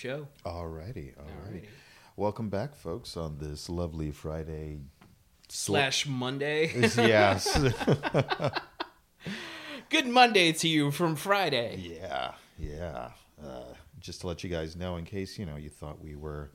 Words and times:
show. 0.00 0.26
Alrighty, 0.46 1.14
alrighty. 1.14 1.52
Alrighty. 1.52 1.64
Welcome 2.16 2.48
back, 2.48 2.74
folks, 2.74 3.18
on 3.18 3.36
this 3.36 3.68
lovely 3.68 4.10
Friday. 4.12 4.78
Slash 5.50 6.06
Monday. 6.06 6.72
yes. 6.96 7.44
Good 9.90 10.06
Monday 10.06 10.52
to 10.52 10.68
you 10.68 10.90
from 10.90 11.16
Friday. 11.16 11.98
yeah, 12.00 12.32
yeah. 12.58 13.10
Uh, 13.44 13.74
just 13.98 14.22
to 14.22 14.26
let 14.26 14.42
you 14.42 14.48
guys 14.48 14.74
know, 14.74 14.96
in 14.96 15.04
case 15.04 15.38
you 15.38 15.44
know 15.44 15.56
you 15.56 15.68
thought 15.68 16.02
we 16.02 16.14
were, 16.14 16.50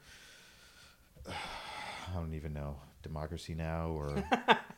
I 1.29 2.15
don't 2.15 2.33
even 2.33 2.51
know, 2.51 2.77
Democracy 3.03 3.53
Now 3.53 3.89
or 3.89 4.23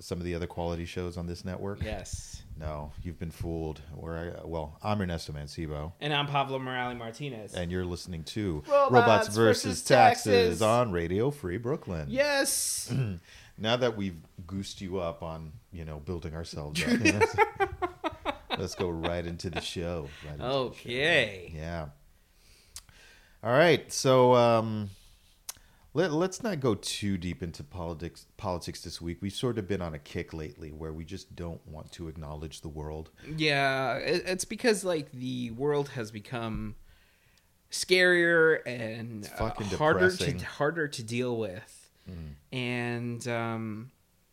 some 0.00 0.18
of 0.18 0.24
the 0.24 0.34
other 0.34 0.46
quality 0.46 0.84
shows 0.84 1.16
on 1.16 1.26
this 1.26 1.44
network. 1.44 1.82
Yes. 1.82 2.42
No, 2.58 2.92
you've 3.02 3.18
been 3.18 3.30
fooled. 3.30 3.80
We're, 3.94 4.36
uh, 4.36 4.46
well, 4.46 4.76
I'm 4.82 5.00
Ernesto 5.00 5.32
Mancibo. 5.32 5.92
And 6.00 6.12
I'm 6.12 6.26
Pablo 6.26 6.58
Morales 6.58 6.98
Martinez. 6.98 7.54
And 7.54 7.70
you're 7.70 7.84
listening 7.84 8.24
to 8.24 8.62
Robots 8.68 9.28
versus, 9.28 9.36
versus 9.64 9.82
Taxes. 9.82 10.24
Taxes. 10.58 10.62
on 10.62 10.92
Radio 10.92 11.30
Free 11.30 11.56
Brooklyn. 11.56 12.06
yes. 12.10 12.92
now 13.58 13.76
that 13.76 13.96
we've 13.96 14.16
goosed 14.46 14.80
you 14.80 14.98
up 14.98 15.22
on 15.22 15.52
you 15.72 15.84
know 15.84 15.98
building 16.00 16.34
ourselves 16.34 16.82
up 16.82 18.18
let's, 18.58 18.74
go 18.74 18.88
right 18.88 19.26
into 19.26 19.50
the 19.50 19.60
show 19.60 20.08
right 20.24 20.32
into 20.32 20.42
the 20.42 20.50
Okay. 20.52 21.50
show. 21.52 21.58
yeah 21.58 21.86
all 23.44 23.52
right 23.52 23.92
so 23.92 24.34
um 24.34 24.88
let, 25.94 26.12
let's 26.12 26.42
not 26.42 26.60
go 26.60 26.74
too 26.74 27.16
deep 27.18 27.42
into 27.42 27.62
politics 27.62 28.26
politics 28.36 28.80
this 28.82 29.00
week 29.00 29.18
we've 29.20 29.32
sort 29.32 29.58
of 29.58 29.68
been 29.68 29.82
on 29.82 29.94
a 29.94 29.98
kick 29.98 30.32
lately 30.32 30.70
where 30.72 30.92
we 30.92 31.04
just 31.04 31.34
don't 31.36 31.60
want 31.66 31.90
to 31.92 32.08
acknowledge 32.08 32.60
the 32.62 32.68
world 32.68 33.10
Yeah, 33.36 33.96
it's 33.96 34.44
because 34.44 34.84
like 34.84 35.12
the 35.12 35.50
world 35.50 35.90
has 35.90 36.10
become 36.10 36.76
scarier 37.70 38.58
and 38.66 39.24
uh, 39.24 39.28
fucking 39.36 39.66
harder 39.68 40.10
depressing. 40.10 40.38
to 40.38 40.44
harder 40.46 40.88
to 40.88 41.02
deal 41.02 41.36
with, 41.36 41.90
and 42.52 43.26
um, 43.28 43.90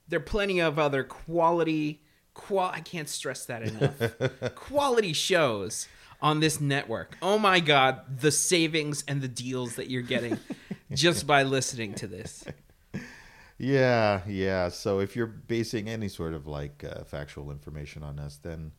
there 0.07 0.17
are 0.17 0.23
plenty 0.23 0.59
of 0.59 0.77
other 0.79 1.03
quality 1.03 2.01
qual. 2.33 2.69
I 2.73 2.81
can't 2.81 3.07
stress 3.09 3.45
that 3.45 3.63
enough. 3.63 4.55
quality 4.55 5.13
shows 5.13 5.87
on 6.21 6.39
this 6.41 6.59
network. 6.59 7.17
Oh 7.21 7.37
my 7.37 7.59
god, 7.59 8.19
the 8.21 8.31
savings 8.31 9.03
and 9.07 9.21
the 9.21 9.27
deals 9.27 9.75
that 9.75 9.89
you're 9.89 10.01
getting 10.01 10.37
just 10.93 11.27
by 11.27 11.43
listening 11.43 11.93
to 11.95 12.07
this. 12.07 12.45
yeah 13.61 14.21
yeah 14.25 14.69
so 14.69 15.01
if 15.01 15.17
you're 15.17 15.27
basing 15.27 15.89
any 15.89 16.07
sort 16.07 16.33
of 16.33 16.47
like 16.47 16.81
uh, 16.89 17.03
factual 17.03 17.51
information 17.51 18.01
on 18.03 18.17
us 18.17 18.37
then 18.37 18.71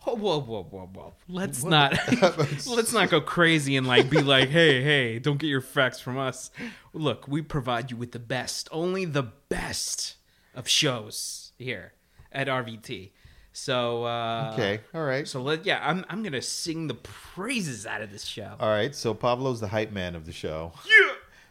Whoa, 0.00 0.14
whoa, 0.14 0.40
whoa, 0.40 0.62
whoa, 0.62 0.90
whoa! 0.94 1.14
Let's 1.28 1.64
not 1.64 1.98
let's 2.66 2.92
not 2.92 3.10
go 3.10 3.20
crazy 3.20 3.76
and 3.76 3.88
like 3.88 4.08
be 4.08 4.22
like, 4.22 4.50
hey, 4.50 4.80
hey, 4.80 5.18
don't 5.18 5.38
get 5.38 5.48
your 5.48 5.60
facts 5.60 5.98
from 5.98 6.16
us. 6.16 6.50
Look, 6.92 7.26
we 7.26 7.42
provide 7.42 7.90
you 7.90 7.96
with 7.96 8.12
the 8.12 8.20
best, 8.20 8.68
only 8.70 9.04
the 9.04 9.24
best 9.48 10.14
of 10.54 10.68
shows 10.68 11.52
here 11.58 11.94
at 12.30 12.46
RVT. 12.46 13.10
So 13.52 14.04
uh, 14.04 14.50
okay 14.52 14.80
all 14.94 15.02
right 15.02 15.26
so 15.26 15.40
let 15.40 15.64
yeah, 15.64 15.80
I'm 15.82 16.04
I'm 16.10 16.22
gonna 16.22 16.42
sing 16.42 16.88
the 16.88 16.94
praises 16.94 17.86
out 17.86 18.02
of 18.02 18.12
this 18.12 18.24
show. 18.24 18.54
all 18.60 18.68
right 18.68 18.94
so 18.94 19.14
pablo's 19.14 19.60
the 19.60 19.68
hype 19.68 19.92
man 19.92 20.14
of 20.14 20.26
the 20.26 20.32
show 20.32 20.72
yeah. 20.86 21.05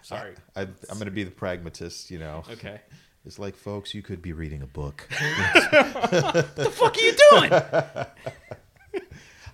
Sorry. 0.05 0.35
I, 0.55 0.61
I'm 0.61 0.95
going 0.95 1.05
to 1.05 1.11
be 1.11 1.23
the 1.23 1.31
pragmatist, 1.31 2.11
you 2.11 2.19
know. 2.19 2.43
Okay. 2.49 2.79
It's 3.27 3.39
like, 3.39 3.55
folks, 3.55 3.95
you 3.95 4.03
could 4.03 4.21
be 4.21 4.33
reading 4.33 4.61
a 4.61 4.67
book. 4.67 5.07
What 5.09 6.55
the 6.55 6.69
fuck 6.71 6.95
are 6.95 6.99
you 7.01 7.16
doing? 7.31 7.51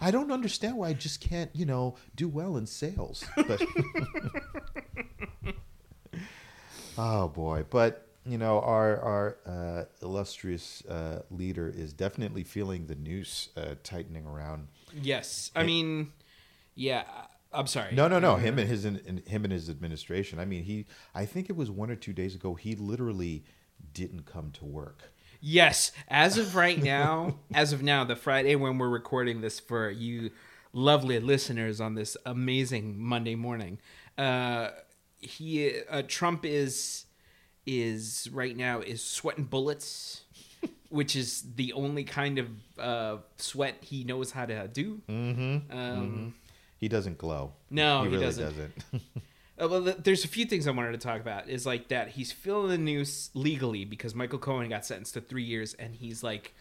I 0.02 0.12
don't 0.12 0.30
understand 0.30 0.76
why 0.76 0.90
I 0.90 0.94
just 0.94 1.22
can't, 1.22 1.50
you 1.54 1.66
know, 1.66 1.96
do 2.14 2.28
well 2.28 2.58
in 2.58 2.66
sales. 2.66 3.24
But 3.38 3.62
oh 6.98 7.30
boy, 7.30 7.64
but 7.70 8.10
you 8.26 8.38
know, 8.38 8.60
our 8.60 9.00
our 9.00 9.38
uh, 9.46 9.84
illustrious 10.02 10.84
uh, 10.88 11.22
leader 11.32 11.70
is 11.70 11.94
definitely 11.94 12.44
feeling 12.44 12.88
the 12.88 12.96
noose 12.96 13.48
uh, 13.56 13.76
tightening 13.84 14.26
around. 14.26 14.68
yes. 14.94 15.50
I 15.56 15.64
mean, 15.64 16.12
yeah. 16.76 17.04
I'm 17.54 17.68
sorry. 17.68 17.94
No, 17.94 18.08
no, 18.08 18.20
no. 18.20 18.36
Him 18.36 18.60
and 18.60 18.68
his 18.68 18.86
in, 18.86 19.22
him 19.26 19.44
and 19.44 19.52
his 19.52 19.70
administration. 19.70 20.40
I 20.40 20.46
mean, 20.46 20.64
he. 20.64 20.86
I 21.14 21.26
think 21.26 21.50
it 21.50 21.56
was 21.56 21.70
one 21.70 21.92
or 21.92 21.96
two 21.96 22.14
days 22.14 22.36
ago. 22.36 22.56
He 22.56 22.76
literally 22.76 23.44
didn't 23.94 24.26
come 24.26 24.52
to 24.52 24.66
work. 24.66 25.12
Yes, 25.42 25.92
as 26.08 26.38
of 26.38 26.56
right 26.56 26.82
now, 26.84 27.40
as 27.54 27.74
of 27.74 27.82
now, 27.82 28.04
the 28.04 28.16
Friday 28.16 28.56
when 28.56 28.78
we're 28.78 28.90
recording 28.90 29.42
this 29.42 29.60
for 29.60 29.90
you 29.90 30.32
lovely 30.74 31.20
listeners 31.20 31.82
on 31.82 31.96
this 31.96 32.16
amazing 32.26 32.98
Monday 32.98 33.36
morning, 33.36 33.80
uh, 34.18 34.70
he 35.18 35.82
uh, 35.90 36.04
Trump 36.08 36.46
is 36.46 37.06
is 37.66 38.30
right 38.32 38.56
now 38.56 38.80
is 38.80 39.04
sweating 39.04 39.44
bullets, 39.46 40.22
which 40.90 41.16
is 41.16 41.44
the 41.56 41.74
only 41.74 42.04
kind 42.04 42.40
of 42.40 42.48
uh, 42.80 43.18
sweat 43.38 43.78
he 43.82 44.04
knows 44.04 44.32
how 44.32 44.46
to 44.46 44.68
do. 44.68 45.02
Mm-hmm. 45.10 45.78
Um, 45.78 46.34
He 46.82 46.88
doesn't 46.88 47.20
glow. 47.20 47.54
No, 47.70 48.00
he, 48.00 48.10
he 48.10 48.16
really 48.16 48.26
doesn't. 48.26 48.46
doesn't. 48.46 48.74
Uh, 49.62 49.68
well, 49.68 49.82
there's 49.82 50.26
a 50.26 50.28
few 50.28 50.46
things 50.46 50.68
I 50.68 50.72
wanted 50.72 50.94
to 50.94 50.98
talk 50.98 51.22
about. 51.22 51.48
Is 51.48 51.68
like 51.68 51.90
that 51.90 52.08
he's 52.08 52.32
filling 52.32 52.70
the 52.70 52.80
news 52.80 53.30
legally 53.36 53.86
because 53.86 54.16
Michael 54.16 54.40
Cohen 54.40 54.70
got 54.70 54.86
sentenced 54.86 55.14
to 55.14 55.22
three 55.22 55.44
years, 55.44 55.76
and 55.76 55.94
he's 55.94 56.24
like, 56.24 56.56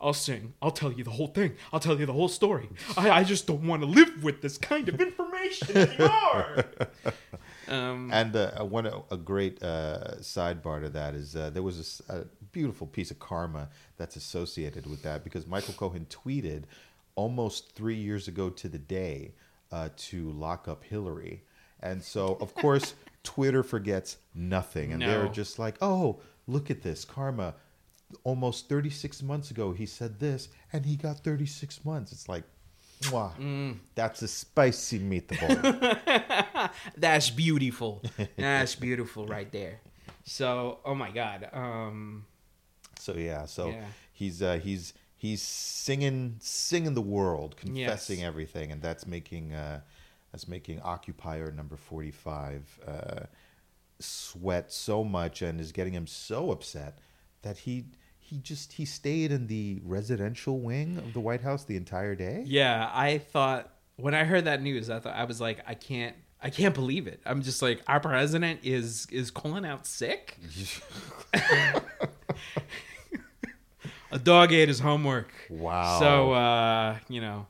"I'll 0.00 0.14
sing. 0.14 0.54
I'll 0.62 0.70
tell 0.70 0.90
you 0.90 1.04
the 1.04 1.10
whole 1.10 1.26
thing. 1.26 1.56
I'll 1.70 1.80
tell 1.80 2.00
you 2.00 2.06
the 2.06 2.14
whole 2.14 2.28
story. 2.28 2.70
I, 2.96 3.10
I 3.10 3.24
just 3.24 3.46
don't 3.46 3.66
want 3.66 3.82
to 3.82 3.86
live 3.86 4.24
with 4.24 4.40
this 4.40 4.56
kind 4.56 4.88
of 4.88 4.98
information 4.98 5.76
anymore." 5.76 6.64
um, 7.68 8.10
And 8.10 8.34
uh, 8.34 8.64
one 8.64 8.86
a 8.86 9.16
great 9.18 9.62
uh, 9.62 10.14
sidebar 10.20 10.80
to 10.80 10.88
that 10.88 11.14
is 11.14 11.36
uh, 11.36 11.50
there 11.50 11.64
was 11.64 12.00
a 12.08 12.24
beautiful 12.52 12.86
piece 12.86 13.10
of 13.10 13.18
karma 13.18 13.68
that's 13.98 14.16
associated 14.16 14.86
with 14.86 15.02
that 15.02 15.24
because 15.24 15.46
Michael 15.46 15.74
Cohen 15.74 16.06
tweeted 16.08 16.62
almost 17.16 17.74
three 17.74 17.96
years 17.96 18.28
ago 18.28 18.48
to 18.48 18.66
the 18.66 18.78
day 18.78 19.32
uh, 19.72 19.88
to 19.96 20.30
lock 20.32 20.68
up 20.68 20.84
Hillary, 20.84 21.42
and 21.80 22.02
so 22.02 22.36
of 22.40 22.54
course 22.54 22.94
Twitter 23.22 23.62
forgets 23.62 24.16
nothing, 24.34 24.92
and 24.92 25.02
they're 25.02 25.28
just 25.28 25.58
like, 25.58 25.76
"Oh, 25.82 26.20
look 26.46 26.70
at 26.70 26.82
this 26.82 27.04
karma." 27.04 27.54
Almost 28.24 28.68
36 28.68 29.22
months 29.22 29.52
ago, 29.52 29.70
he 29.72 29.86
said 29.86 30.18
this, 30.18 30.48
and 30.72 30.84
he 30.84 30.96
got 30.96 31.20
36 31.20 31.84
months. 31.84 32.10
It's 32.10 32.28
like, 32.28 32.42
wow, 33.12 33.32
Mm. 33.38 33.78
that's 33.94 34.20
a 34.22 34.26
spicy 34.26 34.98
meatball. 34.98 36.70
that's 36.96 37.30
beautiful. 37.30 38.02
That's 38.36 38.74
beautiful 38.74 39.26
right 39.26 39.50
there. 39.52 39.80
So, 40.24 40.80
oh 40.84 40.94
my 40.96 41.12
god. 41.12 41.48
Um, 41.52 42.26
So 42.98 43.14
yeah, 43.14 43.46
so 43.46 43.68
Yeah. 43.70 43.84
he's 44.12 44.42
uh, 44.42 44.58
he's 44.58 44.92
he's 45.20 45.42
singing 45.42 46.36
singing 46.40 46.94
the 46.94 47.02
world, 47.02 47.56
confessing 47.58 48.20
Yes. 48.20 48.26
everything, 48.26 48.72
and 48.72 48.80
that's 48.80 49.06
making 49.06 49.52
uh, 49.52 49.80
that's 50.32 50.48
making 50.48 50.80
occupier 50.80 51.52
number 51.52 51.76
forty 51.76 52.10
five 52.10 52.62
uh, 52.88 53.26
sweat 53.98 54.72
so 54.72 55.04
much 55.04 55.42
and 55.42 55.60
is 55.60 55.72
getting 55.72 55.92
him 55.92 56.06
so 56.06 56.50
upset 56.50 56.98
that 57.42 57.58
he 57.58 57.84
he 58.18 58.38
just 58.38 58.72
he 58.72 58.84
stayed 58.86 59.30
in 59.30 59.46
the 59.46 59.80
residential 59.84 60.58
wing 60.60 60.96
of 60.96 61.12
the 61.12 61.20
White 61.20 61.42
House 61.42 61.64
the 61.64 61.76
entire 61.76 62.14
day. 62.14 62.42
Yeah, 62.46 62.90
I 62.92 63.18
thought 63.18 63.70
when 63.96 64.14
I 64.14 64.24
heard 64.24 64.46
that 64.46 64.62
news, 64.62 64.88
I 64.88 65.00
thought 65.00 65.14
I 65.14 65.24
was 65.24 65.40
like, 65.42 65.60
I 65.66 65.74
can't, 65.74 66.16
I 66.42 66.48
can't 66.48 66.74
believe 66.74 67.06
it. 67.06 67.20
I'm 67.26 67.42
just 67.42 67.60
like, 67.60 67.82
our 67.86 68.00
president 68.00 68.60
is 68.62 69.06
is 69.10 69.30
calling 69.30 69.66
out 69.66 69.86
sick. 69.86 70.38
A 74.12 74.18
dog 74.18 74.52
ate 74.52 74.68
his 74.68 74.80
homework. 74.80 75.32
Wow. 75.48 75.98
So 75.98 76.32
uh, 76.32 76.98
you 77.08 77.20
know, 77.20 77.46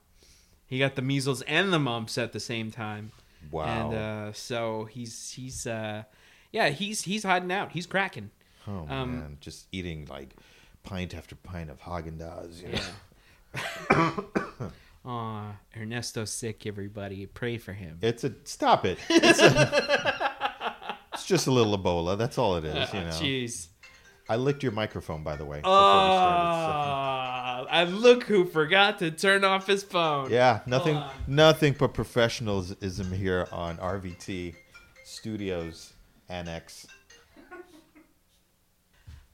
he 0.66 0.78
got 0.78 0.94
the 0.96 1.02
measles 1.02 1.42
and 1.42 1.72
the 1.72 1.78
mumps 1.78 2.18
at 2.18 2.32
the 2.32 2.40
same 2.40 2.70
time. 2.70 3.12
Wow. 3.50 3.64
And 3.90 3.94
uh, 3.94 4.32
so 4.32 4.84
he's 4.84 5.32
he's 5.32 5.66
uh, 5.66 6.04
yeah, 6.52 6.68
he's 6.68 7.02
he's 7.02 7.22
hiding 7.22 7.50
out. 7.52 7.72
He's 7.72 7.86
cracking. 7.86 8.30
oh 8.68 8.86
um, 8.88 9.20
man, 9.20 9.36
just 9.40 9.66
eating 9.72 10.06
like 10.10 10.34
pint 10.82 11.14
after 11.14 11.34
pint 11.34 11.70
of 11.70 11.80
Haagen 11.80 12.18
Dazs. 12.18 12.62
You 12.62 12.72
know? 12.72 14.70
Aw, 15.06 15.52
Ernesto's 15.76 16.30
sick. 16.30 16.66
Everybody, 16.66 17.24
pray 17.26 17.56
for 17.56 17.72
him. 17.72 17.98
It's 18.02 18.22
a 18.24 18.34
stop 18.44 18.84
it. 18.84 18.98
It's, 19.08 19.40
a- 19.40 20.28
it's 21.14 21.24
just 21.24 21.46
a 21.46 21.50
little 21.50 21.76
Ebola. 21.76 22.16
That's 22.18 22.38
all 22.38 22.56
it 22.56 22.64
is. 22.64 22.92
You 22.92 23.00
know. 23.00 23.10
Jeez. 23.10 23.68
I 24.30 24.36
licked 24.36 24.62
your 24.62 24.70
microphone, 24.70 25.24
by 25.24 25.34
the 25.34 25.44
way. 25.44 25.60
Oh, 25.64 27.66
and 27.68 27.98
look 27.98 28.22
who 28.22 28.44
forgot 28.44 29.00
to 29.00 29.10
turn 29.10 29.42
off 29.42 29.66
his 29.66 29.82
phone. 29.82 30.30
Yeah, 30.30 30.60
nothing, 30.66 31.02
nothing 31.26 31.74
but 31.76 31.94
professionalism 31.94 33.10
here 33.10 33.48
on 33.50 33.78
RVT 33.78 34.54
Studios 35.02 35.94
Annex. 36.28 36.86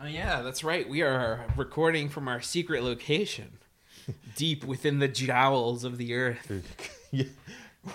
Oh, 0.00 0.06
yeah, 0.06 0.40
that's 0.40 0.64
right. 0.64 0.88
We 0.88 1.02
are 1.02 1.44
recording 1.58 2.08
from 2.08 2.26
our 2.26 2.40
secret 2.40 2.82
location, 2.82 3.58
deep 4.34 4.64
within 4.64 4.98
the 4.98 5.08
jowls 5.08 5.84
of 5.84 5.98
the 5.98 6.14
earth. 6.14 6.50
Yeah. 7.12 7.26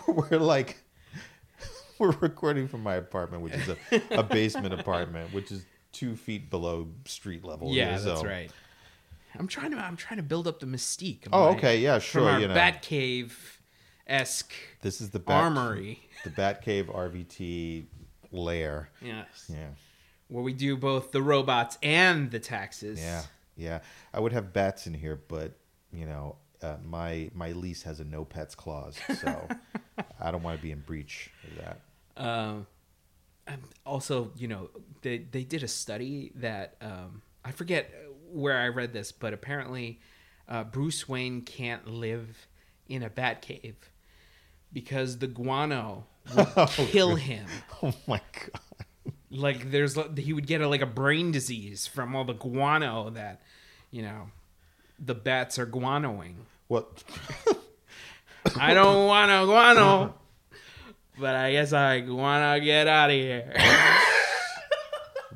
we're 0.07 0.39
like 0.39 0.77
we're 1.99 2.15
recording 2.21 2.69
from 2.69 2.81
my 2.81 2.95
apartment, 2.95 3.43
which 3.43 3.53
is 3.53 3.69
a, 3.69 4.19
a 4.19 4.23
basement 4.23 4.73
apartment, 4.73 5.33
which 5.33 5.51
is 5.51 5.65
two 5.91 6.15
feet 6.15 6.49
below 6.49 6.87
street 7.05 7.43
level. 7.43 7.71
Yeah, 7.73 7.91
here, 7.97 7.99
that's 7.99 8.23
right. 8.23 8.51
I'm 9.37 9.47
trying 9.47 9.71
to 9.71 9.77
I'm 9.77 9.95
trying 9.97 10.17
to 10.17 10.23
build 10.23 10.47
up 10.47 10.59
the 10.59 10.65
mystique. 10.65 11.27
Oh, 11.31 11.51
my- 11.51 11.57
okay, 11.57 11.79
yeah, 11.79 11.93
From 11.99 12.01
sure. 12.01 12.29
our 12.29 12.39
You 12.39 12.47
know, 12.49 12.53
Batcave 12.55 13.31
esque 14.07 14.53
this 14.81 14.99
is 15.01 15.09
the 15.11 15.19
Bat, 15.19 15.43
armory. 15.43 15.99
the 16.23 16.29
Batcave 16.31 16.87
RVT 16.93 17.85
lair. 18.31 18.89
Yes. 19.01 19.49
Yeah, 19.49 19.67
Where 20.27 20.43
we 20.43 20.53
do 20.53 20.75
both 20.77 21.11
the 21.11 21.21
robots 21.21 21.77
and 21.81 22.29
the 22.31 22.39
taxes. 22.39 22.99
yeah, 22.99 23.23
yeah. 23.55 23.79
I 24.13 24.19
would 24.19 24.33
have 24.33 24.51
bats 24.53 24.87
in 24.87 24.93
here, 24.93 25.21
but 25.27 25.53
you 25.93 26.05
know, 26.05 26.35
uh, 26.61 26.75
my 26.83 27.29
my 27.33 27.51
lease 27.53 27.83
has 27.83 27.99
a 27.99 28.03
no 28.03 28.25
pets 28.25 28.55
clause, 28.55 28.97
so 29.21 29.47
I 30.19 30.31
don't 30.31 30.43
want 30.43 30.57
to 30.57 30.61
be 30.63 30.71
in 30.71 30.79
breach 30.81 31.29
of 31.43 31.63
that. 31.63 31.79
Um, 32.17 32.55
and 32.57 32.65
also, 33.85 34.31
you 34.35 34.47
know, 34.47 34.69
they 35.01 35.19
they 35.19 35.43
did 35.43 35.63
a 35.63 35.67
study 35.67 36.31
that 36.35 36.75
um, 36.81 37.21
I 37.43 37.51
forget 37.51 37.91
where 38.31 38.57
I 38.57 38.67
read 38.69 38.93
this, 38.93 39.11
but 39.11 39.33
apparently, 39.33 39.99
uh, 40.47 40.63
Bruce 40.63 41.07
Wayne 41.07 41.41
can't 41.41 41.87
live 41.87 42.47
in 42.87 43.03
a 43.03 43.09
bat 43.09 43.41
cave 43.41 43.75
because 44.73 45.19
the 45.19 45.27
guano 45.27 46.05
would 46.35 46.47
kill 46.69 47.15
him. 47.15 47.45
Oh 47.83 47.93
my 48.07 48.21
god. 48.35 48.61
Like, 49.31 49.71
there's 49.71 49.97
he 50.17 50.33
would 50.33 50.45
get 50.45 50.61
a, 50.61 50.67
like 50.67 50.81
a 50.81 50.85
brain 50.85 51.31
disease 51.31 51.87
from 51.87 52.15
all 52.15 52.25
the 52.25 52.33
guano 52.33 53.09
that, 53.09 53.41
you 53.89 54.03
know, 54.03 54.29
the 54.99 55.15
bats 55.15 55.57
are 55.57 55.65
guanoing. 55.65 56.35
What? 56.67 57.03
I 58.55 58.75
don't 58.75 59.07
want 59.07 59.31
to 59.31 59.45
guano, 59.47 60.13
but 61.19 61.35
I 61.35 61.51
guess 61.51 61.73
I 61.73 62.01
want 62.01 62.59
to 62.59 62.65
get 62.65 62.87
out 62.87 63.09
of 63.09 63.15
here. 63.15 63.53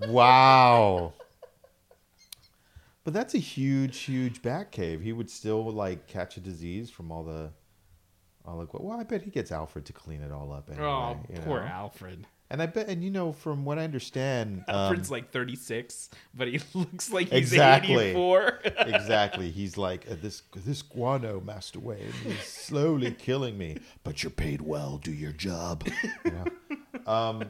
Wow. 0.08 1.14
But 3.04 3.14
that's 3.14 3.36
a 3.36 3.40
huge, 3.40 4.00
huge 4.00 4.42
bat 4.42 4.72
cave. 4.72 5.02
He 5.02 5.14
would 5.14 5.30
still 5.30 5.72
like 5.72 6.08
catch 6.08 6.38
a 6.38 6.40
disease 6.40 6.90
from 6.90 7.12
all 7.12 7.24
the, 7.24 7.52
all 8.46 8.60
the. 8.60 8.68
Well, 8.74 9.00
I 9.00 9.04
bet 9.04 9.22
he 9.22 9.30
gets 9.30 9.52
Alfred 9.52 9.86
to 9.86 9.94
clean 9.94 10.22
it 10.22 10.32
all 10.32 10.52
up 10.52 10.70
oh, 10.70 10.74
anyway. 10.74 10.88
Oh, 10.88 11.42
poor 11.46 11.60
know? 11.62 11.68
Alfred. 11.68 12.26
And 12.50 12.62
I 12.62 12.68
bet, 12.68 12.88
and 12.90 13.04
you 13.04 13.10
know, 13.10 13.34
from 13.34 13.66
what 13.66 13.80
I 13.80 13.84
understand, 13.84 14.64
um, 14.68 14.76
Alfred's 14.76 15.10
like 15.10 15.32
36, 15.32 16.10
but 16.34 16.48
he 16.48 16.60
looks 16.74 17.12
like 17.12 17.30
he's 17.30 17.52
Exactly. 17.52 18.10
84. 18.10 18.60
exactly, 18.88 19.50
he's 19.50 19.78
like 19.78 20.06
"Uh, 20.10 20.16
this. 20.22 20.44
This 20.56 20.82
guano 20.82 21.42
master 21.42 21.80
way, 21.80 22.02
is 22.26 22.40
slowly 22.40 23.12
killing 23.12 23.58
me. 23.58 23.78
But 24.04 24.24
you're 24.24 24.30
paid 24.30 24.62
well. 24.62 24.98
Do 24.98 25.12
your 25.12 25.32
job. 25.32 25.88
You 26.24 26.32
know? 26.32 26.46
Um, 27.12 27.44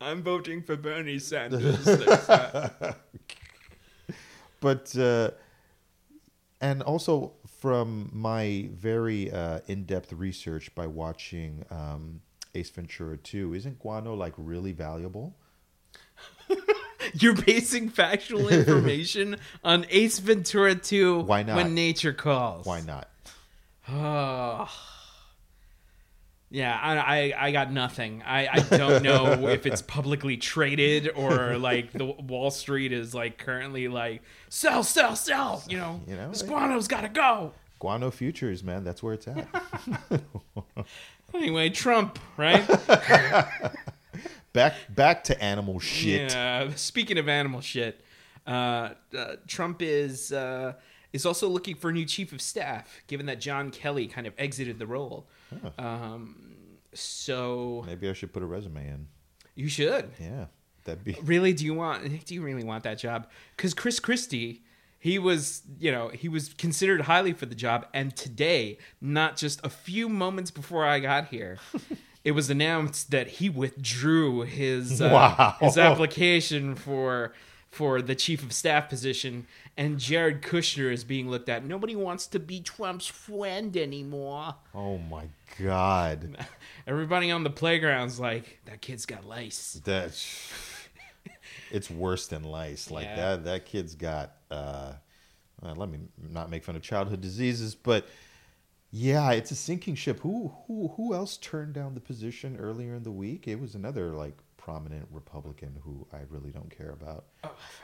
I'm 0.00 0.22
voting 0.22 0.62
for 0.62 0.76
Bernie 0.76 1.18
Sanders. 1.18 1.84
but 4.60 4.96
uh, 4.96 5.30
and 6.60 6.82
also 6.82 7.32
from 7.60 8.10
my 8.12 8.68
very 8.72 9.30
uh, 9.32 9.60
in-depth 9.66 10.12
research 10.12 10.74
by 10.74 10.86
watching 10.86 11.64
um, 11.70 12.20
Ace 12.54 12.70
Ventura 12.70 13.16
2, 13.16 13.54
isn't 13.54 13.78
guano 13.78 14.14
like 14.14 14.34
really 14.36 14.72
valuable? 14.72 15.34
You're 17.14 17.34
basing 17.34 17.88
factual 17.88 18.48
information 18.50 19.36
on 19.64 19.86
Ace 19.90 20.18
Ventura 20.18 20.74
2 20.74 21.20
Why 21.20 21.42
not? 21.42 21.56
when 21.56 21.74
nature 21.74 22.12
calls. 22.12 22.66
Why 22.66 22.80
not? 22.80 23.08
Oh. 23.88 24.68
Yeah, 26.50 26.78
I, 26.80 26.96
I, 26.96 27.46
I 27.46 27.52
got 27.52 27.70
nothing. 27.72 28.22
I, 28.26 28.48
I 28.48 28.60
don't 28.60 29.02
know 29.02 29.48
if 29.48 29.66
it's 29.66 29.82
publicly 29.82 30.38
traded 30.38 31.10
or 31.14 31.58
like 31.58 31.92
the 31.92 32.06
Wall 32.06 32.50
Street 32.50 32.92
is 32.92 33.14
like 33.14 33.36
currently 33.38 33.88
like 33.88 34.22
sell, 34.48 34.82
sell, 34.82 35.14
sell. 35.14 35.62
You 35.68 35.76
know, 35.76 36.00
You 36.06 36.16
know, 36.16 36.30
this 36.30 36.42
guano's 36.42 36.88
got 36.88 37.02
to 37.02 37.08
go. 37.10 37.52
Guano 37.80 38.10
futures, 38.10 38.64
man, 38.64 38.82
that's 38.82 39.02
where 39.02 39.14
it's 39.14 39.28
at. 39.28 39.46
Anyway, 41.34 41.70
Trump, 41.70 42.18
right? 42.36 42.66
back 44.52 44.74
back 44.88 45.24
to 45.24 45.42
animal 45.42 45.78
shit. 45.78 46.32
Yeah. 46.32 46.70
Speaking 46.74 47.18
of 47.18 47.28
animal 47.28 47.60
shit, 47.60 48.00
uh, 48.46 48.90
uh, 49.16 49.36
Trump 49.46 49.82
is 49.82 50.32
uh, 50.32 50.74
is 51.12 51.26
also 51.26 51.48
looking 51.48 51.74
for 51.76 51.90
a 51.90 51.92
new 51.92 52.04
chief 52.06 52.32
of 52.32 52.40
staff, 52.40 53.02
given 53.06 53.26
that 53.26 53.40
John 53.40 53.70
Kelly 53.70 54.06
kind 54.06 54.26
of 54.26 54.34
exited 54.38 54.78
the 54.78 54.86
role. 54.86 55.28
Um, 55.78 56.54
so 56.94 57.84
Maybe 57.86 58.08
I 58.08 58.12
should 58.12 58.32
put 58.32 58.42
a 58.42 58.46
resume 58.46 58.86
in. 58.88 59.06
you 59.54 59.68
should 59.68 60.10
Yeah, 60.20 60.46
that'd 60.84 61.04
be. 61.04 61.16
really. 61.22 61.52
Do 61.52 61.64
you 61.64 61.74
want? 61.74 62.24
Do 62.26 62.34
you 62.34 62.42
really 62.42 62.64
want 62.64 62.84
that 62.84 62.98
job? 62.98 63.28
Because 63.56 63.74
Chris 63.74 64.00
Christie. 64.00 64.62
He 65.00 65.18
was, 65.18 65.62
you 65.78 65.92
know, 65.92 66.08
he 66.08 66.28
was 66.28 66.52
considered 66.54 67.02
highly 67.02 67.32
for 67.32 67.46
the 67.46 67.54
job, 67.54 67.86
and 67.94 68.14
today, 68.16 68.78
not 69.00 69.36
just 69.36 69.64
a 69.64 69.68
few 69.70 70.08
moments 70.08 70.50
before 70.50 70.84
I 70.84 70.98
got 70.98 71.28
here, 71.28 71.58
it 72.24 72.32
was 72.32 72.50
announced 72.50 73.12
that 73.12 73.28
he 73.28 73.48
withdrew 73.48 74.42
his 74.42 75.00
uh, 75.00 75.08
Wow. 75.12 75.56
his 75.60 75.78
application 75.78 76.74
for 76.74 77.32
for 77.70 78.00
the 78.02 78.14
chief 78.14 78.42
of 78.42 78.52
staff 78.52 78.88
position, 78.88 79.46
and 79.76 80.00
Jared 80.00 80.40
Kushner 80.42 80.90
is 80.92 81.04
being 81.04 81.30
looked 81.30 81.48
at. 81.50 81.64
Nobody 81.64 81.94
wants 81.94 82.26
to 82.28 82.40
be 82.40 82.60
Trump's 82.60 83.06
friend 83.06 83.76
anymore. 83.76 84.54
Oh 84.74 84.98
my 84.98 85.26
god, 85.62 86.36
Everybody 86.88 87.30
on 87.30 87.44
the 87.44 87.50
playground's 87.50 88.18
like, 88.18 88.58
that 88.64 88.80
kid's 88.80 89.06
got 89.06 89.24
lice. 89.24 89.80
that's. 89.84 90.50
It's 91.70 91.90
worse 91.90 92.26
than 92.26 92.42
lice. 92.44 92.90
Like 92.90 93.04
Yeah. 93.04 93.16
that. 93.16 93.44
That 93.44 93.66
kid's 93.66 93.94
got. 93.94 94.32
Uh 94.50 94.94
Let 95.62 95.88
me 95.90 95.98
not 96.30 96.50
make 96.50 96.64
fun 96.64 96.76
of 96.76 96.82
childhood 96.82 97.20
diseases, 97.20 97.74
but 97.74 98.06
yeah, 98.90 99.32
it's 99.32 99.50
a 99.50 99.54
sinking 99.54 99.96
ship. 99.96 100.20
Who 100.20 100.52
who 100.66 100.88
who 100.96 101.14
else 101.14 101.36
turned 101.36 101.74
down 101.74 101.94
the 101.94 102.00
position 102.00 102.56
earlier 102.56 102.94
in 102.94 103.02
the 103.02 103.10
week? 103.10 103.46
It 103.46 103.60
was 103.60 103.74
another 103.74 104.12
like 104.12 104.38
prominent 104.56 105.06
Republican 105.10 105.78
who 105.82 106.06
I 106.12 106.20
really 106.28 106.50
don't 106.50 106.70
care 106.70 106.90
about. 106.90 107.24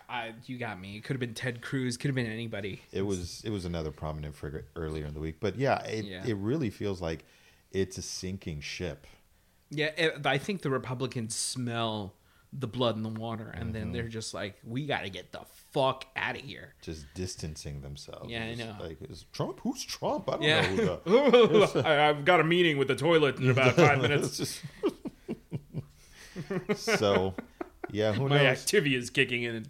I, 0.08 0.34
you 0.44 0.58
got 0.58 0.78
me. 0.80 0.96
It 0.96 1.04
could 1.04 1.14
have 1.14 1.20
been 1.20 1.34
Ted 1.34 1.62
Cruz. 1.62 1.96
Could 1.96 2.08
have 2.08 2.14
been 2.14 2.26
anybody. 2.26 2.82
It 2.92 3.02
was 3.02 3.42
it 3.44 3.50
was 3.50 3.64
another 3.64 3.90
prominent 3.90 4.34
figure 4.34 4.66
earlier 4.76 5.06
in 5.06 5.14
the 5.14 5.20
week, 5.20 5.36
but 5.40 5.56
yeah, 5.56 5.82
it 5.84 6.04
Yeah. 6.04 6.26
it 6.26 6.36
really 6.36 6.70
feels 6.70 7.00
like 7.00 7.24
it's 7.70 7.98
a 7.98 8.02
sinking 8.02 8.60
ship. 8.60 9.06
Yeah, 9.70 9.90
it, 9.96 10.26
I 10.26 10.38
think 10.38 10.62
the 10.62 10.70
Republicans 10.70 11.34
smell 11.34 12.14
the 12.56 12.66
blood 12.68 12.96
in 12.96 13.02
the 13.02 13.08
water, 13.08 13.50
and 13.52 13.74
then 13.74 13.84
mm-hmm. 13.84 13.92
they're 13.92 14.08
just 14.08 14.32
like, 14.32 14.56
we 14.64 14.86
got 14.86 15.02
to 15.02 15.10
get 15.10 15.32
the 15.32 15.40
fuck 15.72 16.06
out 16.14 16.36
of 16.36 16.42
here. 16.42 16.74
Just 16.82 17.06
distancing 17.14 17.80
themselves. 17.80 18.30
Yeah, 18.30 18.44
I 18.44 18.54
know. 18.54 18.76
Like, 18.80 18.98
is 19.02 19.24
Trump? 19.32 19.60
Who's 19.62 19.84
Trump? 19.84 20.28
I 20.28 20.32
don't 20.32 20.42
Yeah. 20.42 20.74
know. 20.74 21.00
Who 21.04 21.30
the, 21.30 21.82
I, 21.86 22.08
I've 22.08 22.24
got 22.24 22.40
a 22.40 22.44
meeting 22.44 22.78
with 22.78 22.88
the 22.88 22.94
toilet 22.94 23.38
in 23.38 23.50
about 23.50 23.74
five 23.74 24.00
minutes. 24.00 24.36
Just- 24.36 24.62
so, 26.76 27.34
yeah, 27.90 28.12
who 28.12 28.28
My 28.28 28.38
knows? 28.38 28.58
activity 28.58 28.94
is 28.94 29.10
kicking 29.10 29.42
in. 29.42 29.66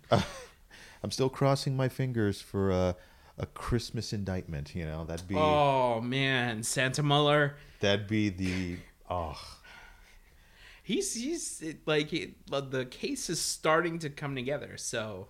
I'm 1.02 1.10
still 1.10 1.28
crossing 1.28 1.76
my 1.76 1.88
fingers 1.88 2.40
for 2.40 2.70
a, 2.70 2.96
a 3.38 3.46
Christmas 3.46 4.12
indictment. 4.12 4.74
You 4.74 4.84
know, 4.86 5.04
that'd 5.04 5.28
be 5.28 5.34
Oh 5.36 6.00
man, 6.00 6.62
Santa 6.62 7.02
Mueller. 7.02 7.56
that'd 7.80 8.06
be 8.08 8.30
the 8.30 8.76
oh 9.10 9.38
He's 10.84 11.14
he's 11.14 11.62
it, 11.62 11.78
like 11.86 12.12
it, 12.12 12.34
the 12.46 12.84
case 12.84 13.30
is 13.30 13.40
starting 13.40 13.98
to 14.00 14.10
come 14.10 14.34
together. 14.36 14.76
So, 14.76 15.28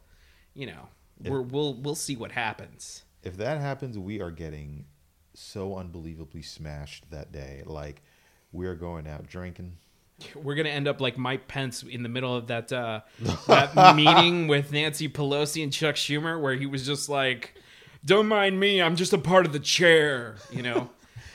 you 0.52 0.66
know, 0.66 0.88
we're, 1.23 1.42
we'll 1.42 1.75
we'll 1.75 1.94
see 1.94 2.16
what 2.16 2.32
happens. 2.32 3.04
if 3.23 3.37
that 3.37 3.61
happens, 3.61 3.96
we 3.96 4.20
are 4.20 4.32
getting 4.32 4.84
so 5.32 5.76
unbelievably 5.76 6.42
smashed 6.42 7.08
that 7.11 7.30
day. 7.30 7.62
Like 7.64 8.02
we 8.50 8.66
are 8.66 8.75
going 8.75 9.06
out 9.06 9.28
drinking. 9.28 9.76
We're 10.34 10.56
gonna 10.56 10.70
end 10.70 10.88
up 10.88 11.00
like 11.00 11.16
Mike 11.16 11.46
Pence 11.46 11.84
in 11.84 12.02
the 12.02 12.08
middle 12.08 12.34
of 12.37 12.49
that 12.49 12.73
uh, 12.73 13.02
that 13.46 13.94
meeting 13.96 14.49
with 14.49 14.73
Nancy 14.73 15.08
Pelosi 15.08 15.62
and 15.62 15.73
Chuck 15.73 15.94
Schumer, 15.94 16.40
where 16.40 16.54
he 16.56 16.66
was 16.66 16.84
just 16.84 17.08
like, 17.08 17.54
"Don't 18.04 18.26
mind 18.26 18.58
me, 18.58 18.82
I'm 18.82 18.96
just 18.96 19.12
a 19.12 19.18
part 19.18 19.46
of 19.46 19.52
the 19.52 19.61
chair," 19.61 20.34
you 20.50 20.62
know. 20.62 20.90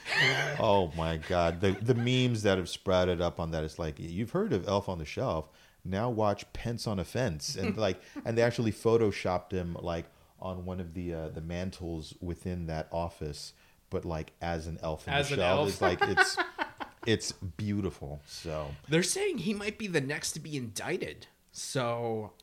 Oh 0.59 0.91
my 0.97 1.17
god, 1.17 1.61
the 1.61 1.71
the 1.71 1.95
memes 1.95 2.43
that 2.43 2.57
have 2.57 2.69
sprouted 2.69 3.21
up 3.21 3.39
on 3.39 3.51
that. 3.51 3.63
It's 3.63 3.79
like 3.79 3.95
you've 3.99 4.31
heard 4.31 4.51
of 4.53 4.67
Elf 4.67 4.89
on 4.89 4.97
the 4.99 5.05
Shelf. 5.05 5.49
Now 5.85 6.09
watch 6.09 6.51
Pence 6.53 6.87
on 6.87 6.99
a 6.99 7.05
Fence, 7.05 7.55
and 7.55 7.77
like, 7.77 8.01
and 8.25 8.37
they 8.37 8.41
actually 8.41 8.71
photoshopped 8.73 9.51
him 9.51 9.77
like 9.79 10.05
on 10.39 10.65
one 10.65 10.79
of 10.79 10.93
the 10.93 11.13
uh, 11.13 11.29
the 11.29 11.41
mantles 11.41 12.13
within 12.21 12.67
that 12.67 12.87
office, 12.91 13.53
but 13.89 14.03
like 14.05 14.33
as 14.41 14.67
an 14.67 14.77
elf 14.83 15.07
on 15.07 15.13
As 15.13 15.29
the 15.29 15.35
shelf. 15.37 15.59
elf. 15.59 15.69
It's 15.69 15.81
like 15.81 15.99
it's 16.01 16.37
it's 17.05 17.31
beautiful. 17.31 18.21
So 18.27 18.67
They're 18.89 19.03
saying 19.03 19.39
he 19.39 19.53
might 19.53 19.77
be 19.77 19.87
the 19.87 20.01
next 20.01 20.33
to 20.33 20.39
be 20.39 20.57
indicted. 20.57 21.27
So 21.51 22.33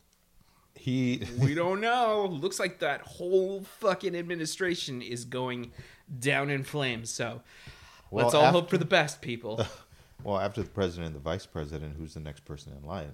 he 0.75 1.27
we 1.39 1.55
don't 1.55 1.81
know. 1.81 2.27
Looks 2.27 2.59
like 2.59 2.79
that 2.81 3.03
whole 3.03 3.63
fucking 3.81 4.17
administration 4.17 5.03
is 5.03 5.25
going 5.25 5.73
down 6.19 6.51
in 6.51 6.65
flames. 6.65 7.11
So 7.11 7.43
Well, 8.11 8.27
Let's 8.27 8.35
all 8.35 8.51
hope 8.53 8.71
for 8.71 8.79
the 8.79 8.85
best, 8.85 9.21
people. 9.21 9.65
Well, 10.25 10.39
after 10.39 10.63
the 10.63 10.71
president 10.71 11.09
and 11.09 11.15
the 11.15 11.21
vice 11.21 11.45
president, 11.45 11.95
who's 11.99 12.15
the 12.15 12.21
next 12.21 12.47
person 12.47 12.73
in 12.73 12.89
line? 12.89 13.13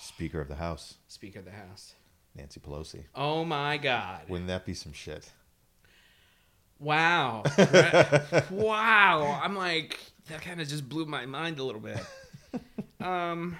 Speaker 0.00 0.40
of 0.40 0.48
the 0.48 0.56
House, 0.56 0.96
Speaker 1.06 1.38
of 1.38 1.44
the 1.44 1.52
House. 1.52 1.94
Nancy 2.34 2.60
Pelosi. 2.60 3.04
Oh 3.14 3.44
my 3.44 3.78
God! 3.78 4.22
Wouldn't 4.28 4.48
that 4.48 4.66
be 4.66 4.74
some 4.74 4.92
shit? 4.92 5.30
Wow! 6.78 7.44
Wow! 8.50 9.40
I'm 9.42 9.56
like 9.56 9.98
that. 10.28 10.42
Kind 10.42 10.60
of 10.60 10.68
just 10.68 10.88
blew 10.88 11.06
my 11.06 11.24
mind 11.24 11.58
a 11.60 11.64
little 11.64 11.80
bit. 11.80 12.00
Um. 13.00 13.56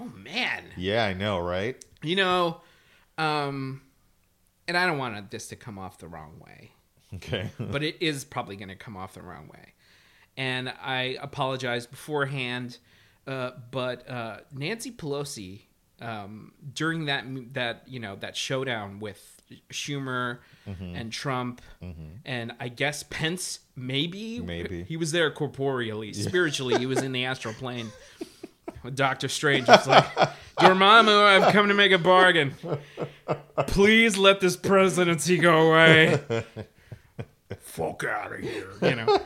Oh 0.00 0.10
man! 0.16 0.64
Yeah, 0.76 1.04
I 1.04 1.12
know, 1.12 1.38
right? 1.38 1.82
You 2.02 2.16
know, 2.16 2.60
um, 3.16 3.82
and 4.66 4.76
I 4.76 4.84
don't 4.84 4.98
want 4.98 5.30
this 5.30 5.46
to 5.48 5.56
come 5.56 5.78
off 5.78 5.98
the 5.98 6.08
wrong 6.08 6.40
way. 6.44 6.72
Okay. 7.14 7.50
but 7.58 7.82
it 7.82 7.96
is 8.00 8.24
probably 8.24 8.56
going 8.56 8.68
to 8.68 8.76
come 8.76 8.96
off 8.96 9.14
the 9.14 9.22
wrong 9.22 9.48
way. 9.48 9.74
And 10.36 10.68
I 10.68 11.16
apologize 11.20 11.86
beforehand, 11.86 12.78
uh, 13.26 13.52
but 13.70 14.08
uh, 14.08 14.38
Nancy 14.52 14.92
Pelosi 14.92 15.62
um, 16.00 16.52
during 16.74 17.06
that 17.06 17.24
that 17.54 17.82
you 17.86 17.98
know 17.98 18.16
that 18.16 18.36
showdown 18.36 19.00
with 19.00 19.42
Schumer 19.70 20.38
and 20.66 21.10
Trump 21.10 21.62
and 22.24 22.52
I 22.60 22.68
guess 22.68 23.02
Pence 23.02 23.60
maybe 23.74 24.38
Maybe. 24.38 24.84
he 24.84 24.96
was 24.96 25.12
there 25.12 25.30
corporeally 25.30 26.12
spiritually 26.12 26.78
he 26.78 26.86
was 26.86 27.02
in 27.02 27.12
the 27.12 27.24
astral 27.24 27.54
plane. 27.54 27.90
Doctor 28.94 29.28
Strange 29.28 29.66
was 29.66 29.86
like, 29.88 30.04
Dormammu, 30.58 31.24
I've 31.24 31.52
come 31.52 31.68
to 31.68 31.74
make 31.74 31.90
a 31.90 31.98
bargain. 31.98 32.54
Please 33.66 34.16
let 34.16 34.40
this 34.40 34.56
presidency 34.56 35.36
go 35.36 35.70
away 35.70 36.20
fuck 37.78 38.04
out 38.04 38.32
of 38.32 38.40
here, 38.40 38.68
you 38.82 38.96
know. 38.96 39.20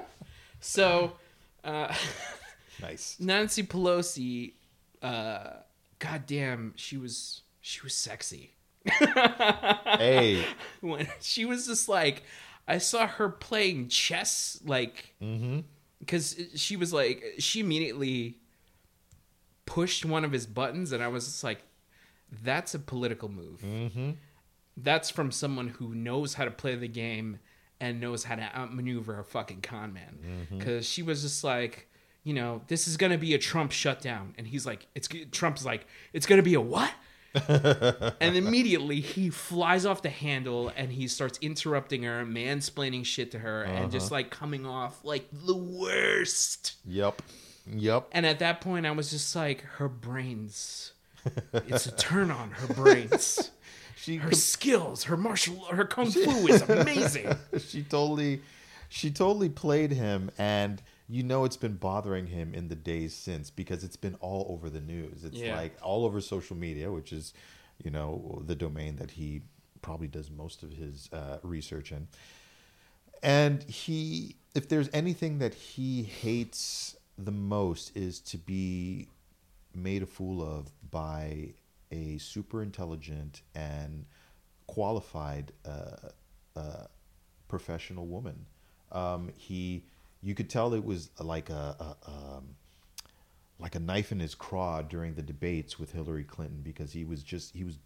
so, 0.60 1.12
uh, 1.64 1.92
nice. 2.80 3.16
Nancy 3.18 3.64
Pelosi, 3.64 4.52
uh, 5.02 5.50
goddamn, 5.98 6.72
she 6.76 6.96
was 6.96 7.42
she 7.60 7.80
was 7.82 7.94
sexy. 7.94 8.52
Hey, 9.98 10.44
When 10.80 11.08
she 11.20 11.44
was 11.44 11.66
just 11.66 11.88
like, 11.88 12.22
I 12.68 12.78
saw 12.78 13.06
her 13.06 13.28
playing 13.28 13.88
chess, 13.88 14.60
like, 14.64 15.14
because 15.98 16.38
she 16.54 16.76
was 16.76 16.92
like, 16.92 17.24
she 17.38 17.60
immediately 17.60 18.38
pushed 19.64 20.04
one 20.04 20.24
of 20.24 20.32
his 20.32 20.46
buttons, 20.46 20.92
and 20.92 21.02
I 21.02 21.08
was 21.08 21.24
just 21.24 21.42
like, 21.42 21.62
that's 22.42 22.74
a 22.74 22.78
political 22.78 23.28
move. 23.28 23.60
mm-hmm. 23.62 24.10
that's 24.76 25.10
from 25.10 25.30
someone 25.32 25.68
who 25.68 25.94
knows 25.94 26.34
how 26.34 26.44
to 26.44 26.50
play 26.50 26.76
the 26.76 26.88
game 26.88 27.38
and 27.80 28.00
knows 28.00 28.24
how 28.24 28.34
to 28.36 28.42
outmaneuver 28.56 29.18
a 29.18 29.24
fucking 29.24 29.60
con 29.60 29.92
man. 29.92 30.18
Mm-hmm. 30.24 30.58
Because 30.58 30.88
she 30.88 31.02
was 31.02 31.22
just 31.22 31.44
like, 31.44 31.88
you 32.24 32.34
know, 32.34 32.62
this 32.68 32.88
is 32.88 32.96
gonna 32.96 33.18
be 33.18 33.34
a 33.34 33.38
Trump 33.38 33.70
shutdown, 33.72 34.34
and 34.38 34.46
he's 34.46 34.66
like, 34.66 34.86
it's 34.94 35.08
Trump's 35.32 35.64
like, 35.64 35.86
it's 36.12 36.26
gonna 36.26 36.42
be 36.42 36.54
a 36.54 36.60
what? 36.60 36.92
and 37.48 38.34
immediately 38.36 39.00
he 39.00 39.28
flies 39.28 39.84
off 39.84 40.00
the 40.00 40.08
handle 40.08 40.72
and 40.74 40.90
he 40.90 41.06
starts 41.06 41.38
interrupting 41.42 42.02
her, 42.04 42.24
mansplaining 42.24 43.04
shit 43.04 43.30
to 43.32 43.38
her, 43.40 43.62
and 43.62 43.92
just 43.92 44.06
Uh-huh. 44.06 44.14
like 44.16 44.30
coming 44.30 44.64
off 44.66 45.04
like 45.04 45.28
the 45.32 45.54
worst. 45.56 46.76
Yep. 46.86 47.20
Yep. 47.70 48.08
And 48.12 48.24
at 48.24 48.38
that 48.38 48.60
point, 48.62 48.86
I 48.86 48.92
was 48.92 49.10
just 49.10 49.34
like, 49.36 49.60
her 49.62 49.88
brains. 49.88 50.92
It's 51.52 51.86
a 51.86 51.92
turn 51.96 52.30
on 52.30 52.52
her 52.52 52.72
brains 52.72 53.50
She 54.06 54.18
her 54.18 54.30
skills, 54.30 55.02
her 55.04 55.16
martial, 55.16 55.64
her 55.64 55.84
kung 55.84 56.12
fu 56.12 56.46
is 56.46 56.62
amazing. 56.62 57.26
she 57.58 57.82
totally 57.82 58.40
she 58.88 59.10
totally 59.10 59.48
played 59.48 59.90
him 59.90 60.30
and 60.38 60.80
you 61.08 61.24
know 61.24 61.44
it's 61.44 61.56
been 61.56 61.74
bothering 61.74 62.28
him 62.28 62.54
in 62.54 62.68
the 62.68 62.76
days 62.76 63.12
since 63.16 63.50
because 63.50 63.82
it's 63.82 63.96
been 63.96 64.14
all 64.20 64.46
over 64.48 64.70
the 64.70 64.80
news 64.80 65.24
it's 65.24 65.38
Yeah. 65.38 65.56
like 65.56 65.76
all 65.82 66.04
over 66.04 66.20
social 66.20 66.54
media 66.54 66.92
which 66.92 67.12
is 67.12 67.34
you 67.82 67.90
know 67.90 68.44
the 68.46 68.54
domain 68.54 68.94
that 68.96 69.10
he 69.10 69.42
probably 69.82 70.06
does 70.06 70.30
most 70.30 70.62
of 70.62 70.70
his 70.70 71.08
uh, 71.12 71.38
research 71.42 71.90
in 71.90 72.06
and 73.24 73.64
he 73.64 74.36
if 74.54 74.68
there's 74.68 74.88
anything 74.92 75.40
that 75.40 75.54
he 75.54 76.04
hates 76.04 76.96
the 77.18 77.32
most 77.32 77.96
is 77.96 78.20
to 78.20 78.38
be 78.38 79.08
made 79.74 80.04
a 80.04 80.06
fool 80.06 80.40
of 80.42 80.70
by 80.92 81.48
a 81.90 82.18
super 82.18 82.62
intelligent 82.62 83.42
and 83.54 84.04
qualified 84.66 85.52
uh, 85.64 86.08
uh, 86.56 86.84
professional 87.48 88.06
woman. 88.06 88.46
Um, 88.92 89.30
he, 89.36 89.84
you 90.22 90.34
could 90.34 90.50
tell 90.50 90.74
it 90.74 90.84
was 90.84 91.10
like 91.20 91.50
a, 91.50 91.76
a 91.78 92.10
um, 92.10 92.56
like 93.58 93.74
a 93.74 93.80
knife 93.80 94.12
in 94.12 94.20
his 94.20 94.34
craw 94.34 94.82
during 94.82 95.14
the 95.14 95.22
debates 95.22 95.78
with 95.78 95.92
Hillary 95.92 96.24
Clinton 96.24 96.60
because 96.62 96.92
he 96.92 97.04
was 97.04 97.22
just 97.22 97.54
he 97.54 97.64
was 97.64 97.78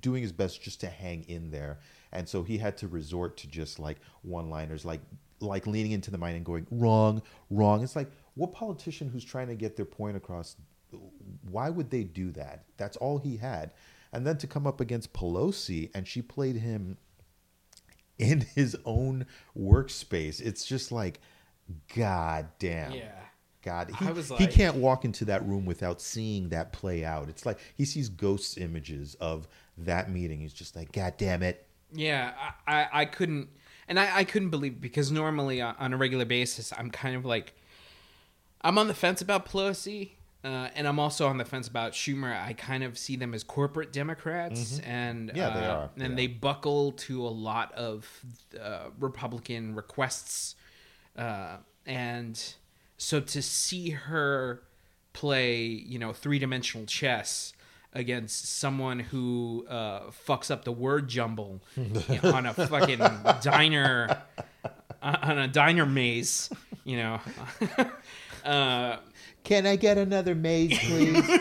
doing 0.00 0.22
his 0.22 0.32
best 0.32 0.62
just 0.62 0.80
to 0.80 0.88
hang 0.88 1.24
in 1.24 1.50
there, 1.50 1.78
and 2.12 2.28
so 2.28 2.42
he 2.42 2.58
had 2.58 2.76
to 2.78 2.88
resort 2.88 3.36
to 3.38 3.48
just 3.48 3.78
like 3.78 3.98
one-liners, 4.22 4.84
like 4.84 5.00
like 5.40 5.66
leaning 5.66 5.92
into 5.92 6.10
the 6.10 6.18
mic 6.18 6.34
and 6.34 6.44
going 6.44 6.66
wrong, 6.70 7.22
wrong. 7.50 7.82
It's 7.82 7.96
like 7.96 8.10
what 8.34 8.52
politician 8.52 9.08
who's 9.08 9.24
trying 9.24 9.48
to 9.48 9.54
get 9.54 9.76
their 9.76 9.86
point 9.86 10.16
across? 10.16 10.56
Why 11.48 11.70
would 11.70 11.90
they 11.90 12.04
do 12.04 12.30
that? 12.32 12.64
That's 12.76 12.96
all 12.96 13.18
he 13.18 13.36
had, 13.36 13.72
and 14.12 14.26
then 14.26 14.38
to 14.38 14.46
come 14.46 14.66
up 14.66 14.80
against 14.80 15.12
Pelosi 15.12 15.90
and 15.94 16.06
she 16.06 16.22
played 16.22 16.56
him 16.56 16.96
in 18.18 18.40
his 18.54 18.76
own 18.84 19.26
workspace. 19.58 20.40
It's 20.40 20.64
just 20.64 20.92
like, 20.92 21.20
god 21.94 22.48
damn. 22.58 22.92
Yeah. 22.92 23.12
God, 23.66 23.90
he, 23.98 24.06
I 24.06 24.12
was 24.12 24.30
he 24.38 24.46
can't 24.46 24.76
walk 24.76 25.04
into 25.04 25.24
that 25.24 25.44
room 25.44 25.66
without 25.66 26.00
seeing 26.00 26.50
that 26.50 26.72
play 26.72 27.04
out. 27.04 27.28
It's 27.28 27.44
like 27.44 27.58
he 27.74 27.84
sees 27.84 28.08
ghost 28.08 28.58
images 28.58 29.16
of 29.16 29.48
that 29.78 30.08
meeting. 30.08 30.38
He's 30.38 30.52
just 30.52 30.76
like, 30.76 30.92
God 30.92 31.14
damn 31.18 31.42
it. 31.42 31.66
Yeah, 31.92 32.32
I, 32.64 32.72
I, 32.72 32.88
I 32.92 33.04
couldn't, 33.06 33.48
and 33.88 33.98
I, 33.98 34.18
I 34.18 34.24
couldn't 34.24 34.50
believe 34.50 34.80
because 34.80 35.10
normally 35.10 35.60
on 35.60 35.74
on 35.80 35.92
a 35.92 35.96
regular 35.96 36.24
basis 36.24 36.72
I'm 36.78 36.90
kind 36.90 37.16
of 37.16 37.24
like, 37.24 37.54
I'm 38.60 38.78
on 38.78 38.86
the 38.86 38.94
fence 38.94 39.20
about 39.20 39.46
Pelosi, 39.46 40.12
uh, 40.46 40.68
and 40.76 40.86
I'm 40.86 41.00
also 41.00 41.26
on 41.26 41.38
the 41.38 41.44
fence 41.44 41.66
about 41.66 41.90
Schumer. 41.90 42.40
I 42.40 42.52
kind 42.52 42.84
of 42.84 42.96
see 42.96 43.16
them 43.16 43.34
as 43.34 43.42
corporate 43.42 43.92
Democrats, 43.92 44.78
and 44.86 45.28
Mm-hmm. 45.28 45.36
Yeah, 45.36 45.50
they 45.50 45.66
uh, 45.66 45.74
are. 45.74 45.90
They 45.96 46.04
and 46.04 46.12
are. 46.12 46.16
they 46.16 46.26
buckle 46.28 46.92
to 46.92 47.26
a 47.26 47.28
lot 47.28 47.72
of 47.72 48.08
uh, 48.60 48.90
Republican 49.00 49.74
requests, 49.74 50.54
uh, 51.18 51.56
and 51.84 52.40
so 52.96 53.18
to 53.18 53.42
see 53.42 53.90
her 53.90 54.62
play, 55.12 55.64
you 55.64 55.98
know, 55.98 56.12
three 56.12 56.38
dimensional 56.38 56.86
chess 56.86 57.52
against 57.92 58.46
someone 58.46 59.00
who 59.00 59.66
uh, 59.68 60.10
fucks 60.28 60.48
up 60.50 60.64
the 60.64 60.72
word 60.72 61.08
jumble 61.08 61.60
on 62.22 62.46
a 62.46 62.54
fucking 62.54 63.00
diner 63.42 64.22
on 65.02 65.38
a 65.38 65.48
diner 65.48 65.86
maze, 65.86 66.50
you 66.84 66.98
know. 66.98 67.20
Can 69.46 69.64
I 69.64 69.76
get 69.76 69.96
another 69.96 70.34
maze, 70.34 70.76
please? 70.76 71.24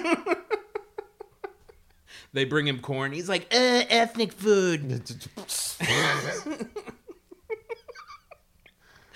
they 2.34 2.46
bring 2.46 2.68
him 2.68 2.80
corn. 2.80 3.12
He's 3.12 3.28
like, 3.28 3.52
uh, 3.52 3.82
ethnic 3.90 4.32
food. 4.32 5.02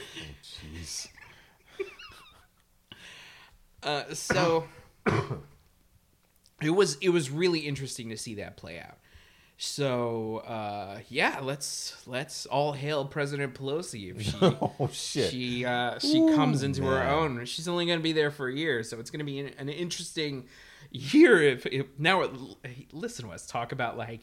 Oh, 0.01 0.23
jeez. 0.43 1.07
Uh, 3.81 4.13
so 4.13 4.67
it 6.61 6.71
was 6.71 6.97
it 6.99 7.09
was 7.09 7.29
really 7.31 7.59
interesting 7.61 8.09
to 8.09 8.17
see 8.17 8.35
that 8.35 8.57
play 8.57 8.77
out. 8.77 8.97
So 9.61 10.37
uh, 10.47 10.99
yeah, 11.09 11.39
let's 11.41 11.95
let's 12.07 12.45
all 12.45 12.71
hail 12.71 13.03
President 13.03 13.53
Pelosi 13.53 14.15
if 14.15 14.21
she 14.21 14.37
Oh 14.41 14.89
shit. 14.91 15.31
she 15.31 15.65
uh, 15.65 15.99
she 15.99 16.17
Ooh, 16.17 16.33
comes 16.33 16.63
into 16.63 16.83
her 16.85 17.03
own. 17.03 17.43
She's 17.43 17.67
only 17.67 17.85
going 17.85 17.99
to 17.99 18.03
be 18.03 18.13
there 18.13 18.31
for 18.31 18.47
a 18.47 18.53
year, 18.55 18.83
so 18.83 19.01
it's 19.01 19.11
going 19.11 19.19
to 19.19 19.25
be 19.25 19.39
an, 19.39 19.51
an 19.57 19.67
interesting 19.67 20.45
year. 20.91 21.43
If, 21.43 21.65
if 21.65 21.87
now 21.97 22.29
listen 22.93 23.25
to 23.27 23.33
us 23.33 23.45
talk 23.47 23.73
about 23.73 23.97
like 23.97 24.21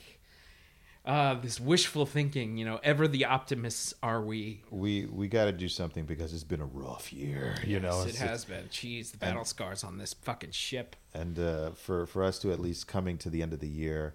uh, 1.04 1.34
this 1.34 1.60
wishful 1.60 2.06
thinking. 2.06 2.56
You 2.56 2.64
know, 2.64 2.80
ever 2.82 3.06
the 3.06 3.26
optimists 3.26 3.92
are 4.02 4.22
we? 4.22 4.62
we 4.70 5.04
we 5.04 5.28
got 5.28 5.44
to 5.44 5.52
do 5.52 5.68
something 5.68 6.06
because 6.06 6.32
it's 6.32 6.44
been 6.44 6.62
a 6.62 6.66
rough 6.66 7.12
year. 7.12 7.56
You 7.62 7.78
know, 7.80 7.98
Yes, 7.98 8.06
it 8.06 8.08
It's- 8.14 8.28
has 8.30 8.44
been. 8.46 8.64
Jeez, 8.70 9.12
the 9.12 9.18
battle 9.18 9.44
scars 9.44 9.84
on 9.84 9.98
this 9.98 10.14
fucking 10.14 10.52
ship. 10.52 10.96
and 11.12 11.38
uh, 11.38 11.72
for 11.72 12.06
for 12.06 12.24
us 12.24 12.38
to 12.38 12.52
at 12.52 12.58
least 12.58 12.86
coming 12.88 13.18
to 13.18 13.28
the 13.28 13.42
end 13.42 13.52
of 13.52 13.60
the 13.60 13.68
year 13.68 14.14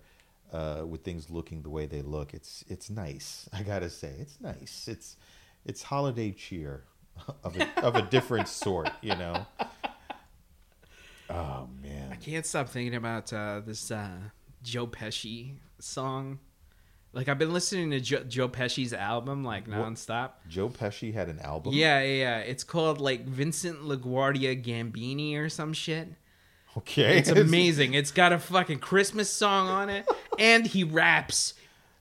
uh, 0.52 0.84
with 0.86 1.04
things 1.04 1.30
looking 1.30 1.62
the 1.62 1.70
way 1.70 1.86
they 1.86 2.02
look, 2.02 2.34
it's 2.34 2.64
it's 2.68 2.90
nice. 2.90 3.50
I 3.54 3.64
gotta 3.64 3.90
say, 3.90 4.14
it's 4.20 4.40
nice. 4.42 4.88
It's 4.88 5.18
it's 5.66 5.84
holiday 5.84 6.32
cheer 6.32 6.84
of 7.44 7.58
a, 7.58 7.86
of 7.86 7.96
a 7.96 8.02
different 8.04 8.48
sort, 8.48 8.90
you 9.02 9.16
know. 9.16 9.46
Oh 11.30 11.70
man, 11.82 12.10
I 12.12 12.16
can't 12.16 12.46
stop 12.46 12.70
thinking 12.70 12.96
about 12.96 13.32
uh, 13.32 13.62
this 13.66 13.92
uh, 13.92 14.18
Joe 14.64 14.88
Pesci 14.88 15.54
song. 15.80 16.40
Like 17.14 17.28
I've 17.28 17.40
been 17.40 17.52
listening 17.52 17.92
to 17.92 18.00
Joe, 18.00 18.24
Joe 18.24 18.48
Pesci's 18.48 18.94
album 18.94 19.44
like 19.44 19.68
nonstop. 19.68 20.32
Joe 20.48 20.70
Pesci 20.70 21.14
had 21.14 21.28
an 21.28 21.40
album. 21.40 21.74
Yeah, 21.74 22.02
yeah, 22.02 22.14
yeah. 22.14 22.38
It's 22.40 22.64
called 22.64 23.02
like 23.02 23.26
Vincent 23.26 23.82
LaGuardia 23.82 24.64
Gambini 24.64 25.38
or 25.38 25.50
some 25.50 25.74
shit. 25.74 26.08
Okay. 26.78 27.18
It's 27.20 27.30
amazing. 27.30 27.94
It's 27.94 28.12
got 28.12 28.34
a 28.34 28.40
fucking 28.40 28.80
Christmas 28.80 29.30
song 29.30 29.68
on 29.68 29.90
it, 29.90 30.06
and 30.40 30.66
he 30.66 30.84
raps. 30.84 31.54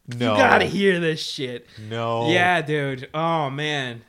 no. 0.06 0.32
You 0.32 0.38
gotta 0.38 0.64
hear 0.66 1.00
this 1.00 1.20
shit. 1.20 1.66
No. 1.88 2.30
Yeah, 2.30 2.62
dude. 2.62 3.08
Oh 3.14 3.50
man. 3.50 4.02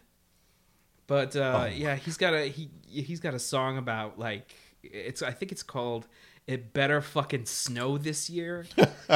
But 1.08 1.36
uh, 1.36 1.64
Oh. 1.64 1.66
yeah, 1.66 1.96
he's 1.96 2.18
got 2.18 2.34
a 2.34 2.46
he 2.48 2.70
he's 2.88 3.20
got 3.20 3.34
a 3.34 3.40
song 3.40 3.78
about 3.78 4.20
like 4.20 4.54
it's 4.84 5.22
I 5.22 5.32
think 5.32 5.52
it's 5.52 5.64
called 5.64 6.08
"It 6.48 6.74
Better 6.74 7.02
Fucking 7.02 7.46
Snow 7.46 7.98
This 7.98 8.30
Year." 8.30 8.66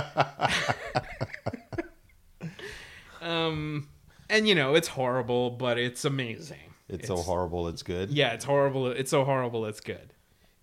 um, 3.22 3.88
and 4.30 4.48
you 4.48 4.56
know 4.56 4.76
it's 4.76 4.88
horrible, 4.90 5.52
but 5.52 5.78
it's 5.78 6.06
amazing. 6.06 6.58
It's, 6.88 7.08
so 7.08 7.18
horrible. 7.18 7.68
It's 7.68 7.82
good. 7.82 8.12
Yeah, 8.12 8.34
it's 8.34 8.46
horrible. 8.46 8.88
It's 8.88 9.10
so 9.10 9.24
horrible. 9.24 9.66
It's 9.66 9.80
good. 9.80 10.14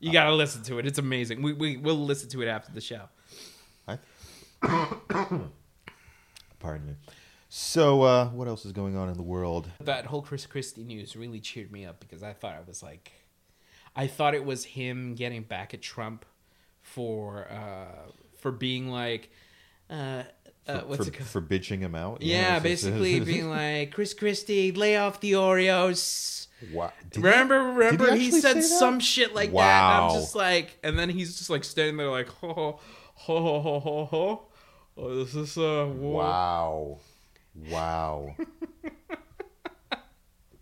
You 0.02 0.12
gotta 0.12 0.34
listen 0.34 0.64
to 0.64 0.78
it. 0.78 0.86
It's 0.86 0.98
amazing. 0.98 1.42
We 1.42 1.52
we 1.52 1.76
will 1.76 1.96
listen 1.96 2.28
to 2.30 2.42
it 2.42 2.48
after 2.48 2.72
the 2.72 2.80
show. 2.80 3.08
Pardon 6.60 6.86
me. 6.86 6.94
So, 7.48 8.02
uh, 8.02 8.28
what 8.30 8.48
else 8.48 8.64
is 8.64 8.72
going 8.72 8.96
on 8.96 9.08
in 9.08 9.16
the 9.16 9.22
world? 9.22 9.68
that 9.80 10.06
whole 10.06 10.22
Chris 10.22 10.46
Christie 10.46 10.84
news 10.84 11.14
really 11.16 11.38
cheered 11.40 11.70
me 11.70 11.84
up 11.84 12.00
because 12.00 12.22
I 12.22 12.32
thought 12.32 12.56
it 12.56 12.66
was 12.66 12.82
like, 12.82 13.12
I 13.94 14.06
thought 14.06 14.34
it 14.34 14.44
was 14.44 14.64
him 14.64 15.14
getting 15.14 15.42
back 15.42 15.74
at 15.74 15.82
Trump 15.82 16.24
for 16.80 17.48
uh, 17.50 18.10
for 18.38 18.50
being 18.52 18.88
like, 18.88 19.30
uh, 19.90 20.24
uh, 20.66 20.80
For, 20.80 20.86
what's 20.86 21.04
for, 21.04 21.08
it 21.10 21.14
called? 21.14 21.28
for 21.28 21.42
bitching 21.42 21.80
him 21.80 21.94
out? 21.94 22.22
You 22.22 22.32
know, 22.32 22.40
yeah, 22.40 22.58
basically 22.58 23.20
being 23.20 23.48
like, 23.60 23.92
Chris 23.92 24.14
Christie, 24.14 24.72
lay 24.72 24.96
off 24.96 25.20
the 25.20 25.32
Oreos. 25.32 26.46
Wow. 26.72 26.92
Did 27.10 27.20
he- 27.20 27.24
remember, 27.28 27.62
remember, 27.62 28.14
he, 28.14 28.26
actually 28.26 28.40
said 28.40 28.62
some 28.64 29.00
shit 29.00 29.34
like 29.34 29.52
that. 29.52 29.56
And 29.58 30.04
I'm 30.12 30.20
just 30.20 30.34
like, 30.34 30.78
and 30.82 30.98
then 30.98 31.08
he's 31.08 31.36
just 31.38 31.50
like 31.50 31.64
standing 31.64 31.96
there 31.96 32.10
like, 32.10 32.28
ho 32.28 32.52
ho 32.52 32.80
ho 33.14 33.60
ho 33.60 33.80
ho 33.80 34.04
ho. 34.04 34.42
Oh, 34.96 35.24
this 35.24 35.34
is 35.34 35.56
uh. 35.58 35.88
Wow. 35.94 36.98
Wow. 37.70 38.34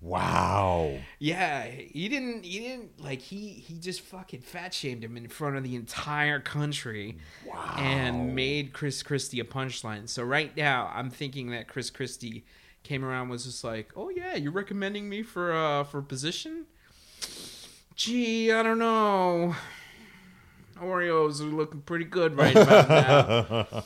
wow. 0.00 0.98
Yeah, 1.18 1.64
he 1.64 2.08
didn't. 2.08 2.44
He 2.44 2.60
didn't 2.60 3.00
like. 3.02 3.20
He 3.20 3.48
he 3.48 3.78
just 3.78 4.00
fucking 4.00 4.40
fat 4.40 4.72
shamed 4.72 5.04
him 5.04 5.16
in 5.16 5.28
front 5.28 5.56
of 5.56 5.62
the 5.62 5.74
entire 5.74 6.40
country, 6.40 7.18
Wow. 7.46 7.74
and 7.78 8.34
made 8.34 8.72
Chris 8.72 9.02
Christie 9.02 9.40
a 9.40 9.44
punchline. 9.44 10.08
So 10.08 10.22
right 10.22 10.56
now, 10.56 10.90
I'm 10.94 11.10
thinking 11.10 11.50
that 11.50 11.68
Chris 11.68 11.90
Christie 11.90 12.44
came 12.82 13.04
around 13.04 13.28
was 13.28 13.44
just 13.44 13.62
like, 13.64 13.90
"Oh 13.96 14.08
yeah, 14.10 14.34
you're 14.36 14.52
recommending 14.52 15.08
me 15.08 15.22
for 15.22 15.52
uh 15.54 15.84
for 15.84 15.98
a 15.98 16.02
position." 16.02 16.66
Gee, 17.94 18.50
I 18.52 18.62
don't 18.62 18.78
know. 18.78 19.54
Oreos 20.78 21.40
are 21.40 21.44
looking 21.44 21.82
pretty 21.82 22.06
good 22.06 22.36
right 22.36 22.56
about 22.56 22.88
now. 22.88 23.66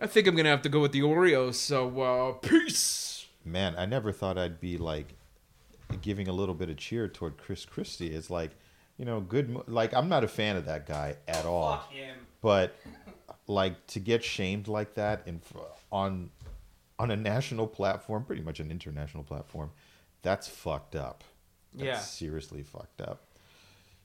I 0.00 0.06
think 0.06 0.26
I'm 0.26 0.36
gonna 0.36 0.50
have 0.50 0.62
to 0.62 0.68
go 0.68 0.80
with 0.80 0.92
the 0.92 1.00
Oreos. 1.00 1.54
So 1.54 2.00
uh, 2.00 2.32
peace. 2.34 3.26
Man, 3.44 3.74
I 3.78 3.86
never 3.86 4.12
thought 4.12 4.36
I'd 4.36 4.60
be 4.60 4.76
like 4.76 5.14
giving 6.02 6.28
a 6.28 6.32
little 6.32 6.54
bit 6.54 6.68
of 6.68 6.76
cheer 6.76 7.08
toward 7.08 7.38
Chris 7.38 7.64
Christie. 7.64 8.08
It's 8.10 8.28
like, 8.28 8.50
you 8.98 9.06
know, 9.06 9.20
good. 9.20 9.48
mo- 9.48 9.64
Like, 9.66 9.94
I'm 9.94 10.08
not 10.10 10.22
a 10.22 10.28
fan 10.28 10.56
of 10.56 10.66
that 10.66 10.86
guy 10.86 11.16
at 11.26 11.46
all. 11.46 11.78
Fuck 11.78 11.92
him. 11.92 12.16
But 12.42 12.76
like 13.46 13.86
to 13.88 13.98
get 14.00 14.22
shamed 14.22 14.68
like 14.68 14.94
that 14.94 15.22
in 15.26 15.38
fr- 15.40 15.58
on 15.90 16.28
on 16.98 17.10
a 17.10 17.16
national 17.16 17.66
platform, 17.66 18.24
pretty 18.24 18.42
much 18.42 18.60
an 18.60 18.70
international 18.70 19.22
platform, 19.24 19.70
that's 20.22 20.48
fucked 20.48 20.96
up. 20.96 21.24
That's 21.74 21.84
Yeah. 21.86 21.98
seriously 21.98 22.62
fucked 22.62 23.00
up. 23.00 23.24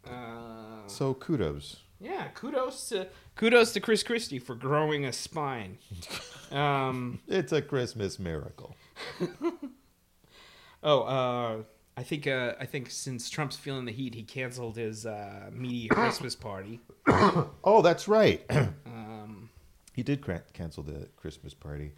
Uh, 0.06 0.88
So 0.88 1.14
kudos. 1.14 1.78
Yeah, 2.00 2.28
kudos 2.36 2.90
to 2.90 3.08
kudos 3.36 3.72
to 3.74 3.80
Chris 3.80 4.04
Christie 4.04 4.40
for 4.40 4.56
growing 4.56 5.06
a 5.06 5.14
spine. 5.14 5.78
Um, 6.52 7.20
It's 7.28 7.52
a 7.52 7.64
Christmas 7.64 8.20
miracle. 8.20 8.76
oh, 10.84 11.02
uh, 11.02 11.64
I 11.98 12.04
think 12.04 12.28
uh, 12.28 12.54
I 12.60 12.66
think 12.66 12.90
since 12.92 13.30
Trump's 13.30 13.56
feeling 13.56 13.86
the 13.86 13.92
heat, 13.92 14.14
he 14.14 14.24
canceled 14.24 14.78
his 14.78 15.06
uh, 15.06 15.50
media 15.52 15.90
Christmas 15.92 16.36
party. 16.36 16.80
Oh, 17.08 17.82
that's 17.84 18.08
right. 18.08 18.44
Um, 18.86 19.50
he 19.94 20.04
did 20.04 20.22
cra- 20.22 20.44
cancel 20.54 20.84
the 20.84 21.08
Christmas 21.16 21.54
party. 21.54 21.94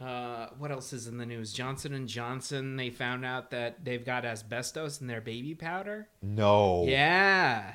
Uh, 0.00 0.48
what 0.58 0.70
else 0.70 0.92
is 0.92 1.06
in 1.06 1.16
the 1.18 1.26
news? 1.26 1.52
Johnson 1.52 1.94
and 1.94 2.06
Johnson 2.08 2.76
they 2.76 2.90
found 2.90 3.24
out 3.24 3.50
that 3.50 3.84
they've 3.84 4.04
got 4.04 4.24
asbestos 4.24 5.00
in 5.00 5.06
their 5.06 5.20
baby 5.20 5.54
powder. 5.54 6.08
No. 6.22 6.84
Yeah, 6.86 7.72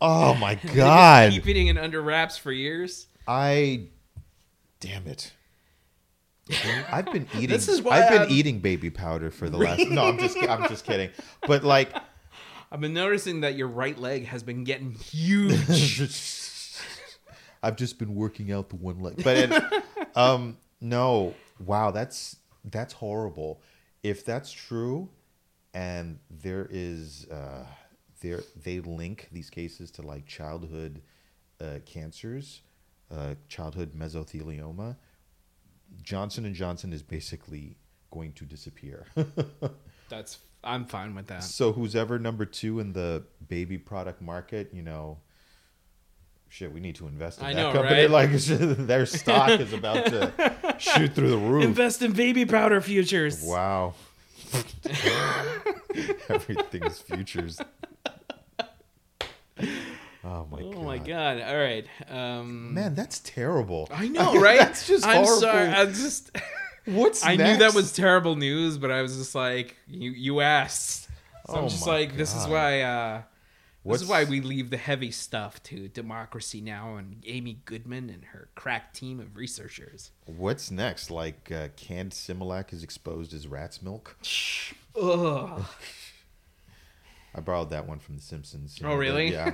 Oh 0.00 0.34
my 0.40 0.56
god. 0.74 1.32
keeping 1.32 1.68
it 1.68 1.78
under 1.78 2.02
wraps 2.02 2.36
for 2.36 2.52
years. 2.52 3.06
I 3.26 3.86
damn 4.80 5.06
it. 5.06 5.32
I've 6.90 7.06
been 7.06 7.28
eating. 7.36 7.48
This 7.48 7.68
is 7.68 7.80
why 7.80 8.02
I've 8.02 8.08
been 8.10 8.22
I'm- 8.22 8.30
eting 8.30 8.60
baby 8.62 8.90
powder 8.90 9.30
for 9.30 9.48
the 9.48 9.56
last. 9.58 9.88
No, 9.88 10.06
I'm 10.06 10.18
just. 10.18 10.36
I'm 10.36 10.68
just 10.68 10.84
kidding. 10.84 11.10
But 11.46 11.62
like, 11.64 11.94
I've 12.72 12.80
been 12.80 12.92
noticing 12.94 13.40
that 13.42 13.54
your 13.54 13.68
right 13.68 13.96
leg 13.96 14.26
has 14.26 14.42
been 14.42 14.64
getting 14.64 14.90
huge. 14.92 16.10
I've 17.62 17.76
just 17.76 17.98
been 17.98 18.14
working 18.16 18.50
out 18.50 18.70
the 18.70 18.76
one 18.76 18.98
leg. 19.00 19.22
But 19.22 19.36
it, 19.36 19.84
um, 20.16 20.56
no, 20.82 21.34
wow, 21.64 21.90
that's 21.90 22.36
that's 22.64 22.92
horrible. 22.92 23.62
If 24.02 24.24
that's 24.24 24.50
true, 24.52 25.08
and 25.72 26.18
there 26.28 26.66
is 26.70 27.26
uh, 27.30 27.64
there 28.20 28.42
they 28.62 28.80
link 28.80 29.28
these 29.32 29.48
cases 29.48 29.90
to 29.92 30.02
like 30.02 30.26
childhood 30.26 31.02
uh, 31.60 31.78
cancers, 31.86 32.62
uh, 33.10 33.34
childhood 33.48 33.94
mesothelioma. 33.94 34.96
Johnson 36.02 36.46
and 36.46 36.54
Johnson 36.54 36.92
is 36.92 37.02
basically 37.02 37.76
going 38.10 38.32
to 38.32 38.44
disappear. 38.44 39.06
That's 40.08 40.38
I'm 40.64 40.86
fine 40.86 41.14
with 41.14 41.26
that. 41.26 41.42
so 41.42 41.72
who's 41.72 41.94
ever 41.94 42.18
number 42.18 42.44
two 42.44 42.80
in 42.80 42.92
the 42.92 43.24
baby 43.46 43.78
product 43.78 44.22
market, 44.22 44.70
you 44.72 44.82
know, 44.82 45.18
shit, 46.52 46.70
we 46.70 46.80
need 46.80 46.94
to 46.96 47.06
invest 47.08 47.40
in 47.40 47.46
I 47.46 47.54
that 47.54 47.62
know, 47.62 47.72
company. 47.72 48.02
right? 48.02 48.10
Like 48.10 48.30
their 48.86 49.06
stock 49.06 49.58
is 49.58 49.72
about 49.72 50.04
to 50.06 50.76
shoot 50.78 51.14
through 51.14 51.30
the 51.30 51.38
roof. 51.38 51.64
Invest 51.64 52.02
in 52.02 52.12
baby 52.12 52.44
powder 52.44 52.80
futures. 52.82 53.42
Wow. 53.42 53.94
Everything's 56.28 56.98
futures. 56.98 57.58
Oh 60.24 60.46
my 60.50 60.60
god. 60.60 60.74
Oh 60.76 60.82
my 60.84 60.98
god! 60.98 61.40
All 61.40 61.56
right, 61.56 61.86
um, 62.08 62.74
Man, 62.74 62.94
that's 62.94 63.18
terrible. 63.20 63.88
I 63.90 64.08
know, 64.08 64.38
right? 64.40 64.58
that's 64.58 64.86
just 64.86 65.04
horrible. 65.04 65.20
I'm 65.20 65.24
horrible. 65.24 65.40
sorry. 65.40 65.68
I'm 65.68 65.92
just. 65.94 66.30
What's 66.84 67.24
I 67.24 67.36
knew 67.36 67.56
that 67.58 67.74
was 67.74 67.92
terrible 67.92 68.36
news, 68.36 68.76
but 68.76 68.90
I 68.90 69.02
was 69.02 69.16
just 69.16 69.34
like, 69.34 69.76
you 69.88 70.10
you 70.10 70.40
asked, 70.40 71.04
so 71.46 71.54
I'm 71.54 71.64
Oh 71.64 71.68
just 71.68 71.86
my 71.86 71.92
like, 71.92 72.16
this 72.16 72.34
is 72.36 72.46
why. 72.46 72.82
uh 72.82 73.22
This 73.84 73.90
What's- 73.90 74.02
is 74.02 74.08
why 74.08 74.24
we 74.24 74.40
leave 74.40 74.70
the 74.70 74.76
heavy 74.76 75.10
stuff 75.10 75.60
to 75.64 75.88
Democracy 75.88 76.60
Now 76.60 76.94
and 76.96 77.20
Amy 77.26 77.62
Goodman 77.64 78.10
and 78.10 78.24
her 78.26 78.48
crack 78.54 78.92
team 78.94 79.18
of 79.18 79.36
researchers. 79.36 80.12
What's 80.26 80.70
next? 80.70 81.10
Like 81.10 81.50
uh, 81.50 81.68
canned 81.76 82.12
Similac 82.12 82.72
is 82.72 82.84
exposed 82.84 83.34
as 83.34 83.48
rat's 83.48 83.82
milk. 83.82 84.16
Ugh. 85.00 85.64
I 87.34 87.40
borrowed 87.40 87.70
that 87.70 87.88
one 87.88 87.98
from 87.98 88.14
The 88.16 88.22
Simpsons. 88.22 88.78
Oh, 88.84 88.88
know, 88.90 88.94
really? 88.94 89.32
yeah. 89.32 89.52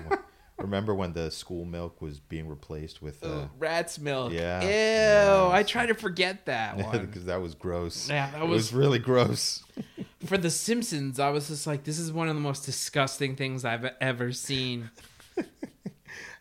Remember 0.59 0.92
when 0.94 1.12
the 1.12 1.31
school 1.31 1.64
milk 1.64 2.03
was 2.03 2.18
being 2.18 2.49
replaced 2.49 3.01
with? 3.01 3.23
Uh, 3.25 3.29
Ugh, 3.42 3.51
rat's 3.59 3.99
milk. 3.99 4.33
yeah. 4.33 4.61
Ew. 4.62 4.68
Yeah. 4.68 5.49
I 5.53 5.62
try 5.62 5.87
to 5.87 5.94
forget 5.94 6.47
that 6.47 6.77
one. 6.85 7.07
because 7.07 7.27
that 7.27 7.40
was 7.40 7.55
gross. 7.55 8.09
Yeah, 8.11 8.31
that 8.33 8.42
it 8.42 8.49
was- 8.49 8.73
was 8.73 8.75
really 8.75 8.99
gross. 8.99 9.62
For 10.27 10.37
The 10.37 10.51
Simpsons, 10.51 11.21
I 11.21 11.31
was 11.31 11.47
just 11.47 11.64
like, 11.66 11.85
this 11.85 11.99
is 12.01 12.11
one 12.12 12.29
of 12.29 12.35
the 12.35 12.40
most 12.40 12.66
disgusting 12.66 13.37
things 13.37 13.64
I've 13.64 13.88
ever 14.01 14.33
seen. 14.33 14.90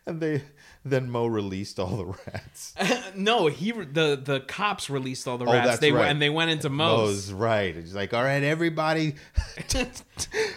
And 0.06 0.20
they 0.22 0.42
then 0.86 1.10
Moe 1.10 1.26
released 1.26 1.78
all 1.78 1.98
the 1.98 2.06
rats. 2.06 2.74
no, 3.14 3.48
he 3.48 3.72
the 3.72 4.18
the 4.22 4.40
cops 4.40 4.88
released 4.88 5.28
all 5.28 5.36
the 5.36 5.44
Oh, 5.44 5.52
rats. 5.52 5.66
that's 5.68 5.80
they 5.80 5.92
right. 5.92 6.06
and 6.08 6.20
they 6.20 6.30
went 6.30 6.50
into 6.50 6.70
Moe's. 6.70 7.28
Mo's 7.28 7.32
right. 7.34 7.76
It's 7.76 7.92
like, 7.92 8.14
all 8.14 8.22
right, 8.24 8.42
everybody, 8.42 9.16
Tuck, 9.68 9.88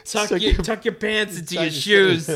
Tuck 0.06 0.30
your, 0.30 0.40
your- 0.40 0.54
tuck 0.64 0.86
your 0.86 0.94
pants 0.94 1.38
into 1.38 1.56
your 1.56 1.64
your- 1.66 1.72
shoes. 1.74 2.30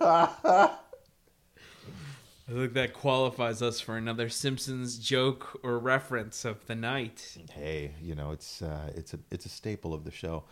I 0.00 0.70
think 2.48 2.72
that 2.72 2.94
qualifies 2.94 3.60
us 3.62 3.80
for 3.80 3.96
another 3.96 4.28
Simpsons 4.28 4.98
joke 4.98 5.60
or 5.62 5.78
reference 5.78 6.44
of 6.44 6.66
the 6.66 6.74
night. 6.74 7.36
hey, 7.52 7.92
you 8.02 8.14
know, 8.14 8.30
it's 8.32 8.62
uh, 8.62 8.90
it's 8.94 9.14
a 9.14 9.18
it's 9.30 9.46
a 9.46 9.50
staple 9.50 9.92
of 9.94 10.04
the 10.04 10.10
show. 10.10 10.44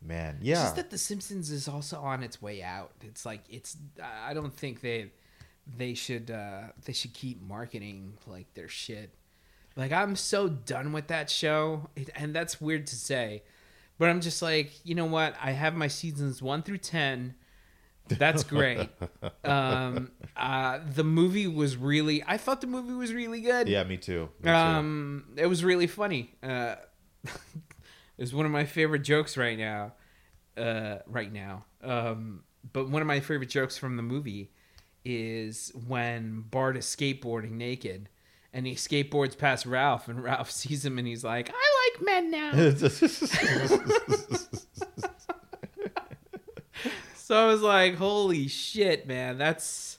Man, 0.00 0.36
It's 0.36 0.46
yeah. 0.46 0.54
Just 0.54 0.76
that 0.76 0.90
The 0.90 0.98
Simpsons 0.98 1.50
is 1.50 1.66
also 1.66 1.98
on 1.98 2.22
its 2.22 2.40
way 2.40 2.62
out. 2.62 2.92
It's 3.02 3.26
like 3.26 3.40
it's. 3.50 3.76
I 4.00 4.32
don't 4.32 4.54
think 4.54 4.80
they 4.80 5.10
they 5.76 5.94
should 5.94 6.30
uh, 6.30 6.68
they 6.84 6.92
should 6.92 7.12
keep 7.12 7.42
marketing 7.42 8.14
like 8.26 8.54
their 8.54 8.68
shit. 8.68 9.12
Like 9.76 9.92
I'm 9.92 10.16
so 10.16 10.48
done 10.48 10.92
with 10.92 11.08
that 11.08 11.30
show, 11.30 11.90
it, 11.96 12.10
and 12.14 12.34
that's 12.34 12.60
weird 12.60 12.86
to 12.88 12.96
say, 12.96 13.42
but 13.98 14.08
I'm 14.08 14.20
just 14.20 14.42
like, 14.42 14.72
you 14.84 14.94
know 14.94 15.06
what? 15.06 15.34
I 15.42 15.52
have 15.52 15.74
my 15.74 15.88
seasons 15.88 16.40
one 16.42 16.62
through 16.62 16.78
ten. 16.78 17.34
That's 18.08 18.42
great. 18.42 18.88
um, 19.44 20.10
uh, 20.36 20.80
the 20.94 21.04
movie 21.04 21.46
was 21.46 21.76
really. 21.76 22.22
I 22.26 22.38
thought 22.38 22.60
the 22.60 22.66
movie 22.66 22.94
was 22.94 23.12
really 23.12 23.40
good. 23.40 23.68
yeah, 23.68 23.84
me 23.84 23.96
too. 23.96 24.30
Me 24.40 24.50
too. 24.50 24.50
Um, 24.50 25.24
it 25.36 25.46
was 25.46 25.62
really 25.62 25.86
funny. 25.86 26.34
Uh, 26.42 26.76
it's 28.18 28.32
one 28.32 28.46
of 28.46 28.52
my 28.52 28.64
favorite 28.64 29.00
jokes 29.00 29.36
right 29.36 29.58
now. 29.58 29.92
Uh, 30.56 30.98
right 31.06 31.32
now. 31.32 31.64
Um, 31.82 32.42
but 32.72 32.88
one 32.88 33.00
of 33.02 33.06
my 33.06 33.20
favorite 33.20 33.50
jokes 33.50 33.78
from 33.78 33.96
the 33.96 34.02
movie 34.02 34.50
is 35.04 35.72
when 35.86 36.44
Bart 36.50 36.76
is 36.76 36.84
skateboarding 36.84 37.52
naked, 37.52 38.08
and 38.52 38.66
he 38.66 38.74
skateboards 38.74 39.38
past 39.38 39.66
Ralph, 39.66 40.08
and 40.08 40.22
Ralph 40.22 40.50
sees 40.60 40.84
him, 40.84 40.98
and 40.98 41.06
he's 41.06 41.24
like, 41.24 41.50
"I 41.50 41.67
like 41.92 42.02
men 42.04 42.30
now." 42.30 42.52
so 47.16 47.36
I 47.36 47.46
was 47.46 47.62
like, 47.62 47.96
"Holy 47.96 48.48
shit, 48.48 49.06
man! 49.06 49.38
That's 49.38 49.98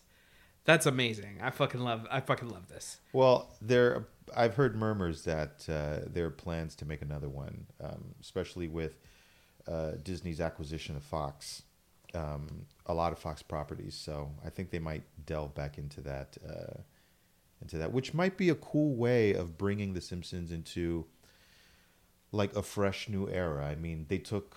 that's 0.66 0.86
amazing. 0.86 1.40
I 1.42 1.52
fucking 1.52 1.82
love. 1.82 2.06
I 2.12 2.20
fucking 2.20 2.50
love 2.50 2.68
this." 2.68 2.98
well, 3.14 3.56
there. 3.62 4.08
I've 4.36 4.56
heard 4.56 4.76
murmurs 4.76 5.24
that 5.24 5.66
uh, 5.68 6.08
there 6.08 6.26
are 6.26 6.32
plans 6.32 6.76
to 6.76 6.86
make 6.86 7.02
another 7.02 7.30
one, 7.30 7.66
um, 7.82 8.14
especially 8.22 8.68
with 8.68 9.00
uh, 9.68 9.92
Disney's 10.04 10.42
acquisition 10.42 10.96
of 10.96 11.04
Fox, 11.04 11.64
um, 12.14 12.66
a 12.86 12.94
lot 12.94 13.12
of 13.12 13.20
Fox 13.20 13.42
properties. 13.42 13.96
So 13.96 14.32
I 14.46 14.50
think 14.50 14.72
they 14.72 14.80
might 14.80 15.04
delve 15.26 15.54
back 15.54 15.78
into 15.78 16.02
that, 16.02 16.38
uh, 16.48 16.82
into 17.62 17.78
that, 17.78 17.92
which 17.92 18.14
might 18.14 18.38
be 18.38 18.50
a 18.50 18.56
cool 18.56 18.96
way 18.96 19.34
of 19.34 19.58
bringing 19.58 19.94
The 19.94 20.02
Simpsons 20.02 20.52
into 20.52 21.06
like 22.32 22.56
a 22.56 22.62
fresh 22.64 23.10
new 23.10 23.28
era. 23.30 23.66
I 23.66 23.76
mean, 23.76 24.06
they 24.10 24.18
took 24.20 24.56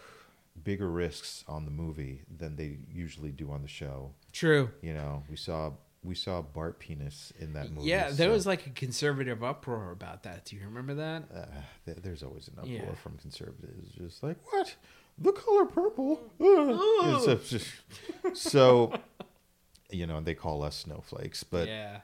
bigger 0.63 0.91
risks 0.91 1.45
on 1.49 1.65
the 1.65 1.71
movie 1.71 2.23
than 2.35 2.57
they 2.57 2.79
usually 2.93 3.31
do 3.33 3.51
on 3.51 3.63
the 3.63 3.69
show. 3.69 4.13
True. 4.33 4.71
You 4.83 4.93
know, 4.95 5.25
we 5.31 5.37
saw 5.37 5.73
we 6.05 6.15
saw 6.17 6.43
Bart 6.43 6.81
penis 6.81 7.33
in 7.39 7.53
that 7.53 7.71
movie. 7.71 7.87
Yeah, 7.89 8.11
there 8.11 8.29
so, 8.29 8.33
was 8.33 8.45
like 8.47 8.67
a 8.67 8.71
conservative 8.71 9.45
uproar 9.45 9.93
about 9.93 10.25
that. 10.25 10.45
Do 10.45 10.57
you 10.57 10.63
remember 10.65 10.95
that? 10.95 11.25
uh, 11.33 11.45
th- 11.87 11.99
there's 12.03 12.23
always 12.25 12.49
an 12.49 12.55
uproar 12.59 12.73
Yeah. 12.73 12.95
from 12.97 13.17
conservatives, 13.19 13.93
just 13.97 14.21
like 14.23 14.37
what 14.53 14.75
the 15.19 15.31
color 15.33 15.65
purple. 15.65 16.21
Uh, 16.41 17.37
just- 17.37 17.71
so, 18.35 18.93
you 19.91 20.07
know, 20.07 20.21
they 20.21 20.35
call 20.35 20.63
us 20.65 20.75
snowflakes, 20.77 21.45
but 21.45 21.69
yeah. 21.69 22.01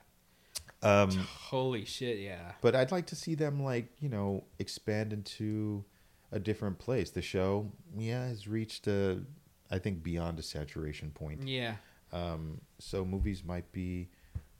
Um, 0.82 1.10
Holy 1.10 1.84
shit, 1.84 2.18
yeah. 2.18 2.52
but 2.60 2.74
I'd 2.76 2.92
like 2.92 3.06
to 3.06 3.16
see 3.16 3.34
them 3.34 3.62
like 3.62 3.88
you 4.00 4.08
know 4.08 4.44
expand 4.58 5.12
into 5.12 5.84
a 6.32 6.38
different 6.38 6.78
place. 6.78 7.10
The 7.10 7.22
show, 7.22 7.72
yeah, 7.96 8.26
has 8.28 8.46
reached 8.46 8.86
a, 8.86 9.20
I 9.70 9.78
think, 9.78 10.02
beyond 10.02 10.38
a 10.38 10.42
saturation 10.42 11.10
point. 11.10 11.46
Yeah. 11.48 11.76
Um, 12.12 12.60
so 12.78 13.04
movies 13.04 13.42
might 13.44 13.70
be 13.72 14.08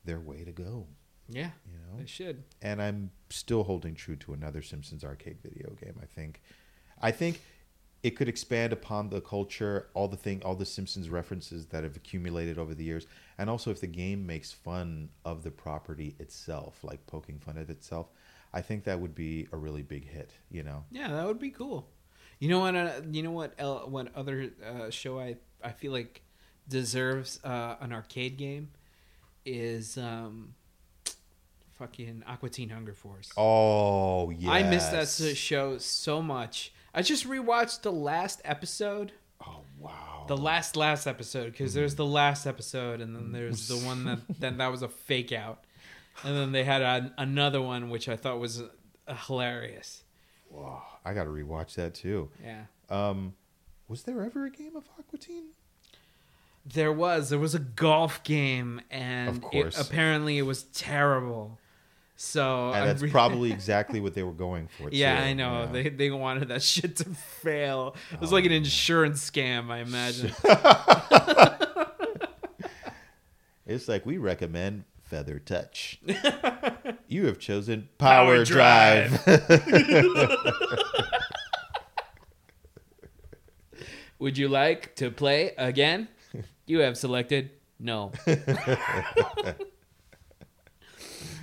their 0.05 0.19
way 0.21 0.45
to 0.45 0.53
go. 0.53 0.87
Yeah. 1.29 1.51
You 1.67 1.75
know, 1.79 1.99
They 2.01 2.07
should. 2.07 2.43
and 2.63 2.81
I'm 2.81 3.11
still 3.29 3.65
holding 3.65 3.95
true 3.95 4.17
to 4.17 4.33
another 4.33 4.63
Simpsons 4.63 5.05
arcade 5.05 5.39
video 5.43 5.75
game. 5.75 5.99
I 6.03 6.07
think, 6.07 6.41
I 7.03 7.11
think 7.11 7.43
it 8.03 8.11
could 8.11 8.29
expand 8.29 8.73
upon 8.73 9.11
the 9.11 9.21
culture, 9.21 9.89
all 9.95 10.07
the 10.09 10.17
thing, 10.17 10.43
all 10.45 10.55
the 10.55 10.65
Simpsons 10.67 11.11
references 11.11 11.67
that 11.67 11.83
have 11.83 11.97
accumulated 11.97 12.59
over 12.59 12.75
the 12.75 12.85
years, 12.85 13.07
and 13.39 13.51
also 13.51 13.71
if 13.71 13.81
the 13.81 13.87
game 13.89 14.25
makes 14.27 14.53
fun 14.53 15.09
of 15.25 15.43
the 15.43 15.51
property 15.51 16.15
itself, 16.19 16.79
like 16.85 17.05
poking 17.07 17.39
fun 17.39 17.59
at 17.59 17.71
itself, 17.71 18.09
I 18.55 18.63
think 18.63 18.85
that 18.85 19.01
would 19.01 19.15
be 19.15 19.49
a 19.53 19.57
really 19.57 19.83
big 19.83 20.09
hit. 20.09 20.33
You 20.51 20.63
know, 20.63 20.85
Yeah, 20.91 21.09
that 21.09 21.27
would 21.27 21.39
be 21.41 21.51
cool. 21.51 21.89
You 22.39 22.49
know 22.49 22.61
what? 22.61 22.77
Uh, 22.77 23.01
you 23.11 23.23
know 23.23 23.33
what? 23.33 23.55
El- 23.59 23.91
what 23.91 24.15
other 24.15 24.51
uh, 24.65 24.91
show 24.91 25.19
I 25.19 25.37
I 25.63 25.73
feel 25.73 25.91
like 25.93 26.23
deserves 26.69 27.41
uh, 27.43 27.77
an 27.81 27.93
arcade 27.93 28.37
game 28.37 28.71
is 29.45 29.99
um, 29.99 30.55
fucking 31.79 32.23
Aqua 32.27 32.49
Teen 32.49 32.69
Hunger 32.69 32.95
Force. 32.95 33.33
oh 33.37 34.31
yeah, 34.31 34.51
I 34.51 34.63
miss 34.63 34.87
that 34.87 35.37
show 35.37 35.79
so 35.79 36.23
much. 36.23 36.73
I 36.95 37.03
just 37.03 37.29
rewatched 37.29 37.83
the 37.83 37.93
last 37.93 38.41
episode. 38.45 39.13
Oh 39.47 39.61
wow, 39.79 40.25
the 40.27 40.37
last 40.37 40.77
last 40.77 41.07
episode 41.07 41.53
because 41.53 41.75
there's 41.75 41.95
the 41.95 42.05
last 42.07 42.47
episode 42.47 43.01
and 43.01 43.15
then 43.15 43.31
there's 43.33 43.69
the 43.69 43.77
one 43.87 44.05
that 44.05 44.19
then 44.41 44.59
that 44.59 44.71
was 44.71 44.83
a 44.83 44.89
fake 44.89 45.33
out. 45.33 45.65
And 46.25 46.37
then 46.37 46.51
they 46.53 46.65
had 46.65 46.83
a, 46.83 47.13
another 47.17 47.63
one 47.63 47.91
which 47.91 48.09
i 48.09 48.17
thought 48.17 48.41
was 48.41 48.61
uh, 48.61 49.15
hilarious. 49.27 50.03
Wow, 50.51 50.83
I 51.05 51.15
got 51.15 51.25
to 51.25 51.31
rewatch 51.31 51.75
that 51.75 51.95
too. 51.95 52.31
yeah. 52.43 52.65
Um, 52.91 53.35
was 53.87 54.03
there 54.05 54.23
ever 54.25 54.47
a 54.47 54.51
game 54.51 54.75
of 54.77 54.89
Aqua 54.99 55.19
Teen? 55.19 55.45
There 56.67 56.93
was. 56.93 57.31
There 57.31 57.39
was 57.39 57.55
a 57.55 57.59
golf 57.61 58.23
game 58.25 58.81
and 58.91 59.45
Of 59.45 59.51
it- 59.53 59.79
apparently 59.79 60.39
it 60.39 60.43
was 60.43 60.65
terrible 60.65 61.59
so 62.21 62.69
And 62.73 62.77
I'm 62.83 62.87
that's 62.89 63.03
re- 63.03 63.11
probably 63.11 63.53
exactly 63.59 64.01
what 64.01 64.13
they 64.15 64.25
were 64.25 64.33
going 64.33 64.67
for. 64.77 64.89
yeah 64.91 65.19
too, 65.19 65.23
i 65.25 65.33
know 65.35 65.61
yeah. 65.61 65.67
they 65.73 65.89
they 65.89 66.11
wanted 66.11 66.49
that 66.49 66.63
shit 66.65 66.97
to 66.97 67.05
fail 67.05 67.95
it 68.13 68.21
was 68.21 68.33
Oh, 68.33 68.35
like 68.35 68.45
an 68.45 68.51
insurance 68.53 69.31
scam 69.31 69.71
i 69.71 69.79
imagine 69.79 70.33
It's 73.67 73.87
like 73.87 74.07
we 74.07 74.17
recommend 74.17 74.85
Feather 75.03 75.39
Touch. 75.39 76.01
you 77.07 77.27
have 77.27 77.39
chosen 77.39 77.89
Power 77.99 78.37
Power, 78.37 78.45
Drive. 78.47 79.13
Would 84.19 84.39
you 84.39 84.49
like 84.49 84.97
to 84.97 85.11
play 85.11 85.53
again? 85.59 86.09
You 86.67 86.81
have 86.81 86.97
selected 86.97 87.51
no. 87.79 88.13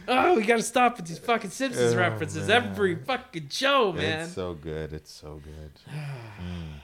Oh, 0.08 0.36
we 0.36 0.44
gotta 0.44 0.62
stop 0.64 0.98
with 0.98 1.08
these 1.08 1.20
fucking 1.20 1.50
Simpsons 1.50 1.94
Oh, 1.94 1.98
references 1.98 2.48
man. 2.48 2.64
every 2.64 2.96
fucking 2.96 3.50
show, 3.50 3.92
man. 3.94 4.22
It's 4.22 4.34
so 4.34 4.54
good. 4.54 4.94
It's 4.94 5.12
so 5.12 5.42
good. 5.44 5.72
Mm. 6.42 6.82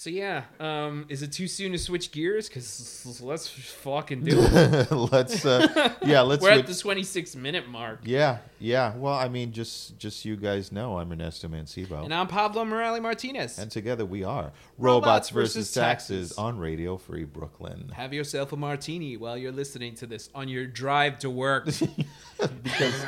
So 0.00 0.08
yeah, 0.08 0.44
um, 0.58 1.04
is 1.10 1.20
it 1.22 1.30
too 1.30 1.46
soon 1.46 1.72
to 1.72 1.78
switch 1.78 2.10
gears? 2.10 2.48
Because 2.48 3.20
let's 3.20 3.48
fucking 3.48 4.24
do 4.24 4.30
it. 4.34 4.90
let's 5.12 5.44
uh 5.44 5.92
yeah, 6.02 6.20
let's 6.22 6.42
We're 6.42 6.52
at 6.52 6.66
the 6.66 6.74
26 6.74 7.36
minute 7.36 7.68
mark, 7.68 8.00
Yeah, 8.04 8.38
yeah. 8.58 8.96
Well, 8.96 9.12
I 9.12 9.28
mean 9.28 9.52
just 9.52 9.98
just 9.98 10.24
you 10.24 10.36
guys 10.36 10.72
know 10.72 10.96
I'm 10.96 11.12
Ernesto 11.12 11.48
Mancibo. 11.48 12.02
and 12.02 12.14
I'm 12.14 12.28
Pablo 12.28 12.64
Morales 12.64 13.02
Martinez. 13.02 13.58
And 13.58 13.70
together 13.70 14.06
we 14.06 14.24
are 14.24 14.52
Robots 14.78 15.04
Robots, 15.04 15.28
versus 15.28 15.54
versus 15.54 15.74
Taxes. 15.74 16.28
Taxes 16.28 16.38
on 16.38 16.58
Radio 16.58 16.96
Free 16.96 17.24
Brooklyn. 17.24 17.90
Have 17.94 18.14
yourself 18.14 18.54
a 18.54 18.56
martini 18.56 19.18
while 19.18 19.36
you're 19.36 19.52
listening 19.52 19.96
to 19.96 20.06
this 20.06 20.30
on 20.34 20.48
your 20.48 20.66
drive 20.66 21.18
to 21.18 21.28
work. 21.28 21.66
because 22.62 23.04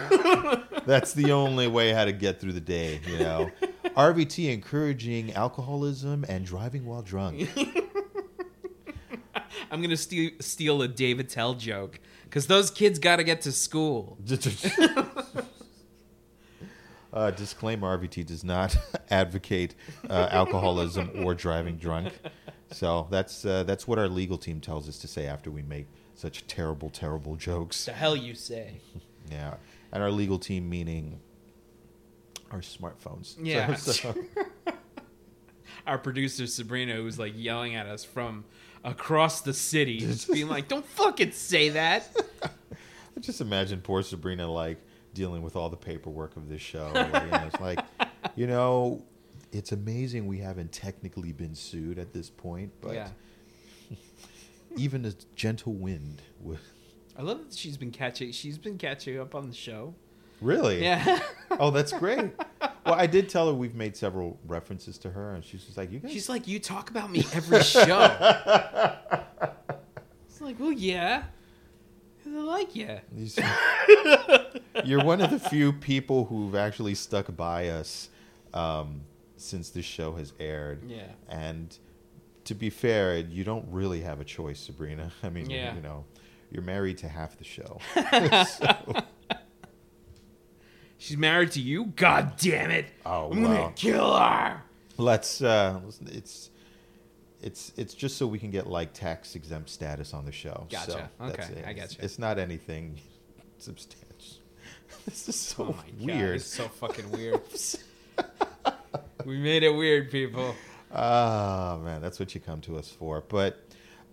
that's 0.85 1.15
the 1.15 1.33
only 1.33 1.69
way 1.69 1.95
how 1.95 2.05
to 2.05 2.13
get 2.13 2.39
through 2.39 2.53
the 2.53 2.61
day, 2.61 3.01
you 3.07 3.19
know. 3.19 3.51
RVT 3.97 4.51
encouraging 4.51 5.35
alcoholism 5.35 6.25
and 6.29 6.47
driving 6.47 6.82
while 6.85 7.03
drunk. 7.03 7.49
I'm 9.71 9.81
gonna 9.81 9.97
steal 9.97 10.31
steal 10.41 10.83
a 10.83 10.89
Dave 10.89 11.19
Attell 11.19 11.55
joke 11.55 11.99
because 12.25 12.47
those 12.47 12.71
kids 12.71 12.99
got 12.99 13.17
to 13.17 13.25
get 13.25 13.41
to 13.43 13.53
school. 13.53 14.19
uh, 17.13 17.31
disclaimer: 17.31 17.99
RVT 17.99 18.27
does 18.27 18.45
not 18.45 18.77
advocate 19.11 19.75
uh, 20.11 20.29
alcoholism 20.31 21.11
or 21.25 21.35
driving 21.35 21.77
drunk. 21.77 22.13
So 22.71 23.07
that's 23.11 23.45
uh, 23.45 23.63
that's 23.65 23.87
what 23.89 23.99
our 23.99 24.09
legal 24.09 24.39
team 24.39 24.61
tells 24.61 24.89
us 24.89 24.99
to 24.99 25.09
say 25.09 25.27
after 25.27 25.51
we 25.51 25.63
make 25.63 25.87
such 26.15 26.47
terrible, 26.47 26.91
terrible 26.91 27.37
jokes. 27.37 27.85
The 27.87 27.93
hell 27.93 28.17
you 28.17 28.35
say? 28.35 28.81
Yeah, 29.31 29.55
and 29.93 30.03
our 30.03 30.11
legal 30.11 30.39
team 30.39 30.69
meaning 30.69 31.21
our 32.51 32.61
smartphones. 32.61 33.35
So- 33.37 33.41
Yeah. 33.43 33.75
so- 33.77 34.15
Our 35.87 35.99
producer 35.99 36.47
Sabrina, 36.47 36.95
who's 36.95 37.19
like 37.19 37.35
yelling 37.37 37.75
at 37.75 37.87
us 37.87 38.05
from 38.05 38.45
across 38.85 39.41
the 39.41 39.55
city, 39.55 39.99
just 40.01 40.31
being 40.33 40.49
like, 40.49 40.69
"Don't 40.69 40.87
fucking 40.87 41.33
say 41.33 41.71
that." 41.71 42.15
I 43.17 43.21
just 43.21 43.41
imagine 43.41 43.81
poor 43.81 44.03
Sabrina 44.03 44.51
like 44.51 44.79
dealing 45.15 45.43
with 45.43 45.57
all 45.57 45.69
the 45.69 45.77
paperwork 45.77 46.37
of 46.37 46.49
this 46.49 46.63
show. 46.63 46.91
Like, 46.95 47.25
you 47.25 47.31
know, 47.31 47.45
it's 47.47 47.61
like, 47.61 47.81
you 48.37 48.47
know, 48.47 49.05
it's 49.53 49.73
amazing 49.73 50.27
we 50.27 50.39
haven't 50.39 50.73
technically 50.73 51.33
been 51.33 51.55
sued 51.55 51.99
at 51.99 52.13
this 52.13 52.31
point, 52.31 52.73
but 52.81 52.95
yeah, 52.95 53.09
even 54.77 55.05
a 55.05 55.13
gentle 55.37 55.75
wind 55.75 56.23
would. 56.41 56.59
I 57.17 57.23
love 57.23 57.39
that 57.45 57.55
she's 57.55 57.77
been 57.77 57.91
catching. 57.91 58.33
She's 58.33 58.57
been 58.57 58.79
catching 58.79 59.19
up 59.19 59.35
on 59.35 59.49
the 59.49 59.55
show. 59.55 59.95
Really? 60.43 60.83
Yeah. 60.83 61.21
Oh, 61.61 61.71
that's 61.71 61.93
great. 61.93 62.31
Well, 62.87 62.95
I 62.95 63.07
did 63.07 63.29
tell 63.29 63.47
her 63.47 63.53
we've 63.53 63.75
made 63.75 63.95
several 63.95 64.39
references 64.47 64.97
to 65.01 65.11
her, 65.11 65.35
and 65.35 65.45
she's 65.45 65.63
just 65.65 65.77
like, 65.77 65.93
"You 65.93 65.99
guys." 65.99 66.11
She's 66.11 66.27
like, 66.31 66.49
you 66.49 66.59
talk 66.59 66.89
about 66.89 67.11
me 67.13 67.27
every 67.35 67.63
show. 67.63 67.83
it's 70.27 70.41
like, 70.41 70.59
well, 70.59 70.73
yeah. 70.73 71.25
I 72.27 72.31
like 72.31 72.75
you. 72.75 72.99
You- 73.17 73.29
You're 74.85 75.05
one 75.05 75.21
of 75.21 75.29
the 75.31 75.39
few 75.39 75.75
people 75.75 76.25
who've 76.25 76.55
actually 76.55 76.95
stuck 76.95 77.37
by 77.37 77.69
us 77.69 78.09
um, 78.55 79.03
since 79.37 79.69
this 79.69 79.85
show 79.85 80.15
has 80.15 80.33
aired. 80.41 80.83
Yeah. 80.89 81.03
And 81.29 81.77
to 82.45 82.55
be 82.55 82.71
fair, 82.71 83.19
you 83.19 83.45
don't 83.45 83.67
really 83.71 84.01
have 84.01 84.21
a 84.23 84.25
choice, 84.25 84.59
Sabrina. 84.61 85.13
I 85.23 85.29
mean, 85.29 85.51
Yeah. 85.51 85.75
you 85.75 85.83
know, 85.83 86.07
you're 86.51 86.63
married 86.63 86.97
to 86.99 87.09
half 87.09 87.37
the 87.37 87.45
show. 87.45 87.79
She's 91.03 91.17
married 91.17 91.51
to 91.53 91.61
you? 91.61 91.87
God 91.97 92.35
damn 92.37 92.71
it. 92.71 92.87
Oh, 93.05 93.33
I'm 93.33 93.43
wow. 93.43 93.49
gonna 93.57 93.73
kill 93.75 94.15
her. 94.17 94.63
Let's. 94.99 95.43
Uh, 95.43 95.81
listen, 95.85 96.09
it's. 96.13 96.51
It's 97.43 97.73
it's 97.77 97.93
just 97.93 98.17
so 98.19 98.29
we 98.29 98.39
can 98.39 98.53
get 98.53 98.69
like 98.69 98.93
tax 98.93 99.35
exempt 99.35 99.69
status 99.69 100.15
on 100.15 100.25
the 100.25 100.31
show. 100.31 100.69
Gotcha. 100.71 100.91
So 100.93 101.27
that's 101.27 101.51
Okay, 101.51 101.59
it. 101.59 101.67
I 101.67 101.73
gotcha. 101.73 101.97
It's 102.05 102.21
not 102.21 102.39
anything 102.39 103.01
substantial. 103.59 104.09
This 105.07 105.29
is 105.29 105.35
so 105.35 105.65
Oh 105.65 105.73
my 105.77 106.07
weird. 106.07 106.19
God, 106.29 106.35
it's 106.37 106.45
so 106.47 106.69
fucking 106.69 107.11
weird. 107.11 107.41
we 109.25 109.39
made 109.39 109.65
it 109.65 109.75
weird, 109.75 110.13
people. 110.13 110.55
Ah, 110.95 111.81
man, 111.83 112.01
that's 112.01 112.21
what 112.21 112.33
you 112.37 112.41
come 112.41 112.61
to 112.61 112.77
us 112.79 112.89
for. 112.91 113.25
But, 113.29 113.59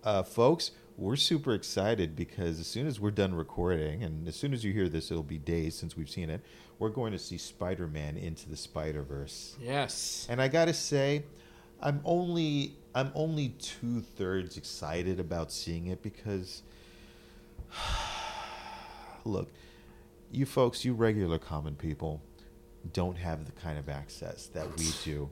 uh, 0.04 0.24
folks, 0.24 0.72
we're 1.00 1.16
super 1.16 1.54
excited 1.54 2.16
because 2.16 2.60
as 2.60 2.68
soon 2.68 2.86
as 2.86 3.00
we're 3.00 3.12
done 3.12 3.34
recording, 3.34 4.04
and 4.04 4.28
as 4.28 4.36
soon 4.36 4.54
as 4.54 4.66
you 4.66 4.74
hear 4.74 4.90
this, 4.90 5.10
it'll 5.12 5.24
be 5.24 5.38
days 5.38 5.74
since 5.76 5.96
we've 5.96 6.10
seen 6.10 6.30
it, 6.30 6.42
we're 6.78 6.90
going 6.90 7.14
to 7.14 7.20
see 7.20 7.38
Spider 7.38 7.88
Man 7.88 8.18
into 8.18 8.50
the 8.50 8.58
Spider 8.58 9.02
Verse. 9.02 9.56
Yes. 9.62 10.28
And 10.30 10.42
I 10.42 10.50
gotta 10.50 10.74
say, 10.74 11.24
I'm 11.82 12.02
only 12.04 12.76
I'm 12.94 13.12
only 13.16 13.50
two 13.60 14.02
thirds 14.02 14.58
excited 14.58 15.20
about 15.20 15.52
seeing 15.52 15.88
it 15.88 16.04
because, 16.04 16.64
look, 19.24 19.50
you 20.32 20.46
folks, 20.46 20.84
you 20.84 20.94
regular 20.94 21.40
common 21.40 21.76
people, 21.76 22.22
don't 22.92 23.18
have 23.18 23.46
the 23.46 23.54
kind 23.54 23.80
of 23.80 23.88
access 23.88 24.48
that 24.48 24.68
we 24.78 24.90
do. 25.06 25.30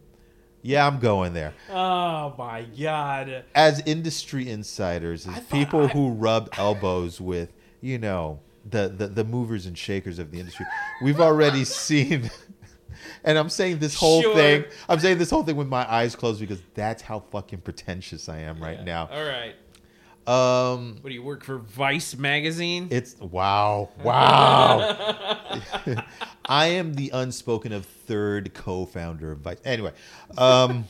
Yeah, 0.61 0.85
I'm 0.87 0.99
going 0.99 1.33
there. 1.33 1.53
Oh 1.69 2.33
my 2.37 2.63
god. 2.79 3.45
As 3.55 3.81
industry 3.85 4.49
insiders, 4.49 5.27
as 5.27 5.39
people 5.45 5.83
I- 5.83 5.87
who 5.87 6.09
rub 6.11 6.49
elbows 6.57 7.21
with, 7.21 7.53
you 7.81 7.97
know, 7.99 8.39
the, 8.69 8.89
the 8.89 9.07
the 9.07 9.23
movers 9.23 9.65
and 9.65 9.77
shakers 9.77 10.19
of 10.19 10.31
the 10.31 10.39
industry, 10.39 10.65
we've 11.01 11.21
already 11.21 11.63
seen. 11.85 12.29
And 13.23 13.37
I'm 13.37 13.49
saying 13.49 13.79
this 13.79 13.93
whole 13.95 14.21
Sure. 14.21 14.35
thing. 14.35 14.65
I'm 14.89 14.99
saying 14.99 15.19
this 15.19 15.29
whole 15.29 15.43
thing 15.43 15.55
with 15.55 15.67
my 15.67 15.89
eyes 15.91 16.15
closed 16.15 16.39
because 16.39 16.59
that's 16.73 17.01
how 17.01 17.19
fucking 17.31 17.61
pretentious 17.61 18.27
I 18.27 18.39
am 18.39 18.59
right 18.59 18.77
right. 18.77 18.85
now. 18.85 19.07
All 19.11 19.23
right. 19.23 19.55
Um, 20.27 20.97
What 20.99 21.09
do 21.09 21.13
you 21.13 21.23
work 21.23 21.43
for 21.45 21.57
Vice 21.59 22.17
magazine? 22.17 22.89
it's 22.91 23.15
wow, 23.21 23.89
wow. 24.03 25.39
I 26.47 26.67
am 26.67 26.93
the 26.95 27.09
unspoken 27.13 27.71
of 27.73 27.85
third 27.85 28.53
co-founder 28.53 29.31
of 29.33 29.39
Vice. 29.39 29.57
Anyway, 29.65 29.91
um, 30.37 30.85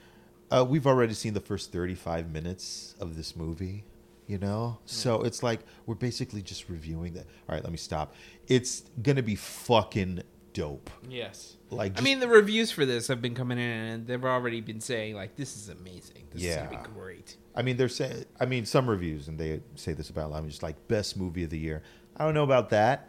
uh, 0.50 0.64
we've 0.68 0.86
already 0.86 1.14
seen 1.14 1.34
the 1.34 1.40
first 1.40 1.72
35 1.72 2.30
minutes 2.30 2.94
of 3.00 3.16
this 3.16 3.34
movie. 3.36 3.84
You 4.26 4.36
know, 4.36 4.76
so 4.84 5.22
it's 5.22 5.42
like 5.42 5.60
we're 5.86 5.94
basically 5.94 6.42
just 6.42 6.68
reviewing 6.68 7.14
that. 7.14 7.24
All 7.48 7.54
right, 7.54 7.62
let 7.64 7.70
me 7.72 7.78
stop. 7.78 8.14
It's 8.46 8.82
gonna 9.02 9.22
be 9.22 9.36
fucking 9.36 10.22
dope. 10.52 10.90
yes. 11.08 11.56
Like, 11.70 11.98
I 11.98 12.02
mean, 12.02 12.20
the 12.20 12.28
reviews 12.28 12.70
for 12.70 12.84
this 12.84 13.08
have 13.08 13.22
been 13.22 13.34
coming 13.34 13.56
in, 13.58 13.64
and 13.64 14.06
they've 14.06 14.22
already 14.24 14.60
been 14.60 14.82
saying 14.82 15.14
like, 15.14 15.36
"This 15.36 15.56
is 15.56 15.70
amazing. 15.70 16.24
This 16.30 16.42
is 16.42 16.48
Yeah. 16.48 16.66
gonna 16.66 16.82
be 16.82 16.90
great." 16.92 17.36
I 17.54 17.62
mean, 17.62 17.78
they're 17.78 17.88
saying. 17.88 18.26
I 18.38 18.44
mean, 18.44 18.66
some 18.66 18.88
reviews, 18.90 19.28
and 19.28 19.38
they 19.38 19.62
say 19.76 19.94
this 19.94 20.10
about. 20.10 20.34
I'm 20.34 20.46
just 20.46 20.62
like 20.62 20.76
best 20.88 21.16
movie 21.16 21.44
of 21.44 21.48
the 21.50 21.58
year. 21.58 21.82
I 22.14 22.24
don't 22.26 22.34
know 22.34 22.44
about 22.44 22.68
that. 22.70 23.08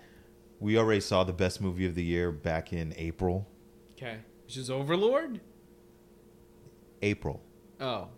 We 0.60 0.78
already 0.78 1.02
saw 1.02 1.24
the 1.24 1.34
best 1.34 1.62
movie 1.62 1.86
of 1.86 1.96
the 1.96 2.04
year 2.04 2.32
back 2.32 2.74
in 2.74 2.94
April. 2.98 3.48
Okay. 3.94 4.18
Which 4.46 4.58
is 4.58 4.70
Overlord. 4.70 5.40
April. 7.02 7.42
Oh. 7.80 8.10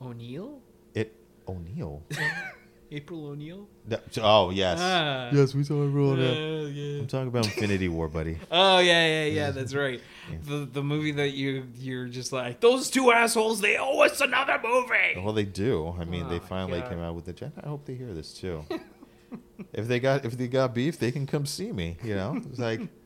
O'Neill. 0.00 0.60
It 0.94 1.14
O'Neill. 1.46 2.02
April 2.90 3.26
O'Neill. 3.26 3.68
That- 3.86 4.16
oh 4.22 4.48
yes, 4.50 4.78
Ah. 4.80 5.28
yes, 5.32 5.54
we 5.54 5.62
saw 5.62 5.86
April. 5.86 6.10
O'Neil. 6.12 6.64
Uh, 6.64 6.68
yeah. 6.68 7.00
I'm 7.00 7.06
talking 7.06 7.28
about 7.28 7.44
Infinity 7.44 7.88
War, 7.88 8.08
buddy. 8.08 8.38
Oh 8.50 8.78
yeah, 8.78 9.06
yeah, 9.06 9.24
yeah. 9.26 9.50
That's 9.50 9.74
right. 9.74 10.00
The 10.46 10.66
the 10.72 10.82
movie 10.82 11.12
that 11.12 11.30
you 11.30 11.66
you're 11.76 12.06
just 12.08 12.32
like 12.32 12.60
those 12.60 12.90
two 12.90 13.12
assholes. 13.12 13.60
They 13.60 13.76
owe 13.76 14.00
us 14.00 14.20
another 14.20 14.58
movie. 14.64 15.20
Well, 15.22 15.34
they 15.34 15.44
do. 15.44 15.94
I 16.00 16.04
mean, 16.04 16.24
Oh, 16.26 16.30
they 16.30 16.38
finally 16.38 16.80
God. 16.80 16.90
came 16.90 16.98
out 17.00 17.14
with 17.14 17.26
the. 17.26 17.32
gen- 17.34 17.52
I 17.62 17.68
hope 17.68 17.84
they 17.84 17.94
hear 17.94 18.12
this 18.14 18.32
too. 18.32 18.64
if 19.72 19.88
they 19.88 20.00
got 20.00 20.24
if 20.24 20.36
they 20.36 20.48
got 20.48 20.74
beef, 20.74 20.98
they 20.98 21.12
can 21.12 21.26
come 21.26 21.46
see 21.46 21.72
me. 21.72 21.96
You 22.02 22.14
know, 22.14 22.40
it's 22.50 22.58
like 22.58 22.80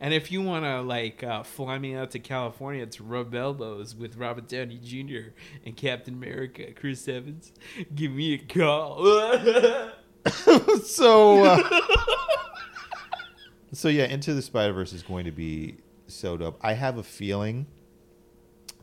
And 0.00 0.14
if 0.14 0.30
you 0.30 0.42
want 0.42 0.64
to 0.64 0.80
like 0.80 1.22
uh, 1.22 1.42
fly 1.42 1.78
me 1.78 1.94
out 1.94 2.10
to 2.12 2.18
California 2.18 2.86
to 2.86 3.02
rub 3.02 3.34
elbows 3.34 3.94
with 3.94 4.16
Robert 4.16 4.48
Downey 4.48 4.78
Jr. 4.82 5.30
and 5.64 5.76
Captain 5.76 6.14
America, 6.14 6.72
Chris 6.72 7.06
Evans, 7.08 7.52
give 7.94 8.12
me 8.12 8.34
a 8.34 8.38
call. 8.38 9.04
so. 10.84 11.44
Uh, 11.44 11.80
so 13.72 13.88
yeah, 13.88 14.04
Into 14.04 14.34
the 14.34 14.42
Spider 14.42 14.72
Verse 14.72 14.92
is 14.92 15.02
going 15.02 15.24
to 15.24 15.32
be 15.32 15.78
so 16.06 16.36
dope. 16.36 16.58
I 16.60 16.74
have 16.74 16.98
a 16.98 17.02
feeling 17.02 17.66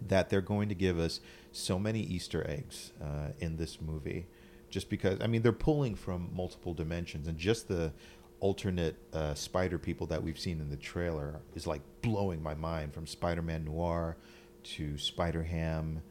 that 0.07 0.29
they're 0.29 0.41
going 0.41 0.69
to 0.69 0.75
give 0.75 0.97
us 0.97 1.19
so 1.51 1.77
many 1.77 1.99
Easter 1.99 2.47
eggs 2.49 2.91
uh, 3.01 3.29
in 3.39 3.57
this 3.57 3.79
movie, 3.81 4.27
just 4.71 4.89
because 4.89 5.19
I 5.21 5.27
mean 5.27 5.43
they're 5.43 5.51
pulling 5.51 5.93
from 5.95 6.31
multiple 6.33 6.73
dimensions, 6.73 7.27
and 7.27 7.37
just 7.37 7.67
the 7.67 7.93
alternate 8.39 8.95
uh, 9.13 9.35
spider 9.35 9.77
people 9.77 10.07
that 10.07 10.23
we've 10.23 10.39
seen 10.39 10.59
in 10.59 10.69
the 10.69 10.77
trailer 10.77 11.41
is 11.53 11.67
like 11.67 11.81
blowing 12.01 12.41
my 12.41 12.55
mind. 12.55 12.93
From 12.93 13.05
Spider-Man 13.05 13.65
Noir 13.65 14.17
to 14.63 14.97
Spider 14.97 15.43
Ham, 15.43 16.01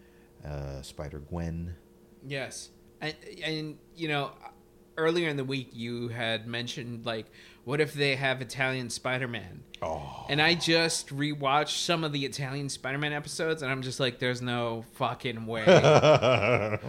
uh, 0.46 0.82
Spider 0.82 1.18
Gwen. 1.18 1.74
Yes, 2.24 2.70
and 3.00 3.14
and 3.42 3.78
you 3.96 4.08
know, 4.08 4.32
earlier 4.96 5.28
in 5.28 5.36
the 5.36 5.44
week 5.44 5.70
you 5.72 6.08
had 6.08 6.46
mentioned 6.46 7.04
like, 7.06 7.26
what 7.64 7.80
if 7.80 7.94
they 7.94 8.16
have 8.16 8.42
Italian 8.42 8.90
Spider-Man? 8.90 9.62
Oh, 9.82 10.26
And 10.28 10.42
I 10.42 10.54
just 10.54 11.08
rewatched 11.08 11.84
some 11.84 12.04
of 12.04 12.12
the 12.12 12.26
Italian 12.26 12.68
Spider-Man 12.68 13.14
episodes, 13.14 13.62
and 13.62 13.72
I'm 13.72 13.80
just 13.80 13.98
like, 13.98 14.18
there's 14.18 14.42
no 14.42 14.84
fucking 14.92 15.46
way 15.46 15.64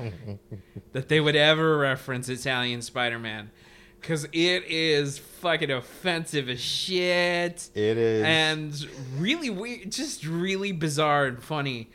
that 0.92 1.08
they 1.08 1.20
would 1.20 1.36
ever 1.36 1.78
reference 1.78 2.30
Italian 2.30 2.82
Spider-Man, 2.82 3.52
because 4.00 4.26
it 4.26 4.66
is 4.68 5.18
fucking 5.20 5.72
offensive 5.72 6.50
as 6.50 6.60
shit 6.60 7.70
it 7.74 7.98
is. 7.98 8.24
and 8.24 8.88
really 9.18 9.50
weird, 9.50 9.92
just 9.92 10.26
really 10.26 10.72
bizarre 10.74 11.26
and 11.28 11.42
funny. 11.42 11.90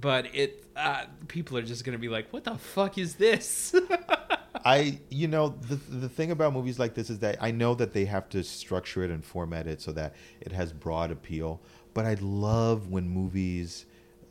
But 0.00 0.34
it, 0.34 0.64
uh, 0.74 1.04
people 1.28 1.58
are 1.58 1.62
just 1.62 1.84
gonna 1.84 1.98
be 1.98 2.08
like, 2.08 2.32
"What 2.32 2.44
the 2.44 2.56
fuck 2.56 2.96
is 2.98 3.14
this?" 3.16 3.74
I, 4.64 5.00
you 5.10 5.28
know, 5.28 5.48
the 5.48 5.76
the 5.76 6.08
thing 6.08 6.30
about 6.30 6.52
movies 6.52 6.78
like 6.78 6.94
this 6.94 7.10
is 7.10 7.18
that 7.20 7.36
I 7.40 7.50
know 7.50 7.74
that 7.74 7.92
they 7.92 8.04
have 8.06 8.28
to 8.30 8.42
structure 8.42 9.02
it 9.02 9.10
and 9.10 9.24
format 9.24 9.66
it 9.66 9.80
so 9.80 9.92
that 9.92 10.14
it 10.40 10.52
has 10.52 10.72
broad 10.72 11.10
appeal. 11.10 11.60
But 11.94 12.06
I 12.06 12.14
love 12.20 12.88
when 12.88 13.08
movies, 13.08 13.86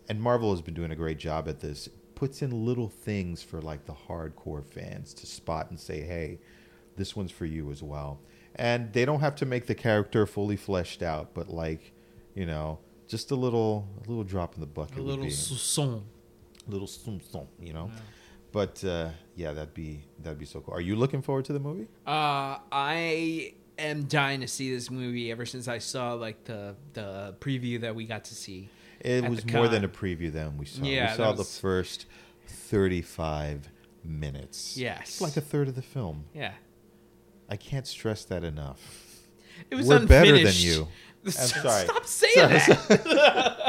and 0.08 0.22
Marvel 0.22 0.52
has 0.52 0.62
been 0.62 0.74
doing 0.74 0.92
a 0.92 0.96
great 0.96 1.20
job 1.20 1.48
at 1.48 1.60
this, 1.60 1.90
puts 2.16 2.42
in 2.42 2.66
little 2.66 2.90
things 2.90 3.42
for 3.42 3.62
like 3.62 3.86
the 3.86 3.94
hardcore 3.94 4.64
fans 4.64 5.14
to 5.16 5.26
spot 5.26 5.70
and 5.70 5.80
say, 5.80 6.02
"Hey, 6.02 6.40
this 6.96 7.16
one's 7.16 7.32
for 7.32 7.46
you 7.46 7.72
as 7.72 7.82
well." 7.84 8.20
And 8.56 8.92
they 8.94 9.06
don't 9.06 9.22
have 9.22 9.36
to 9.38 9.46
make 9.46 9.68
the 9.68 9.76
character 9.76 10.26
fully 10.26 10.56
fleshed 10.56 11.02
out, 11.02 11.34
but 11.34 11.50
like, 11.50 11.94
you 12.36 12.46
know, 12.46 12.80
just 13.08 13.32
a 13.32 13.36
little 13.36 13.88
a 14.06 14.10
little 14.10 14.24
drop 14.24 14.56
in 14.56 14.62
the 14.62 14.68
bucket 14.68 14.98
a 14.98 15.02
little 15.02 15.30
song. 15.30 16.06
little 16.68 16.88
sum 16.88 17.20
sum, 17.32 17.48
you 17.60 17.74
know. 17.74 17.92
But 18.52 18.84
uh, 18.84 19.10
yeah, 19.36 19.52
that'd 19.54 19.74
be 19.74 20.04
that'd 20.24 20.40
be 20.40 20.46
so 20.46 20.60
cool. 20.62 20.74
Are 20.74 20.82
you 20.82 20.96
looking 20.96 21.22
forward 21.22 21.46
to 21.46 21.54
the 21.54 21.60
movie? 21.60 21.88
Uh, 22.08 22.58
I 22.72 23.54
am 23.78 24.04
dying 24.06 24.42
to 24.42 24.48
see 24.48 24.74
this 24.74 24.90
movie 24.90 25.32
ever 25.32 25.46
since 25.46 25.68
I 25.68 25.78
saw 25.78 26.14
like 26.14 26.44
the 26.46 26.76
the 26.94 27.36
preview 27.40 27.82
that 27.82 27.96
we 27.96 28.06
got 28.06 28.26
to 28.26 28.36
see. 28.36 28.70
It 29.02 29.30
was 29.30 29.46
more 29.46 29.68
than 29.68 29.84
a 29.84 29.88
preview. 29.88 30.32
Then 30.32 30.58
we 30.58 30.66
saw 30.66 30.84
Yeah, 30.84 31.12
we 31.12 31.18
saw 31.18 31.32
that 31.32 31.38
the 31.38 31.44
first 31.44 32.06
thirty-five 32.48 33.70
minutes. 34.04 34.78
Yes. 34.78 35.02
it's 35.02 35.22
like 35.22 35.38
a 35.38 35.42
third 35.42 35.68
of 35.68 35.76
the 35.76 35.82
film. 35.82 36.26
Yeah, 36.34 36.54
I 37.50 37.56
can't 37.56 37.86
stress 37.88 38.26
that 38.26 38.44
enough. 38.44 38.80
it 39.70 39.76
was 39.76 39.88
We're 39.88 39.98
unfinished. 39.98 40.34
better 40.34 40.44
than 40.44 40.56
you. 40.58 40.88
I'm 41.26 41.32
Stop 41.32 42.06
saying 42.06 42.60
Sorry, 42.60 42.78
that. 42.88 43.64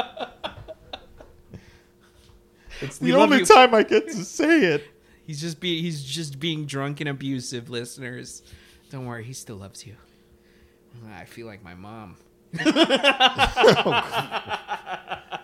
It's 2.81 2.97
the 2.97 3.13
only 3.13 3.39
you. 3.39 3.45
time 3.45 3.73
I 3.73 3.83
get 3.83 4.07
to 4.07 4.13
say 4.25 4.61
it. 4.65 4.83
He's 5.25 5.39
just 5.39 5.59
be 5.59 5.81
he's 5.81 6.03
just 6.03 6.39
being 6.39 6.65
drunk 6.65 6.99
and 6.99 7.09
abusive, 7.09 7.69
listeners. 7.69 8.41
Don't 8.89 9.05
worry, 9.05 9.23
he 9.23 9.33
still 9.33 9.55
loves 9.57 9.85
you. 9.85 9.95
I 11.09 11.25
feel 11.25 11.47
like 11.47 11.63
my 11.63 11.73
mom. 11.75 12.17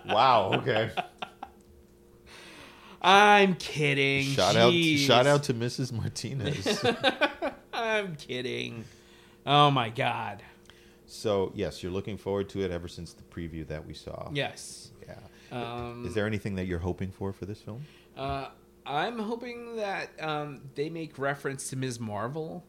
Wow. 0.06 0.52
Okay. 0.56 0.90
I'm 3.02 3.56
kidding. 3.56 4.24
shout 4.26 4.56
out. 4.56 4.72
Jeez. 4.74 5.00
Shout 5.00 5.28
out 5.28 5.44
to 5.44 5.54
Mrs. 5.54 5.92
Martinez. 5.92 6.84
I'm 7.74 8.16
kidding. 8.16 8.86
Oh 9.46 9.70
my 9.70 9.90
god. 9.90 10.42
so 11.06 11.52
yes, 11.56 11.84
you're 11.84 11.92
looking 11.92 12.18
forward 12.18 12.50
to 12.50 12.62
it 12.64 12.72
ever 12.72 12.88
since 12.88 13.14
the 13.14 13.24
preview 13.24 13.68
that 13.68 13.86
we 13.86 13.94
saw. 13.94 14.30
Yes. 14.34 14.87
Um, 15.52 16.06
Is 16.06 16.14
there 16.14 16.26
anything 16.26 16.56
that 16.56 16.66
you're 16.66 16.80
hoping 16.80 17.12
for 17.12 17.34
for 17.34 17.46
this 17.46 17.62
film? 17.62 17.86
Uh, 18.16 18.50
I'm 18.86 19.20
hoping 19.20 19.76
that 19.78 20.10
um, 20.20 20.62
they 20.76 20.90
make 20.90 21.18
reference 21.18 21.70
to 21.70 21.76
Ms. 21.76 22.00
Marvel. 22.00 22.64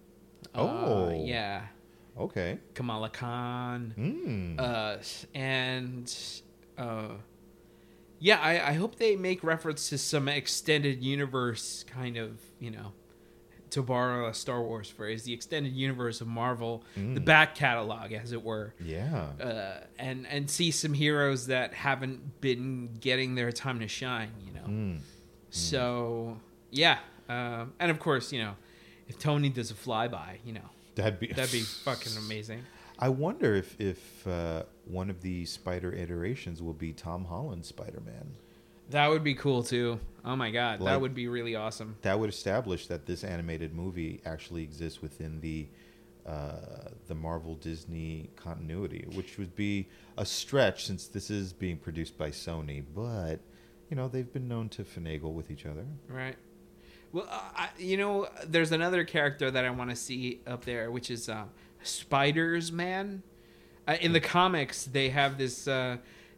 Oh. 0.54 1.08
Uh, 1.08 1.12
yeah. 1.12 1.62
Okay. 2.18 2.58
Kamala 2.74 3.10
Khan. 3.10 3.94
Mm. 3.96 4.60
Uh, 4.60 4.96
and 5.34 6.14
uh, 6.76 7.08
yeah, 8.18 8.40
I, 8.40 8.70
I 8.70 8.72
hope 8.72 8.96
they 8.96 9.14
make 9.16 9.44
reference 9.44 9.88
to 9.90 9.98
some 9.98 10.28
extended 10.28 11.02
universe 11.02 11.84
kind 11.84 12.16
of, 12.16 12.38
you 12.58 12.70
know, 12.70 12.92
to 13.70 13.82
borrow 13.82 14.28
a 14.28 14.34
Star 14.34 14.62
Wars 14.62 14.88
phrase, 14.88 15.24
the 15.24 15.32
extended 15.32 15.72
universe 15.72 16.20
of 16.20 16.26
Marvel, 16.26 16.84
the 16.96 17.20
back 17.20 17.54
catalog, 17.54 18.12
as 18.12 18.32
it 18.32 18.42
were. 18.42 18.74
yeah. 18.80 19.28
Uh, 19.40 19.80
and 19.98 20.26
and 20.26 20.50
see 20.50 20.70
some 20.70 20.94
heroes 20.94 21.46
that 21.46 21.74
haven't 21.74 22.40
been 22.40 22.90
getting 23.00 23.34
their 23.34 23.52
time 23.52 23.80
to 23.80 23.88
shine, 23.88 24.32
you 24.46 24.52
know. 24.52 24.66
Mm. 24.66 24.98
So 25.50 26.38
yeah, 26.70 26.98
um, 27.28 27.72
and 27.78 27.90
of 27.90 27.98
course, 27.98 28.32
you 28.32 28.40
know, 28.42 28.54
if 29.08 29.18
Tony 29.18 29.48
does 29.48 29.70
a 29.70 29.74
flyby, 29.74 30.38
you 30.44 30.52
know, 30.52 30.68
That'd 30.94 31.20
be 31.20 31.28
that'd 31.28 31.52
be 31.52 31.60
fucking 31.84 32.16
amazing. 32.18 32.64
I 32.98 33.08
wonder 33.08 33.54
if 33.54 33.80
if 33.80 34.26
uh, 34.26 34.64
one 34.84 35.10
of 35.10 35.20
the 35.20 35.44
Spider 35.44 35.92
iterations 35.92 36.60
will 36.60 36.74
be 36.74 36.92
Tom 36.92 37.24
Holland's 37.24 37.68
Spider 37.68 38.02
Man. 38.04 38.34
That 38.90 39.08
would 39.08 39.24
be 39.24 39.34
cool 39.34 39.62
too. 39.62 40.00
Oh 40.24 40.36
my 40.36 40.50
god, 40.50 40.80
that 40.80 41.00
would 41.00 41.14
be 41.14 41.28
really 41.28 41.54
awesome. 41.54 41.96
That 42.02 42.18
would 42.18 42.28
establish 42.28 42.86
that 42.88 43.06
this 43.06 43.24
animated 43.24 43.74
movie 43.74 44.20
actually 44.24 44.62
exists 44.62 45.00
within 45.00 45.40
the 45.40 45.68
uh, 46.26 46.90
the 47.06 47.14
Marvel 47.14 47.54
Disney 47.54 48.28
continuity, 48.36 49.06
which 49.14 49.38
would 49.38 49.56
be 49.56 49.88
a 50.18 50.26
stretch 50.26 50.84
since 50.84 51.06
this 51.06 51.30
is 51.30 51.52
being 51.52 51.78
produced 51.78 52.18
by 52.18 52.30
Sony. 52.30 52.84
But 52.94 53.40
you 53.88 53.96
know 53.96 54.08
they've 54.08 54.30
been 54.30 54.48
known 54.48 54.68
to 54.70 54.84
finagle 54.84 55.32
with 55.32 55.50
each 55.50 55.64
other. 55.64 55.86
Right. 56.08 56.36
Well, 57.12 57.26
uh, 57.30 57.40
I, 57.56 57.68
you 57.78 57.96
know, 57.96 58.28
there's 58.46 58.72
another 58.72 59.04
character 59.04 59.50
that 59.50 59.64
I 59.64 59.70
want 59.70 59.88
to 59.88 59.96
see 59.96 60.40
up 60.46 60.66
there, 60.66 60.90
which 60.90 61.10
is 61.10 61.28
uh, 61.28 61.44
Spiders 61.82 62.70
Man. 62.70 63.22
Uh, 63.86 63.96
in 64.02 64.12
the 64.12 64.20
comics, 64.20 64.84
they 64.84 65.08
have 65.08 65.38
this. 65.38 65.66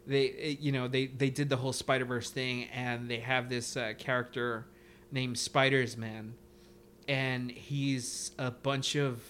They, 0.07 0.29
uh, 0.29 0.57
you 0.59 0.71
know, 0.71 0.87
they 0.87 1.07
they 1.07 1.29
did 1.29 1.49
the 1.49 1.57
whole 1.57 1.73
Spider 1.73 2.05
Verse 2.05 2.29
thing, 2.29 2.65
and 2.73 3.09
they 3.09 3.19
have 3.19 3.49
this 3.49 3.77
uh, 3.77 3.93
character 3.97 4.65
named 5.11 5.37
Spiders 5.37 5.95
Man, 5.97 6.33
and 7.07 7.51
he's 7.51 8.31
a 8.37 8.51
bunch 8.51 8.95
of. 8.95 9.21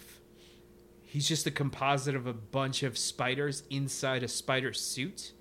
He's 1.03 1.27
just 1.27 1.45
a 1.45 1.51
composite 1.51 2.15
of 2.15 2.25
a 2.25 2.31
bunch 2.33 2.83
of 2.83 2.97
spiders 2.97 3.63
inside 3.69 4.23
a 4.23 4.29
spider 4.29 4.71
suit 4.71 5.33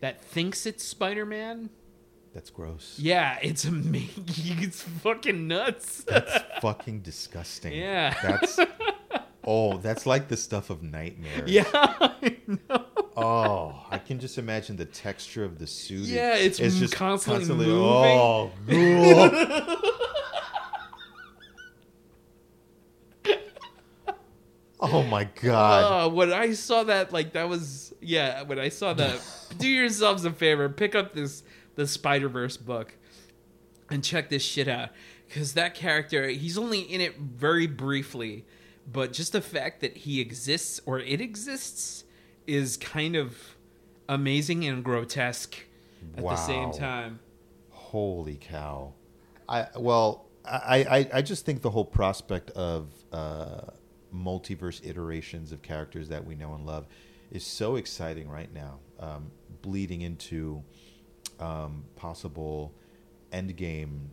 that 0.00 0.22
thinks 0.22 0.64
it's 0.64 0.82
Spider 0.82 1.26
Man. 1.26 1.68
That's 2.32 2.48
gross. 2.48 2.98
Yeah, 2.98 3.38
it's 3.42 3.64
amazing. 3.66 4.24
It's 4.62 4.82
fucking 4.82 5.48
nuts. 5.48 6.02
That's 6.04 6.38
fucking 6.62 7.00
disgusting. 7.00 7.72
Yeah. 7.74 8.14
That's 8.22 8.58
oh, 9.44 9.76
that's 9.78 10.06
like 10.06 10.28
the 10.28 10.36
stuff 10.38 10.70
of 10.70 10.82
nightmares. 10.82 11.50
yeah, 11.50 11.64
I 11.72 12.38
know. 12.46 12.85
Oh, 13.16 13.86
I 13.90 13.96
can 13.96 14.20
just 14.20 14.36
imagine 14.36 14.76
the 14.76 14.84
texture 14.84 15.42
of 15.42 15.58
the 15.58 15.66
suit. 15.66 16.00
Yeah, 16.00 16.36
it's 16.36 16.60
m- 16.60 16.88
constantly 16.90 17.66
moving. 17.66 17.70
Oh, 17.70 18.50
ugh. 18.68 19.78
oh 24.80 25.02
my 25.04 25.24
god. 25.24 26.06
Uh, 26.06 26.10
when 26.10 26.30
I 26.30 26.52
saw 26.52 26.84
that, 26.84 27.10
like 27.10 27.32
that 27.32 27.48
was 27.48 27.94
yeah. 28.02 28.42
When 28.42 28.58
I 28.58 28.68
saw 28.68 28.92
that, 28.92 29.18
do 29.58 29.66
yourselves 29.66 30.26
a 30.26 30.30
favor, 30.30 30.68
pick 30.68 30.94
up 30.94 31.14
this 31.14 31.42
the 31.74 31.86
Spider 31.86 32.28
Verse 32.28 32.58
book, 32.58 32.94
and 33.90 34.04
check 34.04 34.28
this 34.28 34.42
shit 34.42 34.68
out. 34.68 34.90
Because 35.26 35.54
that 35.54 35.74
character, 35.74 36.28
he's 36.28 36.58
only 36.58 36.80
in 36.80 37.00
it 37.00 37.16
very 37.16 37.66
briefly, 37.66 38.44
but 38.90 39.14
just 39.14 39.32
the 39.32 39.40
fact 39.40 39.80
that 39.80 39.96
he 39.96 40.20
exists 40.20 40.80
or 40.84 41.00
it 41.00 41.22
exists 41.22 42.04
is 42.46 42.76
kind 42.76 43.16
of 43.16 43.56
amazing 44.08 44.64
and 44.64 44.84
grotesque 44.84 45.56
at 46.16 46.22
the 46.22 46.36
same 46.36 46.72
time. 46.72 47.20
Holy 47.70 48.36
cow! 48.36 48.94
I 49.48 49.66
well, 49.76 50.26
I, 50.44 50.84
I 50.88 51.10
I 51.14 51.22
just 51.22 51.44
think 51.44 51.62
the 51.62 51.70
whole 51.70 51.84
prospect 51.84 52.50
of 52.50 52.88
uh, 53.12 53.62
multiverse 54.14 54.84
iterations 54.84 55.52
of 55.52 55.62
characters 55.62 56.08
that 56.08 56.24
we 56.24 56.34
know 56.34 56.54
and 56.54 56.66
love 56.66 56.86
is 57.30 57.44
so 57.44 57.76
exciting 57.76 58.28
right 58.28 58.52
now. 58.52 58.78
Um, 58.98 59.30
bleeding 59.62 60.02
into 60.02 60.62
um, 61.40 61.84
possible 61.96 62.72
endgame 63.32 64.08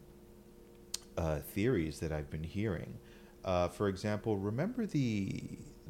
uh, 1.18 1.40
theories 1.40 2.00
that 2.00 2.12
I've 2.12 2.30
been 2.30 2.44
hearing. 2.44 2.98
Uh, 3.46 3.68
for 3.68 3.88
example, 3.88 4.38
remember 4.38 4.86
the 4.86 5.42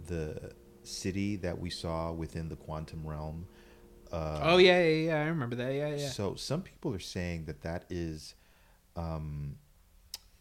the 0.08 0.52
city 0.84 1.36
that 1.38 1.60
we 1.60 1.70
saw 1.70 2.12
within 2.12 2.50
the 2.50 2.56
quantum 2.56 3.06
realm? 3.06 3.48
Uh, 4.12 4.40
oh 4.44 4.58
yeah, 4.58 4.82
yeah, 4.84 5.08
yeah. 5.08 5.16
I 5.22 5.26
remember 5.26 5.56
that. 5.56 5.74
Yeah, 5.74 5.96
yeah. 5.96 6.10
so 6.10 6.36
some 6.36 6.62
people 6.62 6.94
are 6.94 7.00
saying 7.00 7.46
that 7.46 7.62
that 7.64 7.86
is, 7.90 8.36
um, 8.96 9.56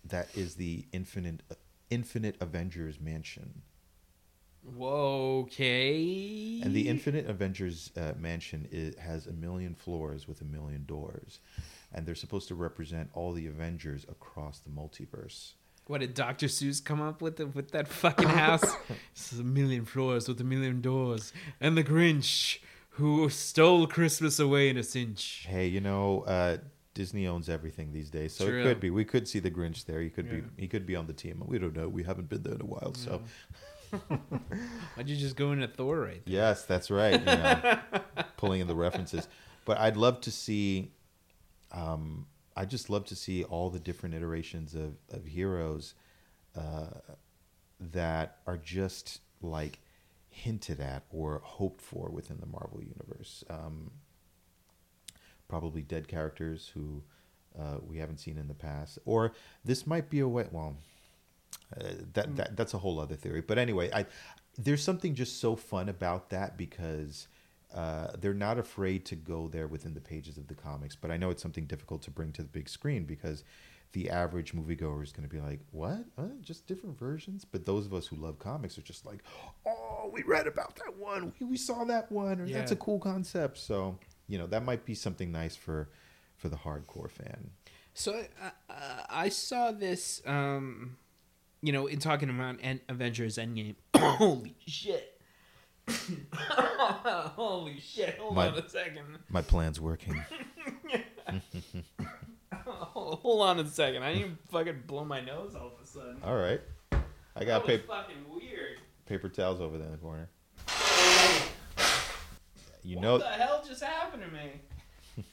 that 0.05 0.29
is 0.37 0.57
the 0.57 0.85
infinite 0.93 1.41
Infinite 1.91 2.37
Avengers 2.41 2.99
mansion, 3.01 3.63
Whoa, 4.63 5.41
okay. 5.41 6.61
and 6.63 6.73
the 6.73 6.89
Infinite 6.89 7.29
Avengers 7.29 7.91
uh, 7.97 8.13
mansion 8.19 8.69
is, 8.71 8.95
has 8.97 9.27
a 9.27 9.33
million 9.33 9.75
floors 9.75 10.29
with 10.29 10.41
a 10.41 10.45
million 10.45 10.85
doors, 10.87 11.41
and 11.93 12.07
they're 12.07 12.15
supposed 12.15 12.49
to 12.49 12.55
represent 12.55 13.11
all 13.13 13.33
the 13.33 13.47
Avengers 13.47 14.07
across 14.09 14.61
the 14.61 14.71
multiverse. 14.71 15.53
What 15.87 16.01
did 16.01 16.15
Dr. 16.15 16.47
Seuss 16.47 16.83
come 16.83 17.03
up 17.03 17.21
with 17.21 17.37
the, 17.37 17.47
with 17.47 17.73
that 17.73 17.89
fucking 17.89 18.29
house? 18.29 18.63
this 19.15 19.33
is 19.33 19.41
a 19.41 19.45
million 19.45 19.85
floors 19.85 20.29
with 20.29 20.41
a 20.41 20.45
million 20.45 20.81
doors, 20.81 21.33
and 21.61 21.77
the 21.77 21.85
Grinch 21.85 22.59
who 22.97 23.29
stole 23.31 23.87
Christmas 23.87 24.39
away 24.39 24.69
in 24.69 24.77
a 24.77 24.83
cinch. 24.83 25.47
Hey, 25.49 25.67
you 25.67 25.81
know, 25.81 26.23
uh, 26.23 26.59
Disney 26.95 27.27
owns 27.27 27.49
everything 27.49 27.93
these 27.93 28.11
days, 28.11 28.35
so 28.35 28.47
True. 28.47 28.61
it 28.61 28.65
could 28.65 28.81
be. 28.81 28.91
We 28.91 29.05
could 29.05 29.27
see 29.27 29.39
the 29.39 29.51
Grinch 29.51 29.87
there. 29.87 30.01
He 30.01 30.11
could 30.11 30.27
Yeah. 30.27 30.33
be. 30.33 30.43
He 30.63 30.69
could 30.69 30.87
be 30.87 30.95
on 30.95 31.07
the 31.07 31.15
team. 31.15 31.43
We 31.47 31.59
don't 31.59 31.75
know. 31.75 31.89
We 31.89 32.03
haven't 32.05 32.29
been 32.29 32.43
there 32.43 32.55
in 32.55 32.61
a 32.61 32.67
while, 32.67 32.95
so. 32.95 33.23
Why'd 34.95 35.09
you 35.09 35.17
just 35.17 35.37
go 35.37 35.53
into 35.53 35.69
Thor 35.69 36.01
right 36.01 36.25
there? 36.25 36.35
Yes, 36.35 36.65
that's 36.65 36.91
right. 36.91 37.19
You 37.19 37.25
know, 37.27 37.79
pulling 38.37 38.61
in 38.61 38.67
the 38.67 38.75
references, 38.77 39.27
but 39.65 39.79
I'd 39.79 39.97
love 39.97 40.21
to 40.23 40.31
see. 40.31 40.93
Um, 41.73 42.27
I 42.57 42.65
just 42.65 42.91
love 42.91 43.05
to 43.07 43.17
see 43.17 43.45
all 43.45 43.71
the 43.71 43.79
different 43.79 44.15
iterations 44.15 44.75
of 44.75 44.97
of 45.11 45.27
heroes 45.27 45.95
uh, 46.57 46.87
that 47.81 48.39
are 48.47 48.57
just 48.57 49.21
like 49.41 49.79
hinted 50.29 50.81
at 50.81 51.05
or 51.11 51.41
hoped 51.45 51.81
for 51.81 52.09
within 52.09 52.39
the 52.41 52.47
Marvel 52.47 52.81
universe. 52.83 53.45
Um, 53.51 53.91
probably 55.49 55.83
dead 55.83 56.09
characters 56.09 56.71
who 56.73 57.03
uh, 57.59 57.77
we 57.87 57.99
haven't 57.99 58.19
seen 58.19 58.39
in 58.39 58.49
the 58.49 58.55
past, 58.55 58.99
or 59.05 59.33
this 59.65 59.87
might 59.87 60.09
be 60.09 60.21
a 60.21 60.29
way. 60.29 60.47
Well, 60.51 60.77
uh, 61.79 61.85
that, 62.15 62.37
that 62.37 62.57
that's 62.57 62.75
a 62.75 62.79
whole 62.79 62.99
other 62.99 63.17
theory. 63.17 63.43
But 63.43 63.59
anyway, 63.59 63.91
I 63.93 64.07
there's 64.59 64.83
something 64.83 65.15
just 65.15 65.41
so 65.41 65.57
fun 65.57 65.89
about 65.89 66.31
that 66.31 66.57
because 66.57 67.29
uh, 67.75 68.09
they're 68.21 68.35
not 68.35 68.59
afraid 68.59 69.05
to 69.07 69.17
go 69.17 69.49
there 69.49 69.67
within 69.67 69.95
the 69.95 70.01
pages 70.01 70.37
of 70.37 70.47
the 70.49 70.55
comics. 70.55 70.97
But 70.97 71.11
I 71.11 71.17
know 71.17 71.31
it's 71.31 71.43
something 71.43 71.67
difficult 71.67 72.03
to 72.03 72.11
bring 72.11 72.33
to 72.33 72.43
the 72.43 72.49
big 72.49 72.69
screen 72.69 73.05
because 73.05 73.45
the 73.93 74.11
average 74.11 74.55
moviegoer 74.55 75.03
is 75.03 75.13
going 75.13 75.29
to 75.29 75.35
be 75.35 75.41
like, 75.41 75.61
"What? 75.71 76.05
Uh, 76.17 76.29
just 76.41 76.67
different 76.67 76.99
versions?" 76.99 77.45
But 77.45 77.67
those 77.67 77.87
of 77.87 77.95
us 77.95 78.07
who 78.07 78.17
love 78.17 78.39
comics 78.39 78.79
are 78.79 78.83
just 78.83 79.05
like, 79.07 79.23
"Oh, 79.67 80.11
we 80.13 80.23
read 80.23 80.47
about 80.47 80.77
that 80.77 80.97
one. 80.97 81.33
We, 81.41 81.47
we 81.47 81.57
saw 81.57 81.85
that 81.85 82.11
one, 82.11 82.41
or 82.41 82.47
that's 82.49 82.73
a 82.73 82.77
cool 82.77 82.99
concept." 82.99 83.59
So 83.59 83.99
you 84.29 84.39
know 84.39 84.47
that 84.47 84.65
might 84.65 84.85
be 84.85 84.95
something 84.95 85.31
nice 85.31 85.57
for 85.57 85.89
for 86.37 86.49
the 86.49 86.57
hardcore 86.57 87.11
fan. 87.11 87.51
So 87.95 88.25
uh, 88.43 88.51
uh, 88.71 89.03
I 89.09 89.29
saw 89.29 89.71
this, 89.71 90.23
um, 90.27 90.97
you 91.63 91.73
know, 91.73 91.87
in 91.87 91.99
talking 91.99 92.31
about 92.31 92.57
Avengers 92.89 93.37
Endgame. 93.37 93.77
Holy 93.97 94.57
shit. 94.67 95.12
Holy 97.37 97.79
shit. 97.81 98.17
Hold 98.19 98.35
My- 98.37 98.49
on 98.49 98.59
a 98.59 98.69
second. 98.69 99.05
My 99.29 99.43
plan's 99.43 99.81
working. 99.81 100.23
Oh, 102.65 103.19
hold 103.23 103.43
on 103.43 103.59
a 103.59 103.67
second. 103.67 104.03
I 104.05 104.13
need 104.15 104.23
to 104.25 104.37
fucking 104.53 104.83
blow 104.87 105.05
my 105.05 105.21
nose 105.21 105.55
all 105.57 105.69
of 105.69 105.73
a 105.83 105.87
sudden. 105.87 106.19
All 106.23 106.37
right, 106.37 106.61
I 107.35 107.45
got 107.45 107.67
paper 107.67 107.85
fucking 107.89 108.17
weird. 108.31 108.79
paper 109.07 109.29
towels 109.29 109.61
over 109.61 109.79
there 109.79 109.87
in 109.87 109.93
the 109.93 109.99
corner. 109.99 110.29
you 112.85 112.97
what 112.97 113.03
know, 113.03 113.13
What 113.15 113.21
the 113.23 113.27
hell 113.29 113.65
just 113.67 113.83
happened 113.83 114.23
to 114.25 114.29
me? 114.31 115.25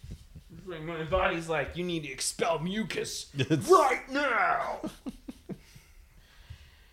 It's 0.58 0.66
like 0.68 0.82
my 0.84 1.04
body's 1.04 1.50
like, 1.50 1.76
you 1.78 1.84
need 1.84 2.04
to 2.04 2.10
expel 2.12 2.58
mucus 2.60 3.28
right 3.70 4.10
now. 4.10 4.80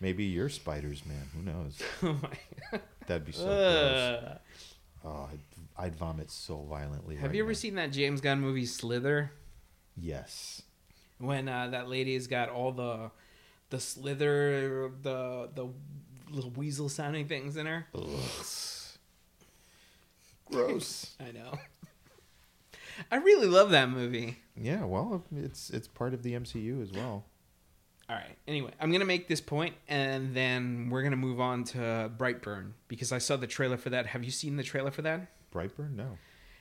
Maybe 0.01 0.25
you're 0.25 0.49
spiders, 0.49 1.03
man. 1.07 1.29
Who 1.35 1.43
knows? 1.43 1.79
oh 2.03 2.19
my 2.23 2.81
That'd 3.07 3.25
be 3.25 3.33
so 3.33 3.45
gross. 3.45 4.39
Oh, 5.05 5.29
I'd, 5.33 5.85
I'd 5.87 5.95
vomit 5.97 6.31
so 6.31 6.59
violently. 6.69 7.15
Have 7.17 7.27
right 7.27 7.35
you 7.37 7.43
ever 7.43 7.53
now. 7.53 7.57
seen 7.57 7.75
that 7.77 7.93
James 7.93 8.21
Gunn 8.21 8.41
movie 8.41 8.67
Slither? 8.67 9.31
Yes. 9.97 10.63
When 11.19 11.49
uh, 11.49 11.69
that 11.69 11.89
lady's 11.89 12.27
got 12.27 12.49
all 12.51 12.73
the 12.73 13.11
the 13.71 13.81
slither, 13.81 14.91
the 15.03 15.49
the 15.55 15.69
little 16.31 16.51
weasel 16.51 16.89
sounding 16.89 17.27
things 17.27 17.57
in 17.57 17.67
her. 17.67 17.87
Ugh. 17.95 18.05
Gross. 20.51 21.15
I 21.21 21.33
know. 21.33 21.59
I 23.11 23.17
really 23.17 23.47
love 23.47 23.71
that 23.71 23.89
movie. 23.91 24.39
yeah. 24.57 24.85
Well, 24.85 25.25
it's 25.35 25.71
it's 25.71 25.89
part 25.89 26.15
of 26.15 26.23
the 26.23 26.33
MCU 26.35 26.83
as 26.83 26.93
well. 26.93 27.25
All 28.09 28.15
right. 28.17 28.37
Anyway, 28.47 28.71
I'm 28.81 28.93
gonna 28.93 29.05
make 29.05 29.27
this 29.27 29.41
point, 29.41 29.75
and 29.89 30.35
then 30.35 30.89
we're 30.91 31.03
gonna 31.03 31.17
move 31.17 31.41
on 31.41 31.65
to 31.65 32.11
Brightburn 32.17 32.73
because 32.87 33.11
I 33.11 33.19
saw 33.19 33.37
the 33.37 33.49
trailer 33.49 33.77
for 33.77 33.91
that. 33.91 34.07
Have 34.07 34.23
you 34.23 34.31
seen 34.31 34.57
the 34.57 34.63
trailer 34.63 34.91
for 34.93 35.03
that? 35.03 35.27
Brightburn? 35.53 35.97
No. 35.97 36.19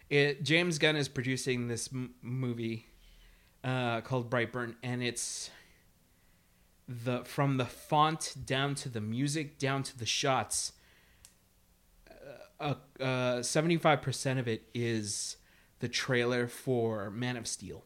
It 0.10 0.44
James 0.44 0.80
Gunn 0.80 0.96
is 0.96 1.08
producing 1.08 1.68
this 1.68 1.90
m- 1.94 2.16
movie 2.22 2.88
uh, 3.64 4.02
called 4.02 4.30
Brightburn, 4.32 4.76
and 4.82 5.04
it's 5.04 5.52
the 6.88 7.24
from 7.26 7.58
the 7.58 7.66
font 7.66 8.34
down 8.46 8.76
to 8.76 8.90
the 8.90 9.02
music 9.02 9.60
down 9.60 9.84
to 9.84 9.98
the 9.98 10.06
shots. 10.06 10.72
Seventy 13.42 13.78
five 13.78 14.02
percent 14.02 14.40
of 14.40 14.48
it 14.48 14.64
is 14.74 15.38
the 15.80 15.88
trailer 15.90 16.48
for 16.48 17.12
Man 17.12 17.38
of 17.38 17.48
Steel. 17.48 17.84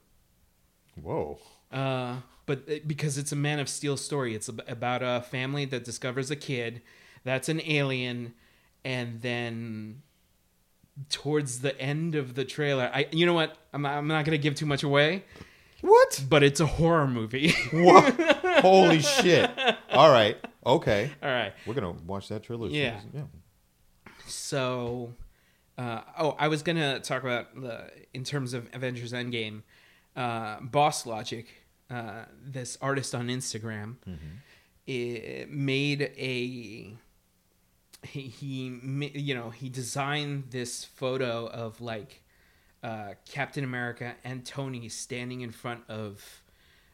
Whoa. 1.01 1.39
Uh, 1.71 2.17
but 2.49 2.87
because 2.87 3.19
it's 3.19 3.31
a 3.31 3.35
Man 3.35 3.59
of 3.59 3.69
Steel 3.69 3.95
story, 3.95 4.33
it's 4.33 4.47
about 4.47 5.03
a 5.03 5.21
family 5.21 5.65
that 5.65 5.83
discovers 5.83 6.31
a 6.31 6.35
kid 6.35 6.81
that's 7.23 7.47
an 7.47 7.61
alien, 7.63 8.33
and 8.83 9.21
then 9.21 10.01
towards 11.09 11.61
the 11.61 11.79
end 11.79 12.15
of 12.15 12.33
the 12.33 12.43
trailer, 12.43 12.89
I 12.91 13.07
you 13.11 13.27
know 13.27 13.35
what? 13.35 13.55
I'm 13.71 13.83
not, 13.83 13.93
I'm 13.93 14.07
not 14.07 14.25
gonna 14.25 14.39
give 14.39 14.55
too 14.55 14.65
much 14.65 14.81
away, 14.81 15.25
What? 15.81 16.23
but 16.27 16.41
it's 16.41 16.59
a 16.59 16.65
horror 16.65 17.07
movie. 17.07 17.53
What? 17.71 18.15
Holy 18.61 18.99
shit. 18.99 19.47
All 19.91 20.09
right. 20.09 20.35
Okay. 20.65 21.11
All 21.21 21.29
right, 21.29 21.53
We're 21.67 21.75
gonna 21.75 21.91
watch 21.91 22.29
that 22.29 22.41
trailer. 22.41 22.69
Yeah. 22.69 22.99
yeah. 23.13 23.25
so. 24.25 25.13
Uh, 25.77 26.01
oh, 26.17 26.35
I 26.39 26.47
was 26.47 26.63
gonna 26.63 26.99
talk 26.99 27.21
about 27.21 27.53
the 27.61 27.91
in 28.13 28.23
terms 28.23 28.55
of 28.55 28.67
Avengers 28.73 29.13
Endgame, 29.13 29.61
uh, 30.15 30.59
Boss 30.61 31.05
Logic, 31.05 31.45
uh, 31.89 32.25
this 32.43 32.77
artist 32.81 33.13
on 33.15 33.27
Instagram, 33.27 33.95
it 34.87 35.49
made 35.51 36.01
a 36.17 36.95
he, 38.03 38.21
he 38.21 38.79
you 39.13 39.35
know 39.35 39.49
he 39.49 39.69
designed 39.69 40.45
this 40.51 40.85
photo 40.85 41.47
of 41.47 41.81
like 41.81 42.21
uh, 42.83 43.13
Captain 43.29 43.63
America 43.63 44.15
and 44.23 44.45
Tony 44.45 44.87
standing 44.89 45.41
in 45.41 45.51
front 45.51 45.83
of 45.89 46.41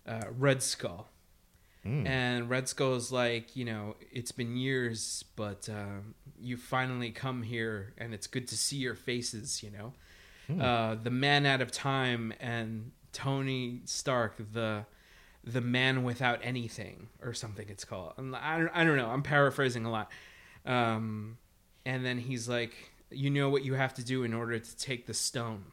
uh, 0.08 0.24
Red 0.38 0.64
Skull. 0.64 1.10
And 2.08 2.50
Red 2.50 2.68
Skull's 2.68 3.12
like, 3.12 3.56
you 3.56 3.64
know, 3.64 3.96
it's 4.12 4.32
been 4.32 4.58
years, 4.58 5.24
but 5.36 5.70
uh, 5.70 6.00
you 6.40 6.58
finally 6.58 7.12
come 7.12 7.44
here, 7.44 7.94
and 8.00 8.12
it's 8.12 8.26
good 8.26 8.48
to 8.48 8.58
see 8.58 8.78
your 8.78 8.96
faces. 8.96 9.62
You 9.62 9.70
know, 9.70 9.94
uh, 10.64 10.96
the 10.96 11.12
man 11.12 11.46
out 11.46 11.62
of 11.62 11.72
time 11.72 12.34
and 12.40 12.92
Tony 13.16 13.82
Stark, 13.86 14.36
the 14.52 14.86
the 15.44 15.62
man 15.62 16.04
without 16.04 16.40
anything, 16.44 17.08
or 17.24 17.34
something. 17.34 17.68
It's 17.70 17.86
called. 17.86 18.14
I 18.18 18.58
don't, 18.58 18.72
I 18.74 18.84
don't 18.84 18.98
know. 18.98 19.08
I'm 19.10 19.24
paraphrasing 19.24 19.86
a 19.86 19.92
lot. 19.92 20.12
Um, 20.66 21.38
and 21.86 22.06
then 22.06 22.18
he's 22.18 22.50
like, 22.50 22.76
you 23.12 23.30
know 23.30 23.50
what 23.50 23.64
you 23.64 23.76
have 23.76 23.94
to 23.94 24.04
do 24.04 24.24
in 24.24 24.34
order 24.34 24.60
to 24.60 24.78
take 24.78 25.06
the 25.06 25.14
stone. 25.14 25.64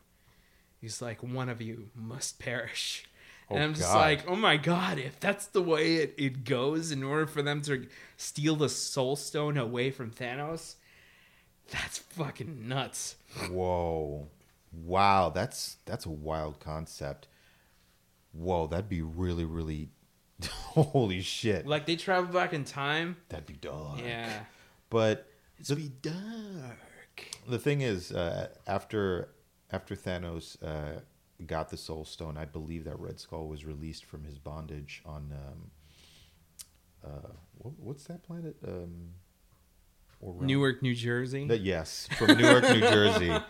He's 0.80 1.02
like, 1.02 1.22
one 1.22 1.48
of 1.48 1.60
you 1.60 1.88
must 1.94 2.38
perish. 2.38 3.06
Oh, 3.50 3.56
and 3.56 3.64
I'm 3.64 3.74
just 3.74 3.92
God. 3.92 3.98
like, 3.98 4.28
oh 4.28 4.36
my 4.36 4.56
god, 4.56 4.98
if 4.98 5.18
that's 5.18 5.46
the 5.46 5.62
way 5.62 5.96
it, 5.96 6.14
it 6.16 6.44
goes 6.44 6.92
in 6.92 7.02
order 7.02 7.26
for 7.26 7.42
them 7.42 7.60
to 7.62 7.86
steal 8.16 8.56
the 8.56 8.68
soul 8.68 9.16
stone 9.16 9.56
away 9.56 9.90
from 9.90 10.10
Thanos, 10.10 10.76
that's 11.70 11.98
fucking 11.98 12.68
nuts. 12.68 13.16
Whoa. 13.50 14.28
Wow. 14.72 15.30
That's 15.30 15.76
that's 15.86 16.06
a 16.06 16.10
wild 16.10 16.60
concept. 16.60 17.28
Whoa. 18.32 18.66
That'd 18.66 18.88
be 18.88 19.02
really 19.02 19.44
really. 19.44 19.90
Holy 20.42 21.20
shit. 21.20 21.66
Like 21.66 21.86
they 21.86 21.96
travel 21.96 22.32
back 22.32 22.52
in 22.52 22.64
time. 22.64 23.16
That'd 23.28 23.46
be 23.46 23.54
dark. 23.54 24.00
Yeah. 24.02 24.30
But 24.90 25.28
It's 25.58 25.68
the, 25.68 25.76
be 25.76 25.92
dark. 26.02 26.78
the 27.48 27.58
thing 27.58 27.80
is, 27.82 28.10
uh, 28.12 28.48
after 28.66 29.28
after 29.70 29.94
Thanos 29.94 30.56
uh, 30.62 31.00
got 31.46 31.68
the 31.70 31.76
Soul 31.76 32.04
Stone, 32.04 32.36
I 32.36 32.44
believe 32.44 32.84
that 32.84 32.98
Red 32.98 33.20
Skull 33.20 33.46
was 33.48 33.64
released 33.64 34.04
from 34.04 34.24
his 34.24 34.38
bondage 34.38 35.02
on 35.06 35.32
um, 35.32 35.70
uh, 37.04 37.28
what, 37.58 37.74
what's 37.78 38.04
that 38.04 38.22
planet? 38.22 38.56
Um, 38.66 39.10
or? 40.20 40.36
Newark, 40.42 40.82
New 40.82 40.94
Jersey. 40.94 41.46
That, 41.48 41.60
yes, 41.62 42.08
from 42.18 42.38
Newark, 42.38 42.64
New 42.64 42.80
Jersey. 42.80 43.32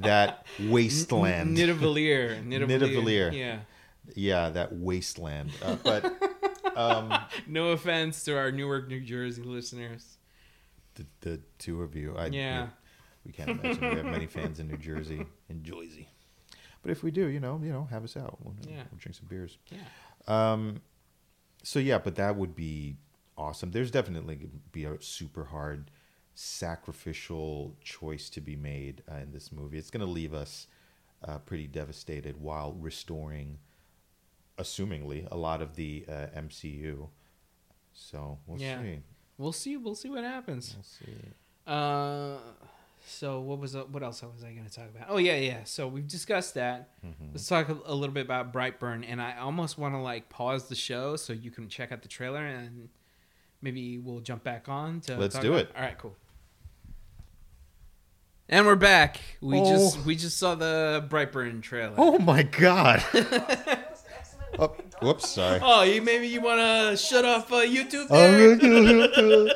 That 0.00 0.46
wasteland. 0.60 1.56
Nidavellir. 1.56 2.44
Nidavellir. 2.44 3.32
Yeah. 3.32 3.60
Yeah, 4.14 4.50
that 4.50 4.72
wasteland. 4.74 5.50
Uh, 5.62 5.76
but 5.82 6.14
um, 6.76 7.12
No 7.46 7.68
offense 7.70 8.24
to 8.24 8.36
our 8.36 8.50
Newark, 8.52 8.88
New 8.88 9.00
Jersey 9.00 9.42
listeners. 9.42 10.16
the, 10.94 11.06
the 11.20 11.40
two 11.58 11.82
of 11.82 11.94
you, 11.96 12.14
I, 12.16 12.26
Yeah. 12.26 12.68
we 13.24 13.32
can't 13.32 13.50
imagine 13.50 13.80
we 13.90 13.96
have 13.96 14.04
many 14.06 14.26
fans 14.26 14.58
in 14.60 14.68
New 14.68 14.76
Jersey 14.78 15.24
and 15.48 15.62
Jersey. 15.64 16.08
But 16.82 16.90
if 16.92 17.02
we 17.02 17.10
do, 17.10 17.26
you 17.26 17.40
know, 17.40 17.60
you 17.62 17.72
know, 17.72 17.86
have 17.90 18.04
us 18.04 18.16
out. 18.16 18.38
We'll, 18.42 18.54
Yeah. 18.68 18.84
we'll 18.90 18.98
drink 18.98 19.16
some 19.16 19.26
beers. 19.28 19.58
Yeah. 19.70 19.78
Um, 20.52 20.80
so 21.62 21.78
yeah, 21.78 21.98
but 21.98 22.14
that 22.16 22.36
would 22.36 22.54
be 22.54 22.96
awesome. 23.36 23.70
There's 23.72 23.90
definitely 23.90 24.36
gonna 24.36 24.50
be 24.72 24.84
a 24.84 25.00
super 25.02 25.44
hard 25.46 25.90
sacrificial 26.34 27.76
choice 27.82 28.30
to 28.30 28.40
be 28.40 28.54
made 28.54 29.02
uh, 29.10 29.16
in 29.16 29.32
this 29.32 29.50
movie. 29.50 29.78
It's 29.78 29.90
going 29.90 30.04
to 30.06 30.10
leave 30.10 30.32
us 30.34 30.66
uh, 31.26 31.38
pretty 31.38 31.66
devastated 31.66 32.40
while 32.40 32.74
restoring, 32.74 33.58
assumingly, 34.58 35.26
a 35.30 35.36
lot 35.36 35.62
of 35.62 35.74
the 35.76 36.04
uh, 36.08 36.26
MCU. 36.36 37.08
So 37.92 38.38
we'll 38.46 38.60
Yeah. 38.60 38.80
see. 38.82 38.98
We'll 39.38 39.52
see. 39.52 39.76
We'll 39.76 39.94
see 39.94 40.08
what 40.10 40.24
happens. 40.24 40.74
We'll 40.74 40.84
see. 40.84 41.28
Uh, 41.66 42.38
so 43.06 43.40
what 43.40 43.58
was 43.58 43.74
what 43.76 44.02
else 44.02 44.22
was 44.22 44.42
I 44.44 44.52
going 44.52 44.66
to 44.66 44.72
talk 44.72 44.86
about? 44.94 45.06
Oh 45.08 45.18
yeah, 45.18 45.36
yeah. 45.36 45.64
So 45.64 45.86
we've 45.88 46.06
discussed 46.08 46.54
that. 46.54 46.90
Mm-hmm. 47.06 47.26
Let's 47.32 47.46
talk 47.46 47.68
a, 47.68 47.76
a 47.86 47.94
little 47.94 48.14
bit 48.14 48.24
about 48.26 48.52
Brightburn, 48.52 49.04
and 49.08 49.20
I 49.22 49.38
almost 49.38 49.78
want 49.78 49.94
to 49.94 49.98
like 49.98 50.28
pause 50.28 50.68
the 50.68 50.74
show 50.74 51.16
so 51.16 51.32
you 51.32 51.50
can 51.50 51.68
check 51.68 51.92
out 51.92 52.02
the 52.02 52.08
trailer, 52.08 52.44
and 52.44 52.88
maybe 53.62 53.98
we'll 53.98 54.20
jump 54.20 54.44
back 54.44 54.68
on 54.68 55.00
to. 55.02 55.16
Let's 55.16 55.34
talk 55.34 55.42
do 55.42 55.52
about- 55.54 55.60
it. 55.66 55.70
All 55.76 55.82
right, 55.82 55.98
cool. 55.98 56.16
And 58.50 58.64
we're 58.66 58.76
back. 58.76 59.20
We 59.42 59.60
Oh. 59.60 59.64
just 59.70 60.04
we 60.06 60.16
just 60.16 60.38
saw 60.38 60.54
the 60.54 61.06
Brightburn 61.08 61.60
trailer. 61.62 61.94
Oh 61.98 62.18
my 62.18 62.42
god! 62.44 63.04
oh, 64.58 64.74
whoops, 65.00 65.30
sorry. 65.30 65.60
Oh, 65.62 65.82
you 65.82 66.02
maybe 66.02 66.28
you 66.28 66.40
want 66.40 66.60
to 66.60 66.96
shut 66.96 67.24
off 67.24 67.52
uh, 67.52 67.56
YouTube 67.56 68.08
there? 68.08 69.50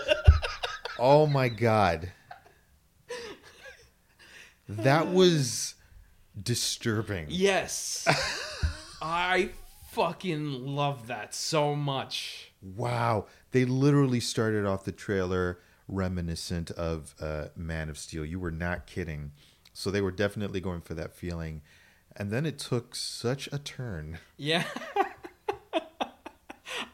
oh 0.99 1.27
my 1.27 1.49
god. 1.49 2.13
That 4.69 5.09
was 5.13 5.75
disturbing. 6.41 7.27
yes. 7.29 8.07
I 9.03 9.51
fucking 9.91 10.65
love 10.65 11.09
that 11.09 11.35
so 11.35 11.75
much. 11.75 12.53
Wow. 12.63 13.27
They 13.51 13.65
literally 13.65 14.21
started 14.21 14.65
off 14.65 14.85
the 14.85 14.93
trailer 14.93 15.59
reminiscent 15.89 16.71
of 16.71 17.15
uh, 17.21 17.49
Man 17.57 17.91
of 17.91 17.99
Steel. 17.99 18.25
You 18.25 18.41
were 18.41 18.51
not 18.51 18.87
kidding. 18.87 19.33
So 19.75 19.91
they 19.91 20.01
were 20.01 20.11
definitely 20.11 20.61
going 20.61 20.81
for 20.81 20.95
that 20.95 21.15
feeling. 21.15 21.63
And 22.17 22.31
then 22.31 22.45
it 22.47 22.59
took 22.59 22.95
such 22.95 23.49
a 23.53 23.59
turn. 23.59 24.19
Yeah. 24.37 24.65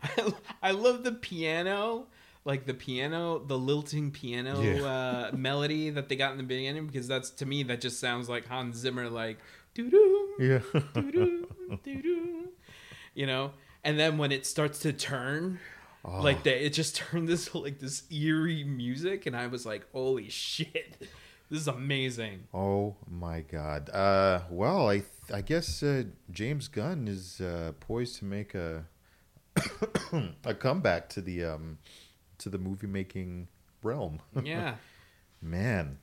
I, 0.03 0.33
I 0.63 0.71
love 0.73 1.05
the 1.05 1.13
piano, 1.13 2.07
like 2.45 2.67
the 2.67 2.75
piano, 2.75 3.39
the 3.39 3.59
lilting 3.59 4.11
piano 4.11 4.61
Yeah. 4.63 4.83
uh, 4.85 5.31
melody 5.37 5.91
that 5.91 6.09
they 6.09 6.17
got 6.17 6.33
in 6.33 6.39
the 6.39 6.45
beginning, 6.45 6.87
because 6.87 7.09
that's 7.09 7.31
to 7.31 7.47
me 7.47 7.63
that 7.65 7.81
just 7.81 8.01
sounds 8.01 8.29
like 8.29 8.47
Hans 8.47 8.77
Zimmer, 8.77 9.09
like 9.09 9.39
doo 9.75 9.91
doo 9.91 10.29
Yeah. 10.39 10.81
doo 10.95 11.11
doo 11.13 11.49
doo 11.85 12.03
doo, 12.03 12.49
you 13.15 13.27
know. 13.27 13.53
And 13.85 13.99
then 13.99 14.19
when 14.19 14.33
it 14.33 14.47
starts 14.47 14.79
to 14.81 14.93
turn, 14.93 15.59
Oh. 16.05 16.21
like 16.23 16.45
that, 16.45 16.65
it 16.65 16.71
just 16.73 16.95
turned 17.11 17.29
this 17.29 17.53
like 17.55 17.81
this 17.81 18.05
eerie 18.11 18.63
music, 18.65 19.27
and 19.27 19.37
I 19.37 19.49
was 19.49 19.67
like, 19.67 19.85
holy 19.93 20.29
shit, 20.29 20.97
This 21.51 21.61
is 21.61 21.69
amazing. 21.69 22.45
Oh 22.53 22.97
my 23.11 23.41
God. 23.41 23.89
Uh, 23.91 24.41
well, 24.51 24.91
I 24.91 25.03
I 25.33 25.41
guess 25.41 25.83
uh, 25.83 26.05
James 26.31 26.69
Gunn 26.69 27.09
is 27.09 27.41
uh, 27.41 27.73
poised 27.81 28.19
to 28.19 28.25
make 28.25 28.55
a 28.55 28.85
a 30.45 30.55
comeback 30.55 31.09
to 31.11 31.21
the 31.21 31.45
um, 31.45 31.79
to 32.39 32.49
the 32.49 32.59
movie 32.59 32.87
making 32.87 33.49
realm. 33.83 34.21
Yeah. 34.43 34.75
Man, 35.41 35.99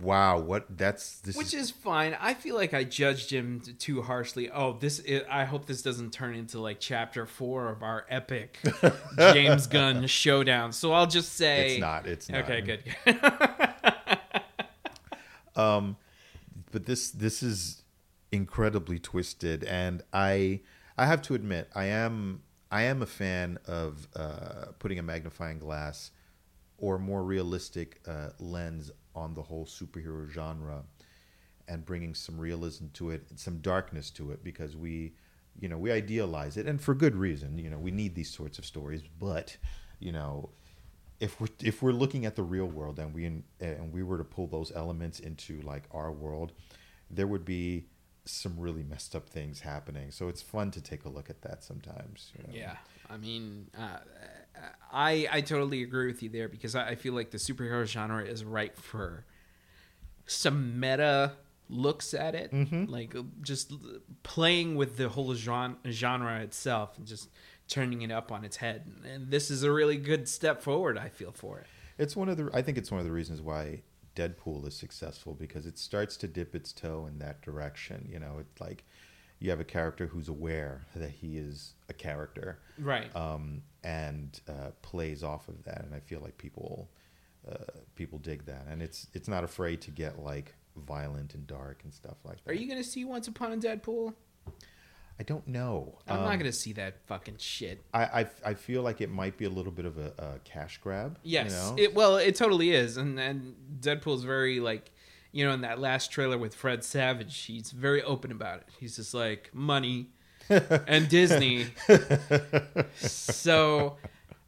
wow. 0.00 0.38
What 0.38 0.78
that's 0.78 1.20
this 1.20 1.36
Which 1.36 1.48
is, 1.48 1.64
is 1.64 1.70
fine. 1.70 2.16
I 2.20 2.34
feel 2.34 2.56
like 2.56 2.74
I 2.74 2.84
judged 2.84 3.30
him 3.30 3.60
t- 3.60 3.74
too 3.74 4.02
harshly. 4.02 4.50
Oh, 4.50 4.72
this 4.72 4.98
is, 4.98 5.22
I 5.30 5.44
hope 5.44 5.66
this 5.66 5.82
doesn't 5.82 6.12
turn 6.12 6.34
into 6.34 6.58
like 6.58 6.80
chapter 6.80 7.26
4 7.26 7.68
of 7.68 7.82
our 7.82 8.06
epic 8.08 8.58
James 9.18 9.66
Gunn 9.66 10.06
showdown. 10.06 10.72
So 10.72 10.92
I'll 10.92 11.06
just 11.06 11.34
say 11.34 11.72
it's 11.72 11.80
not. 11.80 12.06
It's 12.06 12.28
not. 12.28 12.44
Okay, 12.44 12.60
good. 12.62 12.82
Um, 15.56 15.96
but 16.70 16.86
this 16.86 17.10
this 17.10 17.42
is 17.42 17.82
incredibly 18.30 18.98
twisted, 18.98 19.64
and 19.64 20.02
I 20.12 20.60
I 20.96 21.06
have 21.06 21.22
to 21.22 21.34
admit 21.34 21.70
I 21.74 21.86
am 21.86 22.42
I 22.70 22.82
am 22.82 23.02
a 23.02 23.06
fan 23.06 23.58
of 23.66 24.08
uh, 24.16 24.72
putting 24.78 24.98
a 24.98 25.02
magnifying 25.02 25.58
glass 25.58 26.10
or 26.78 26.98
more 26.98 27.22
realistic 27.22 28.00
uh, 28.08 28.30
lens 28.38 28.90
on 29.14 29.34
the 29.34 29.42
whole 29.42 29.66
superhero 29.66 30.28
genre 30.28 30.82
and 31.68 31.84
bringing 31.84 32.14
some 32.14 32.38
realism 32.38 32.86
to 32.94 33.10
it, 33.10 33.22
some 33.36 33.58
darkness 33.58 34.10
to 34.10 34.32
it, 34.32 34.42
because 34.42 34.76
we, 34.76 35.12
you 35.60 35.68
know, 35.68 35.78
we 35.78 35.92
idealize 35.92 36.56
it, 36.56 36.66
and 36.66 36.80
for 36.80 36.94
good 36.94 37.14
reason. 37.14 37.58
You 37.58 37.70
know, 37.70 37.78
we 37.78 37.90
need 37.90 38.14
these 38.14 38.30
sorts 38.30 38.58
of 38.58 38.64
stories, 38.64 39.02
but 39.20 39.56
you 40.00 40.10
know, 40.10 40.50
if 41.22 41.40
we're 41.40 41.48
if 41.60 41.80
we're 41.82 41.92
looking 41.92 42.26
at 42.26 42.34
the 42.34 42.42
real 42.42 42.66
world 42.66 42.98
and 42.98 43.14
we 43.14 43.24
and 43.24 43.92
we 43.92 44.02
were 44.02 44.18
to 44.18 44.24
pull 44.24 44.48
those 44.48 44.72
elements 44.74 45.20
into 45.20 45.60
like 45.62 45.84
our 45.92 46.10
world, 46.10 46.52
there 47.08 47.28
would 47.28 47.44
be 47.44 47.86
some 48.24 48.58
really 48.58 48.82
messed 48.82 49.14
up 49.14 49.28
things 49.28 49.60
happening. 49.60 50.10
So 50.10 50.26
it's 50.26 50.42
fun 50.42 50.72
to 50.72 50.80
take 50.80 51.04
a 51.04 51.08
look 51.08 51.30
at 51.30 51.40
that 51.42 51.62
sometimes. 51.62 52.32
you 52.36 52.42
know. 52.42 52.52
Yeah, 52.52 52.76
I 53.08 53.18
mean, 53.18 53.68
uh, 53.78 53.98
I 54.92 55.28
I 55.30 55.40
totally 55.42 55.84
agree 55.84 56.08
with 56.08 56.24
you 56.24 56.28
there 56.28 56.48
because 56.48 56.74
I, 56.74 56.88
I 56.88 56.94
feel 56.96 57.14
like 57.14 57.30
the 57.30 57.38
superhero 57.38 57.86
genre 57.86 58.24
is 58.24 58.44
ripe 58.44 58.76
for 58.76 59.24
some 60.26 60.80
meta 60.80 61.32
looks 61.68 62.14
at 62.14 62.34
it, 62.34 62.52
like 62.90 63.14
uh, 63.14 63.22
just 63.42 63.72
playing 64.24 64.74
with 64.74 64.96
the 64.96 65.08
whole 65.08 65.34
genre, 65.34 65.76
genre 65.88 66.40
itself 66.40 66.98
and 66.98 67.06
just 67.06 67.30
turning 67.68 68.02
it 68.02 68.10
up 68.10 68.30
on 68.32 68.44
its 68.44 68.56
head. 68.56 68.90
And 69.10 69.30
this 69.30 69.50
is 69.50 69.62
a 69.62 69.70
really 69.72 69.96
good 69.96 70.28
step 70.28 70.62
forward. 70.62 70.98
I 70.98 71.08
feel 71.08 71.32
for 71.32 71.58
it. 71.58 71.66
It's 71.98 72.16
one 72.16 72.28
of 72.28 72.36
the. 72.36 72.50
I 72.52 72.62
think 72.62 72.78
it's 72.78 72.90
one 72.90 73.00
of 73.00 73.06
the 73.06 73.12
reasons 73.12 73.40
why 73.40 73.82
Deadpool 74.16 74.66
is 74.66 74.74
successful 74.76 75.34
because 75.34 75.66
it 75.66 75.78
starts 75.78 76.16
to 76.18 76.28
dip 76.28 76.54
its 76.54 76.72
toe 76.72 77.06
in 77.06 77.18
that 77.18 77.42
direction. 77.42 78.08
You 78.10 78.18
know, 78.18 78.36
it's 78.40 78.60
like 78.60 78.84
you 79.38 79.50
have 79.50 79.60
a 79.60 79.64
character 79.64 80.06
who's 80.06 80.28
aware 80.28 80.86
that 80.94 81.10
he 81.10 81.36
is 81.36 81.74
a 81.88 81.92
character, 81.92 82.58
Right. 82.78 83.14
um, 83.16 83.62
and 83.82 84.40
uh, 84.48 84.70
plays 84.82 85.22
off 85.24 85.48
of 85.48 85.64
that. 85.64 85.82
And 85.84 85.94
I 85.94 86.00
feel 86.00 86.20
like 86.20 86.38
people 86.38 86.88
uh, 87.50 87.56
people 87.94 88.18
dig 88.18 88.44
that, 88.46 88.66
and 88.70 88.82
it's 88.82 89.06
it's 89.14 89.28
not 89.28 89.44
afraid 89.44 89.80
to 89.82 89.90
get 89.90 90.18
like 90.18 90.54
violent 90.76 91.34
and 91.34 91.46
dark 91.46 91.80
and 91.84 91.92
stuff 91.92 92.16
like 92.24 92.42
that. 92.44 92.50
Are 92.50 92.54
you 92.54 92.68
gonna 92.68 92.82
see 92.84 93.04
Once 93.04 93.28
Upon 93.28 93.52
a 93.52 93.56
Deadpool? 93.56 94.14
I 95.20 95.24
don't 95.24 95.46
know. 95.46 95.98
I'm 96.08 96.18
Um, 96.18 96.24
not 96.24 96.38
gonna 96.38 96.52
see 96.52 96.72
that 96.74 96.96
fucking 97.06 97.36
shit. 97.38 97.82
I, 97.94 98.04
I 98.22 98.26
I 98.46 98.54
feel 98.54 98.82
like 98.82 99.00
it 99.00 99.10
might 99.10 99.36
be 99.36 99.44
a 99.44 99.50
little 99.50 99.72
bit 99.72 99.84
of 99.84 99.98
a, 99.98 100.12
a 100.18 100.38
cash 100.44 100.78
grab. 100.78 101.18
Yes, 101.22 101.50
You 101.52 101.56
know? 101.56 101.76
it 101.82 101.94
well, 101.94 102.16
it 102.16 102.34
totally 102.34 102.72
is, 102.72 102.96
and 102.96 103.18
and 103.20 103.54
Deadpool's 103.80 104.24
very 104.24 104.58
like, 104.58 104.90
you 105.30 105.44
know, 105.46 105.52
in 105.52 105.60
that 105.60 105.78
last 105.78 106.10
trailer 106.10 106.38
with 106.38 106.54
Fred 106.54 106.82
Savage, 106.82 107.38
he's 107.44 107.70
very 107.70 108.02
open 108.02 108.32
about 108.32 108.58
it. 108.60 108.68
He's 108.80 108.96
just 108.96 109.14
like 109.14 109.50
money 109.54 110.08
and 110.48 111.08
Disney. 111.08 111.66
so, 112.96 113.96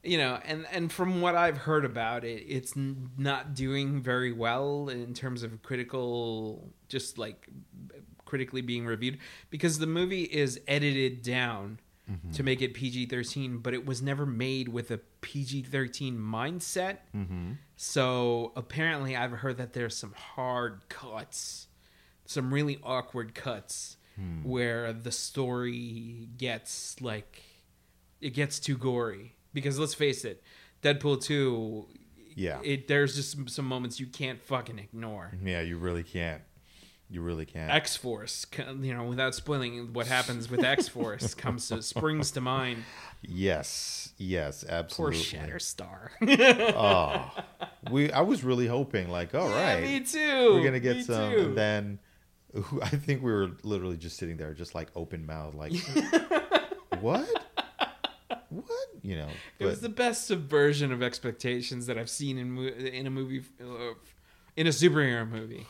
you 0.03 0.19
know, 0.19 0.39
and 0.45 0.67
and 0.73 0.91
from 0.93 1.21
what 1.21 1.35
I've 1.37 1.59
heard 1.59 1.85
about 1.85 2.25
it, 2.25 2.43
it's 2.49 2.75
not 2.77 3.55
doing 3.55 4.03
very 4.03 4.33
well 4.33 4.89
in 4.89 5.15
terms 5.15 5.43
of 5.43 5.63
critical, 5.63 6.73
just 6.89 7.17
like 7.19 7.49
critically 8.25 8.61
being 8.61 8.87
reviewed 8.87 9.19
because 9.51 9.79
the 9.79 9.87
movie 9.87 10.25
is 10.25 10.61
edited 10.67 11.23
down 11.23 11.79
mm-hmm. 12.11 12.31
to 12.33 12.43
make 12.43 12.63
it 12.63 12.75
PG 12.75 13.07
13, 13.07 13.59
but 13.59 13.75
it 13.75 13.87
was 13.87 14.03
never 14.03 14.27
made 14.27 14.69
with 14.69 14.91
a 14.91 14.99
PG 15.21 15.63
13 15.63 16.19
mindset. 16.19 16.99
Mm-hmm. 17.15 17.53
So 17.77 18.53
apparently, 18.57 19.17
I've 19.17 19.33
heard 19.33 19.59
that 19.59 19.73
there's 19.73 19.97
some 19.97 20.13
hard 20.13 20.89
cuts, 20.89 21.69
some 22.27 22.53
really 22.53 22.79
awkward 22.83 23.35
cuts 23.35 23.97
hmm. 24.17 24.43
where 24.43 24.93
the 24.93 25.13
story 25.13 26.29
gets 26.37 27.01
like 27.01 27.43
it 28.21 28.31
gets 28.31 28.59
too 28.59 28.77
gory. 28.77 29.35
Because 29.53 29.79
let's 29.79 29.95
face 29.95 30.25
it, 30.25 30.43
Deadpool 30.83 31.23
2, 31.23 31.87
Yeah. 32.35 32.61
it 32.65 32.89
there's 32.89 33.15
just 33.15 33.51
some 33.51 33.67
moments 33.67 34.01
you 34.01 34.07
can't 34.07 34.43
fucking 34.43 34.79
ignore. 34.79 35.33
yeah, 35.43 35.61
you 35.61 35.79
really 35.79 36.03
can't. 36.03 36.43
You 37.11 37.21
really 37.21 37.45
can't. 37.47 37.71
X 37.71 37.97
Force, 37.97 38.47
you 38.81 38.95
know, 38.95 39.05
without 39.05 39.35
spoiling 39.35 39.93
what 39.93 40.07
happens 40.07 40.51
with 40.51 40.65
X 40.65 40.89
Force, 40.89 41.35
comes 41.35 41.69
to 41.69 41.83
springs 41.83 42.31
to 42.33 42.41
mind. 42.41 42.83
yes, 43.23 44.13
yes, 44.17 44.65
Poor 44.65 44.79
absolutely. 44.79 45.19
Shatterstar. 45.21 46.09
Oh, 46.75 47.31
we. 47.91 48.11
I 48.11 48.23
was 48.23 48.43
really 48.43 48.67
hoping, 48.67 49.09
like, 49.11 49.35
all 49.35 49.49
right, 49.49 49.81
yeah, 49.81 49.99
me 49.99 50.01
too. 50.01 50.55
we're 50.55 50.65
gonna 50.65 50.81
get 50.81 50.97
Me 50.97 51.03
some, 51.03 51.33
too. 51.33 51.39
and 51.41 51.57
then 51.57 51.99
I 52.83 52.89
think 52.89 53.23
we 53.23 53.31
were 53.33 53.51
literally 53.63 53.97
just 53.97 54.17
sitting 54.17 54.37
there, 54.37 54.55
just 54.55 54.75
like 54.75 54.89
open 54.97 55.27
mouth, 55.27 55.55
like, 55.55 55.73
what, 57.01 57.29
what, 58.49 58.69
you 59.03 59.17
know? 59.17 59.29
it 59.59 59.67
was 59.67 59.81
the 59.81 59.89
best 59.89 60.27
subversion 60.27 60.91
of 60.93 61.03
expectations 61.03 61.87
that 61.87 61.99
I've 61.99 62.11
seen 62.11 62.39
in 62.39 62.59
in 62.69 63.07
a 63.07 63.11
movie, 63.11 63.43
uh, 63.61 63.95
in 64.57 64.67
a 64.67 64.71
superhero 64.71 65.29
movie. 65.29 65.67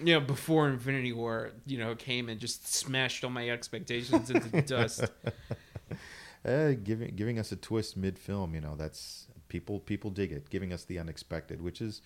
You 0.00 0.14
know, 0.14 0.20
before 0.20 0.68
Infinity 0.68 1.12
War, 1.12 1.52
you 1.66 1.78
know, 1.78 1.94
came 1.94 2.28
and 2.28 2.40
just 2.40 2.72
smashed 2.72 3.24
all 3.24 3.30
my 3.30 3.50
expectations 3.50 4.30
into 4.30 4.62
dust. 4.62 5.04
uh, 6.44 6.72
giving 6.82 7.14
giving 7.16 7.38
us 7.38 7.52
a 7.52 7.56
twist 7.56 7.96
mid 7.96 8.18
film, 8.18 8.54
you 8.54 8.60
know, 8.60 8.74
that's 8.76 9.26
people 9.48 9.80
people 9.80 10.10
dig 10.10 10.32
it, 10.32 10.50
giving 10.50 10.72
us 10.72 10.84
the 10.84 10.98
unexpected, 10.98 11.60
which 11.60 11.80
is 11.80 12.02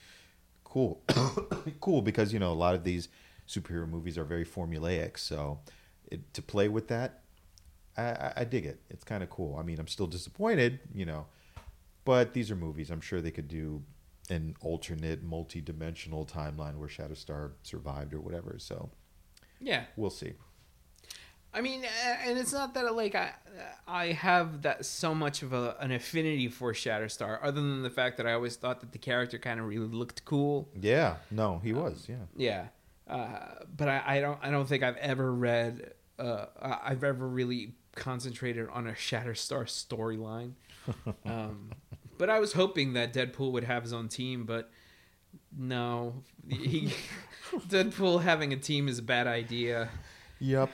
cool, 0.64 1.02
cool 1.80 2.02
because 2.02 2.32
you 2.32 2.38
know 2.38 2.52
a 2.52 2.54
lot 2.54 2.74
of 2.74 2.84
these 2.84 3.08
superhero 3.46 3.88
movies 3.88 4.16
are 4.16 4.24
very 4.24 4.44
formulaic, 4.44 5.18
so 5.18 5.60
it, 6.10 6.32
to 6.34 6.42
play 6.42 6.68
with 6.68 6.88
that, 6.88 7.20
I, 7.96 8.02
I, 8.02 8.32
I 8.38 8.44
dig 8.44 8.66
it. 8.66 8.80
It's 8.90 9.04
kind 9.04 9.22
of 9.22 9.30
cool. 9.30 9.56
I 9.56 9.62
mean, 9.62 9.78
I'm 9.78 9.88
still 9.88 10.06
disappointed, 10.06 10.80
you 10.94 11.04
know, 11.04 11.26
but 12.04 12.32
these 12.32 12.50
are 12.50 12.56
movies. 12.56 12.90
I'm 12.90 13.00
sure 13.00 13.20
they 13.20 13.30
could 13.30 13.48
do 13.48 13.82
an 14.32 14.56
alternate, 14.60 15.22
multi-dimensional 15.22 16.26
timeline 16.26 16.76
where 16.76 16.88
Shatterstar 16.88 17.52
survived 17.62 18.14
or 18.14 18.20
whatever. 18.20 18.56
So 18.58 18.90
Yeah, 19.60 19.84
we'll 19.96 20.10
see. 20.10 20.32
I 21.54 21.60
mean, 21.60 21.84
and 22.24 22.38
it's 22.38 22.52
not 22.52 22.72
that 22.74 22.94
like 22.94 23.14
I 23.14 23.32
I 23.86 24.06
have 24.12 24.62
that 24.62 24.86
so 24.86 25.14
much 25.14 25.42
of 25.42 25.52
a, 25.52 25.76
an 25.80 25.92
affinity 25.92 26.48
for 26.48 26.72
Shatterstar, 26.72 27.38
other 27.42 27.60
than 27.60 27.82
the 27.82 27.90
fact 27.90 28.16
that 28.16 28.26
I 28.26 28.32
always 28.32 28.56
thought 28.56 28.80
that 28.80 28.92
the 28.92 28.98
character 28.98 29.38
kind 29.38 29.60
of 29.60 29.66
really 29.66 29.86
looked 29.86 30.24
cool. 30.24 30.70
Yeah, 30.80 31.16
no, 31.30 31.60
he 31.62 31.74
was. 31.74 32.06
Yeah. 32.08 32.24
Yeah, 32.36 32.66
uh, 33.06 33.64
but 33.76 33.88
I, 33.88 34.02
I 34.06 34.20
don't 34.20 34.38
I 34.42 34.50
don't 34.50 34.66
think 34.66 34.82
I've 34.82 34.96
ever 34.96 35.30
read 35.32 35.92
uh, 36.18 36.46
I've 36.60 37.04
ever 37.04 37.28
really 37.28 37.74
concentrated 37.94 38.68
on 38.70 38.86
a 38.86 38.92
Shatterstar 38.92 39.64
storyline. 39.64 40.52
Um, 41.24 41.70
but 42.22 42.30
I 42.30 42.38
was 42.38 42.52
hoping 42.52 42.92
that 42.92 43.12
Deadpool 43.12 43.50
would 43.50 43.64
have 43.64 43.82
his 43.82 43.92
own 43.92 44.06
team, 44.06 44.44
but 44.44 44.70
no, 45.58 46.22
he 46.48 46.94
Deadpool 47.66 48.22
having 48.22 48.52
a 48.52 48.56
team 48.56 48.86
is 48.86 49.00
a 49.00 49.02
bad 49.02 49.26
idea. 49.26 49.88
Yep. 50.38 50.70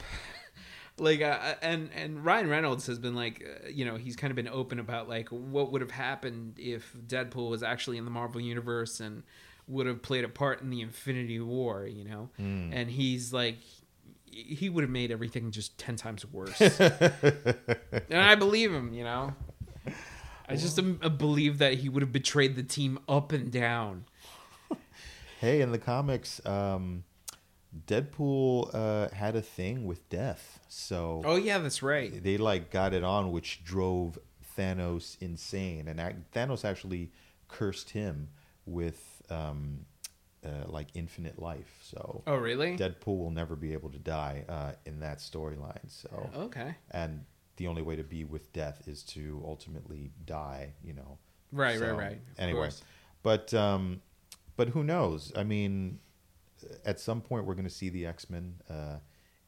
like 0.99 1.23
uh, 1.23 1.55
and 1.63 1.89
and 1.95 2.23
Ryan 2.23 2.51
Reynolds 2.51 2.87
has 2.89 2.99
been 2.99 3.15
like 3.15 3.43
uh, 3.43 3.69
you 3.71 3.87
know 3.87 3.97
he's 3.97 4.15
kind 4.15 4.31
of 4.31 4.37
been 4.37 4.47
open 4.47 4.79
about 4.79 5.09
like 5.09 5.31
what 5.31 5.73
would 5.73 5.81
have 5.81 5.91
happened 5.91 6.59
if 6.59 6.95
Deadpool 7.07 7.49
was 7.49 7.63
actually 7.63 7.97
in 7.97 8.05
the 8.05 8.11
Marvel 8.11 8.43
universe 8.43 9.01
and 9.01 9.23
would 9.69 9.87
have 9.87 10.03
played 10.03 10.25
a 10.25 10.29
part 10.29 10.61
in 10.61 10.69
the 10.69 10.83
Infinity 10.83 11.41
War 11.41 11.87
you 11.87 12.05
know? 12.05 12.29
And 12.75 12.91
he's 12.91 13.33
like 13.33 13.57
he 14.27 14.69
would 14.69 14.85
have 14.85 14.91
made 14.91 15.11
everything 15.11 15.51
just 15.51 15.79
10 15.79 15.97
times 15.97 16.27
worse. 16.31 16.61
And 18.11 18.21
I 18.21 18.35
believe 18.35 18.71
him 18.71 18.93
you 18.93 19.05
know 19.05 19.33
I 20.49 20.57
just 20.57 20.79
um, 20.79 20.99
believe 21.19 21.59
that 21.59 21.75
he 21.75 21.89
would 21.89 22.03
have 22.03 22.13
betrayed 22.13 22.57
the 22.57 22.63
team 22.63 22.99
up 23.09 23.33
and 23.33 23.51
down 23.51 24.05
Hey, 25.41 25.61
in 25.61 25.71
the 25.71 25.79
comics, 25.79 26.45
um, 26.45 27.05
Deadpool 27.87 28.75
uh, 28.75 29.09
had 29.15 29.37
a 29.37 29.43
thing 29.43 29.87
with 29.87 30.09
death, 30.09 30.59
so 30.69 31.23
oh 31.25 31.37
yeah 31.37 31.59
that's 31.59 31.83
right 31.83 32.23
they 32.23 32.37
like 32.39 32.71
got 32.71 32.93
it 32.93 33.05
on, 33.05 33.31
which 33.31 33.63
drove 33.63 34.19
Thanos 34.59 35.17
insane, 35.21 35.87
and 35.87 36.01
Thanos 36.35 36.65
actually 36.65 37.13
cursed 37.47 37.91
him 37.91 38.31
with 38.67 39.23
um, 39.31 39.87
uh, 40.45 40.65
like 40.67 40.89
infinite 40.95 41.39
life. 41.39 41.79
So 41.83 42.23
Oh, 42.27 42.37
really? 42.37 42.77
Deadpool 42.77 43.19
will 43.19 43.31
never 43.31 43.57
be 43.57 43.73
able 43.73 43.91
to 43.91 43.99
die 43.99 44.45
uh, 44.49 44.73
in 44.87 45.01
that 45.01 45.19
storyline. 45.19 45.89
So 45.89 46.31
Okay. 46.35 46.75
and 46.91 47.25
the 47.59 47.67
only 47.67 47.83
way 47.83 47.95
to 47.97 48.03
be 48.03 48.25
with 48.25 48.53
death 48.53 48.83
is 48.89 49.03
to 49.03 49.43
ultimately 49.45 50.11
die. 50.25 50.73
You 50.83 50.95
know. 50.95 51.19
Right, 51.53 51.79
So, 51.79 51.87
right, 51.91 51.99
right. 51.99 52.13
Of 52.13 52.39
Anyway, 52.39 52.59
course. 52.61 52.83
but 53.23 53.53
um, 53.55 54.01
but 54.57 54.69
who 54.71 54.83
knows? 54.83 55.31
I 55.37 55.45
mean, 55.45 55.99
at 56.85 56.99
some 56.99 57.21
point 57.21 57.45
we're 57.45 57.55
going 57.55 57.65
to 57.69 57.71
see 57.71 57.89
the 57.91 58.07
X 58.07 58.29
Men 58.31 58.55
uh, 58.71 58.97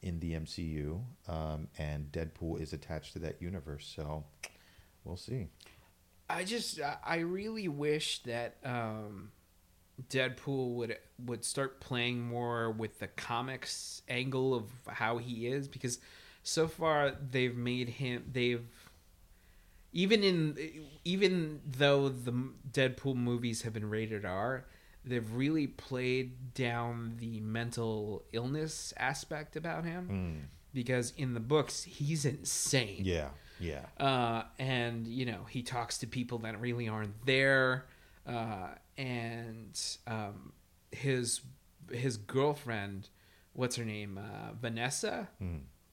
in 0.02 0.20
the 0.20 0.32
MCU, 0.34 1.00
um, 1.28 1.68
and 1.78 2.10
Deadpool 2.12 2.60
is 2.60 2.72
attached 2.72 3.12
to 3.14 3.18
that 3.20 3.40
universe. 3.42 3.90
So 3.94 4.24
we'll 5.04 5.16
see. 5.16 5.48
I 6.28 6.44
just 6.44 6.80
I- 6.80 6.98
I 7.04 7.16
really 7.18 7.68
wish 7.68 8.22
that 8.22 8.56
um, 8.64 9.32
Deadpool 10.08 10.74
would 10.76 10.96
would 11.26 11.44
start 11.44 11.80
playing 11.80 12.22
more 12.22 12.70
with 12.70 12.98
the 12.98 13.08
comics 13.08 14.00
angle 14.08 14.54
of 14.54 14.64
how 14.88 15.18
he 15.18 15.46
is 15.48 15.68
because 15.68 15.98
so 16.42 16.66
far 16.68 17.12
they've 17.30 17.56
made 17.56 17.88
him 17.88 18.24
they've 18.32 18.64
even 19.92 20.22
in 20.22 20.56
even 21.04 21.60
though 21.66 22.08
the 22.08 22.32
Deadpool 22.70 23.16
movies 23.16 23.62
have 23.62 23.72
been 23.72 23.88
rated 23.90 24.24
R, 24.24 24.64
they've 25.04 25.32
really 25.34 25.66
played 25.66 26.54
down 26.54 27.16
the 27.18 27.40
mental 27.40 28.22
illness 28.32 28.94
aspect 28.96 29.56
about 29.56 29.84
him 29.84 30.48
because 30.72 31.12
in 31.16 31.34
the 31.34 31.40
books 31.40 31.82
he's 31.82 32.24
insane. 32.24 33.02
Yeah, 33.04 33.30
yeah, 33.58 33.86
Uh, 33.98 34.44
and 34.58 35.06
you 35.08 35.26
know 35.26 35.44
he 35.50 35.62
talks 35.62 35.98
to 35.98 36.06
people 36.06 36.38
that 36.38 36.60
really 36.60 36.88
aren't 36.88 37.26
there, 37.26 37.86
uh, 38.26 38.68
and 38.96 39.78
um, 40.06 40.52
his 40.92 41.40
his 41.90 42.16
girlfriend, 42.16 43.08
what's 43.54 43.74
her 43.74 43.84
name, 43.84 44.18
uh, 44.18 44.52
Vanessa. 44.60 45.28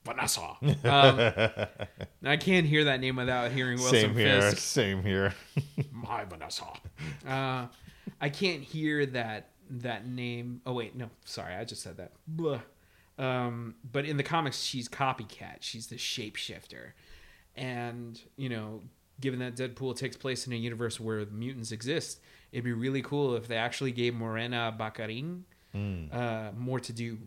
Vanessa. 0.07 0.55
Um, 0.87 1.19
I 2.23 2.37
can't 2.37 2.65
hear 2.65 2.85
that 2.85 2.99
name 2.99 3.15
without 3.17 3.51
hearing 3.51 3.77
Wilson 3.77 3.99
same 4.01 4.15
here, 4.15 4.41
Fisk. 4.41 4.57
same 4.57 5.03
here. 5.03 5.33
My 5.91 6.23
Vanessa. 6.25 6.65
Uh, 7.27 7.67
I 8.19 8.29
can't 8.29 8.63
hear 8.63 9.05
that 9.07 9.49
that 9.69 10.07
name. 10.07 10.61
Oh 10.65 10.73
wait, 10.73 10.95
no, 10.95 11.09
sorry, 11.25 11.53
I 11.55 11.63
just 11.65 11.81
said 11.83 11.97
that. 11.97 12.11
Blah. 12.27 12.61
Um, 13.19 13.75
but 13.91 14.05
in 14.05 14.17
the 14.17 14.23
comics, 14.23 14.61
she's 14.61 14.87
copycat. 14.87 15.57
She's 15.61 15.87
the 15.87 15.95
shapeshifter, 15.97 16.91
and 17.55 18.19
you 18.37 18.49
know, 18.49 18.81
given 19.19 19.39
that 19.39 19.55
Deadpool 19.55 19.97
takes 19.97 20.15
place 20.15 20.47
in 20.47 20.53
a 20.53 20.57
universe 20.57 20.99
where 20.99 21.25
mutants 21.25 21.71
exist, 21.71 22.19
it'd 22.51 22.63
be 22.63 22.73
really 22.73 23.01
cool 23.01 23.35
if 23.35 23.47
they 23.47 23.57
actually 23.57 23.91
gave 23.91 24.13
Morena 24.13 24.75
Baccarin 24.77 25.41
uh, 26.11 26.51
more 26.57 26.79
to 26.79 26.93
do. 26.93 27.17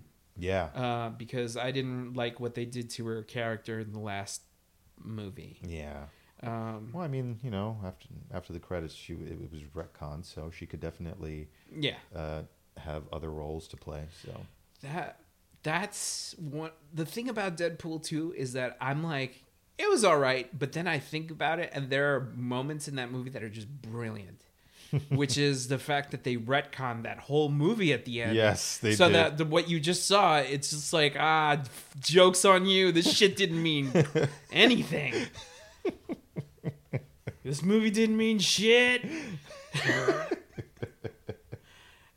Yeah, 0.41 0.65
Uh, 0.75 1.11
because 1.11 1.57
I 1.57 1.71
didn't 1.71 2.15
like 2.15 2.41
what 2.41 2.55
they 2.55 2.65
did 2.65 2.91
to 2.91 3.07
her 3.07 3.23
character 3.23 3.79
in 3.81 3.93
the 3.93 3.99
last 3.99 4.43
movie. 5.03 5.59
yeah. 5.63 6.05
Um, 6.43 6.91
Well, 6.95 7.05
I 7.05 7.09
mean, 7.09 7.39
you 7.43 7.51
know, 7.51 7.79
after 7.85 8.09
after 8.33 8.53
the 8.55 8.61
credits, 8.61 8.95
she 8.95 9.13
it, 9.13 9.53
was 9.53 9.61
retcon, 9.75 10.25
so 10.25 10.51
she 10.51 10.65
could 10.67 10.81
definitely 10.81 11.49
yeah. 11.71 11.97
uh, 12.17 12.43
have 12.79 13.03
other 13.13 13.31
roles 13.31 13.69
to 13.69 13.77
play. 13.77 14.07
So 14.25 14.33
that 14.83 15.21
that's 15.63 16.35
one 16.39 16.71
the 16.95 17.05
thing 17.05 17.29
about 17.29 17.59
Deadpool 17.59 18.03
2 18.03 18.33
is 18.37 18.55
that 18.55 18.79
I'm 18.81 19.03
like 19.05 19.45
it 19.77 19.89
was 19.91 20.03
all 20.05 20.19
right, 20.19 20.49
but 20.59 20.73
then 20.73 20.87
I 20.87 20.99
think 20.99 21.31
about 21.31 21.59
it 21.59 21.71
and 21.75 21.91
there 21.91 22.15
are 22.15 22.33
moments 22.35 22.89
in 22.89 22.97
that 22.97 23.11
movie 23.11 23.31
that 23.31 23.43
are 23.43 23.51
just 23.51 23.69
brilliant. 23.69 24.41
which 25.11 25.39
is 25.39 25.69
the 25.69 25.79
fact 25.79 26.11
that 26.11 26.25
they 26.25 26.37
retcon 26.37 27.03
that 27.05 27.19
whole 27.19 27.49
movie 27.49 27.93
at 27.93 28.05
the 28.05 28.23
end. 28.23 28.35
Yes, 28.37 28.79
they 28.79 28.95
so 28.95 29.07
did. 29.07 29.15
that 29.17 29.39
the, 29.39 29.45
what 29.45 29.69
you 29.69 29.79
just 29.81 30.07
saw, 30.07 30.39
it's 30.39 30.71
just 30.71 30.93
like 30.93 31.17
ah, 31.19 31.63
jokes 32.01 32.45
on 32.45 32.67
you. 32.67 32.93
This 32.93 33.11
shit 33.17 33.37
didn't 33.37 33.63
mean 33.63 33.93
anything. 34.53 35.15
this 37.45 37.63
movie 37.63 37.91
didn't 37.91 38.17
mean 38.17 38.39
shit. 38.39 39.03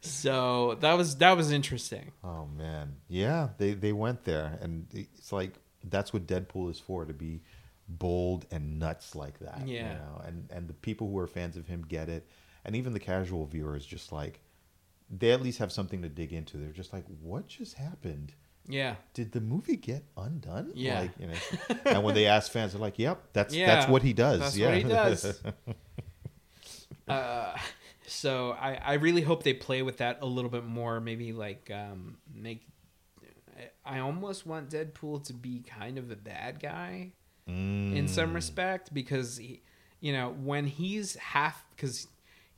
so 0.02 0.76
that 0.82 0.94
was 0.98 1.16
that 1.18 1.38
was 1.38 1.52
interesting. 1.52 2.12
Oh 2.24 2.48
man, 2.58 2.96
yeah, 3.08 3.50
they 3.58 3.74
they 3.74 3.94
went 3.94 4.24
there, 4.26 4.58
and 4.62 4.88
it's 4.94 5.32
like 5.32 5.54
that's 5.84 6.14
what 6.14 6.26
Deadpool 6.28 6.72
is 6.72 6.80
for 6.80 7.06
to 7.06 7.14
be 7.14 7.42
bold 7.88 8.46
and 8.52 8.80
nuts 8.80 9.16
like 9.16 9.40
that. 9.40 9.68
you 9.68 9.76
Yeah. 9.76 9.94
know? 9.96 10.22
and 10.26 10.50
and 10.52 10.68
the 10.68 10.74
people 10.74 11.10
who 11.10 11.18
are 11.20 11.28
fans 11.28 11.58
of 11.58 11.68
him 11.68 11.86
get 11.88 12.10
it, 12.10 12.28
and 12.66 12.76
even 12.76 12.94
the 12.94 13.00
casual 13.00 13.46
viewer 13.46 13.76
is 13.76 13.86
just 13.86 14.12
like 14.12 14.40
they 15.10 15.32
at 15.32 15.42
least 15.42 15.60
have 15.60 15.72
something 15.72 16.02
to 16.02 16.10
dig 16.10 16.34
into. 16.34 16.58
They're 16.58 16.72
just 16.72 16.94
like, 16.94 17.06
what 17.22 17.48
just 17.48 17.76
happened? 17.76 18.34
Yeah. 18.68 18.96
Did 19.14 19.34
the 19.34 19.42
movie 19.42 19.76
get 19.76 20.06
undone? 20.18 20.72
Yeah. 20.74 21.02
like, 21.02 21.12
you 21.20 21.28
know. 21.28 21.76
and 21.86 22.04
when 22.04 22.16
they 22.16 22.26
ask 22.26 22.52
fans, 22.52 22.72
they're 22.72 22.82
like, 22.82 22.98
"Yep, 22.98 23.22
that's 23.34 23.54
Yeah, 23.54 23.68
that's 23.68 23.90
what 23.90 24.02
he 24.02 24.14
does. 24.14 24.40
that's 24.40 24.58
yeah, 24.58 24.68
what 24.70 24.78
he 24.78 24.84
does. 24.84 25.42
Uh, 27.08 27.56
so 28.08 28.52
I, 28.52 28.76
I 28.76 28.94
really 28.94 29.22
hope 29.22 29.44
they 29.44 29.54
play 29.54 29.82
with 29.82 29.98
that 29.98 30.20
a 30.22 30.26
little 30.26 30.50
bit 30.50 30.64
more. 30.66 31.00
Maybe 31.00 31.34
like 31.34 31.70
um, 31.74 32.18
make. 32.34 32.66
I 33.86 34.00
almost 34.00 34.48
want 34.48 34.70
Deadpool 34.70 35.26
to 35.26 35.34
be 35.34 35.60
kind 35.62 35.98
of 35.98 36.10
a 36.12 36.16
bad 36.16 36.60
guy 36.62 37.12
in 37.46 38.08
some 38.08 38.32
Mm. 38.32 38.36
respect 38.36 38.94
because 38.94 39.36
he, 39.38 39.62
you 40.00 40.14
know 40.14 40.30
when 40.42 40.66
he's 40.66 41.16
half 41.16 41.66
because 41.76 42.08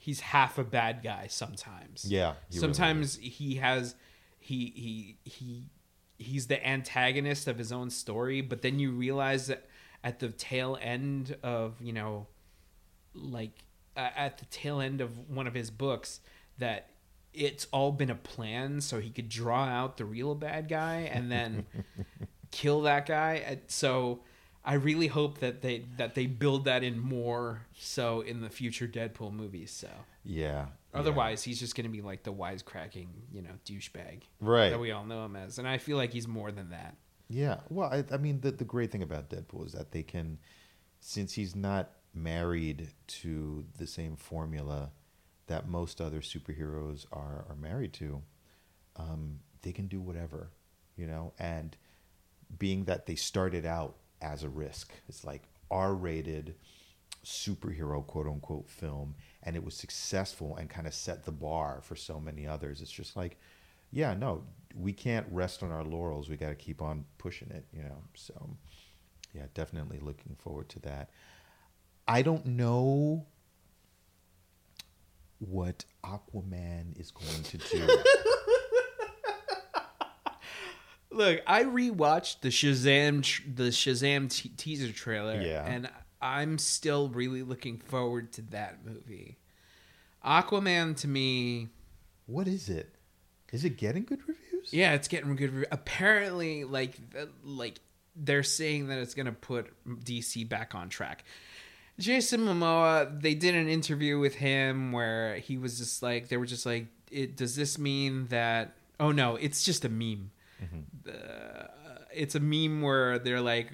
he's 0.06 0.20
half 0.20 0.60
a 0.60 0.64
bad 0.64 1.02
guy 1.04 1.26
sometimes. 1.28 2.06
Yeah, 2.08 2.34
he 2.48 2.60
really 2.60 2.62
sometimes 2.62 3.18
he 3.18 3.56
has 3.56 3.96
he 4.38 4.72
he 4.76 5.18
he 5.30 5.70
he's 6.20 6.46
the 6.46 6.66
antagonist 6.66 7.48
of 7.48 7.58
his 7.58 7.72
own 7.72 7.90
story, 7.90 8.42
but 8.42 8.62
then 8.62 8.78
you 8.78 8.92
realize 8.92 9.48
that 9.48 9.66
at 10.04 10.20
the 10.20 10.30
tail 10.30 10.78
end 10.80 11.36
of 11.42 11.82
you 11.82 11.92
know 11.92 12.28
like 13.16 13.64
uh, 13.98 14.10
at 14.16 14.38
the 14.38 14.46
tail 14.46 14.80
end 14.80 15.02
of 15.02 15.28
one 15.28 15.48
of 15.48 15.56
his 15.56 15.72
books 15.72 16.20
that 16.60 16.92
it's 17.34 17.66
all 17.72 17.92
been 17.92 18.12
a 18.12 18.16
plan 18.16 18.80
so 18.82 19.00
he 19.00 19.10
could 19.10 19.28
draw 19.28 19.66
out 19.66 19.98
the 19.98 20.06
real 20.06 20.36
bad 20.36 20.70
guy 20.70 21.10
and 21.12 21.32
then 21.32 21.66
kill 22.52 22.82
that 22.84 23.08
guy 23.08 23.60
so 23.68 24.20
i 24.66 24.74
really 24.74 25.08
hope 25.08 25.40
that 25.40 25.62
they 25.62 25.86
that 25.98 26.16
they 26.16 26.26
build 26.26 26.66
that 26.66 26.84
in 26.84 27.00
more 27.00 27.62
so 27.78 28.22
in 28.22 28.42
the 28.42 28.50
future 28.50 28.88
deadpool 28.88 29.32
movies 29.32 29.72
so 29.72 29.88
yeah. 30.24 30.66
yeah. 30.94 31.00
otherwise 31.00 31.44
he's 31.44 31.60
just 31.60 31.76
going 31.76 31.86
to 31.86 31.92
be 31.92 32.02
like 32.02 32.24
the 32.24 32.34
wisecracking 32.34 33.08
you 33.32 33.42
know 33.42 33.52
douchebag 33.66 34.24
right? 34.42 34.70
that 34.70 34.80
we 34.80 34.92
all 34.92 35.06
know 35.06 35.24
him 35.26 35.36
as 35.36 35.60
and 35.60 35.68
i 35.68 35.78
feel 35.78 35.98
like 35.98 36.12
he's 36.12 36.28
more 36.28 36.52
than 36.52 36.70
that 36.70 36.96
Yeah. 37.30 37.58
Well, 37.70 37.90
I, 37.92 38.04
I 38.14 38.18
mean, 38.18 38.42
the, 38.42 38.52
the 38.52 38.66
great 38.66 38.92
thing 38.92 39.04
about 39.04 39.30
Deadpool 39.30 39.66
is 39.66 39.74
that 39.74 39.92
they 39.92 40.04
can, 40.04 40.38
since 41.00 41.34
he's 41.34 41.56
not 41.56 41.92
married 42.14 42.90
to 43.08 43.66
the 43.78 43.88
same 43.88 44.16
formula 44.16 44.92
that 45.48 45.68
most 45.68 46.02
other 46.02 46.22
superheroes 46.22 47.06
are, 47.12 47.46
are 47.50 47.58
married 47.60 47.94
to, 47.94 48.22
um, 48.96 49.40
they 49.62 49.72
can 49.72 49.88
do 49.88 50.02
whatever, 50.02 50.52
you 50.96 51.08
know? 51.08 51.34
And 51.40 51.76
being 52.58 52.86
that 52.86 53.06
they 53.06 53.16
started 53.16 53.66
out 53.66 53.96
as 54.22 54.44
a 54.44 54.50
risk, 54.50 54.94
it's 55.08 55.24
like 55.24 55.44
R 55.72 55.94
rated 55.94 56.56
superhero 57.26 58.06
quote 58.06 58.28
unquote 58.28 58.70
film, 58.70 59.16
and 59.44 59.56
it 59.56 59.64
was 59.64 59.76
successful 59.76 60.56
and 60.58 60.70
kind 60.70 60.88
of 60.88 60.94
set 60.94 61.26
the 61.26 61.32
bar 61.32 61.82
for 61.82 61.96
so 61.96 62.20
many 62.20 62.48
others. 62.48 62.82
It's 62.82 62.92
just 62.92 63.16
like, 63.16 63.38
yeah, 63.92 64.14
no, 64.14 64.44
we 64.76 64.94
can't 64.94 65.26
rest 65.32 65.64
on 65.64 65.72
our 65.72 65.84
laurels. 65.84 66.30
We 66.30 66.38
got 66.38 66.50
to 66.50 66.56
keep 66.56 66.82
on 66.82 67.06
pushing 67.18 67.50
it, 67.52 67.66
you 67.74 67.84
know. 67.84 68.04
So, 68.14 68.50
yeah, 69.34 69.46
definitely 69.54 70.00
looking 70.00 70.36
forward 70.38 70.70
to 70.70 70.80
that. 70.82 71.10
I 72.08 72.22
don't 72.22 72.46
know 72.46 73.26
what 75.40 75.86
Aquaman 76.04 77.00
is 77.00 77.12
going 77.12 77.44
to 77.44 77.58
do. 77.58 77.88
Look, 81.16 81.42
I 81.48 81.64
rewatched 81.64 82.42
the 82.42 82.50
Shazam 82.50 83.24
the 83.56 83.70
Shazam 83.70 84.30
te- 84.30 84.50
teaser 84.50 84.92
trailer, 84.92 85.40
Yeah. 85.42 85.66
and 85.66 85.90
I'm 86.22 86.58
still 86.58 87.10
really 87.10 87.42
looking 87.42 87.78
forward 87.80 88.34
to 88.34 88.42
that 88.52 88.86
movie. 88.86 89.38
Aquaman 90.26 90.98
to 90.98 91.08
me, 91.08 91.70
what 92.26 92.48
is 92.48 92.70
it? 92.70 92.96
Is 93.52 93.64
it 93.64 93.78
getting 93.78 94.04
good 94.04 94.20
reviews? 94.28 94.74
yeah, 94.74 94.94
it's 94.94 95.08
getting 95.08 95.36
good. 95.36 95.54
Re- 95.54 95.66
Apparently, 95.72 96.64
like 96.64 96.96
like 97.44 97.80
they're 98.16 98.44
saying 98.44 98.88
that 98.88 98.98
it's 99.00 99.14
gonna 99.14 99.32
put 99.32 99.72
DC 100.04 100.48
back 100.50 100.76
on 100.76 100.90
track. 100.90 101.24
Jason 101.98 102.42
Momoa, 102.42 103.22
they 103.22 103.36
did 103.36 103.56
an 103.56 103.70
interview 103.70 104.20
with 104.20 104.36
him 104.36 104.92
where 104.92 105.36
he 105.38 105.58
was 105.58 105.78
just 105.78 106.04
like, 106.04 106.28
they 106.28 106.36
were 106.36 106.46
just 106.46 106.66
like, 106.66 106.88
it, 107.10 107.38
does 107.38 107.56
this 107.56 107.78
mean 107.78 108.28
that? 108.28 108.76
Oh 109.00 109.12
no, 109.12 109.36
it's 109.38 109.64
just 109.64 109.86
a 109.86 109.90
meme. 109.90 110.32
Uh, 111.08 111.68
it's 112.14 112.36
a 112.36 112.40
meme 112.40 112.82
where 112.82 113.20
they're 113.20 113.42
like, 113.42 113.72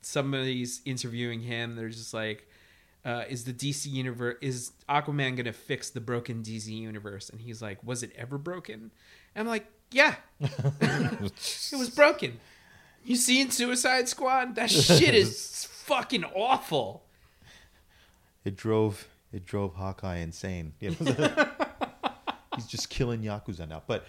somebody's 0.00 0.80
interviewing 0.84 1.40
him. 1.40 1.76
They're 1.76 1.88
just 1.88 2.14
like, 2.14 2.48
uh, 3.04 3.24
is 3.28 3.44
the 3.44 3.52
DC 3.52 3.86
universe 3.86 4.36
is 4.40 4.72
Aquaman 4.88 5.36
gonna 5.36 5.52
fix 5.52 5.90
the 5.90 6.00
broken 6.00 6.42
DC 6.42 6.68
universe? 6.68 7.30
And 7.30 7.40
he's 7.40 7.62
like, 7.62 7.82
was 7.84 8.02
it 8.02 8.10
ever 8.16 8.38
broken? 8.38 8.90
And 9.34 9.40
I'm 9.42 9.46
like, 9.46 9.66
yeah, 9.92 10.16
it 10.40 11.78
was 11.78 11.90
broken. 11.94 12.40
You 13.04 13.14
seen 13.14 13.50
Suicide 13.50 14.08
Squad? 14.08 14.56
That 14.56 14.70
shit 14.70 15.14
is 15.14 15.68
fucking 15.70 16.24
awful. 16.24 17.04
It 18.44 18.56
drove 18.56 19.06
it 19.32 19.46
drove 19.46 19.74
Hawkeye 19.74 20.16
insane. 20.16 20.72
He's 20.80 22.66
just 22.66 22.88
killing 22.90 23.22
yakuza 23.22 23.68
now. 23.68 23.82
But 23.86 24.06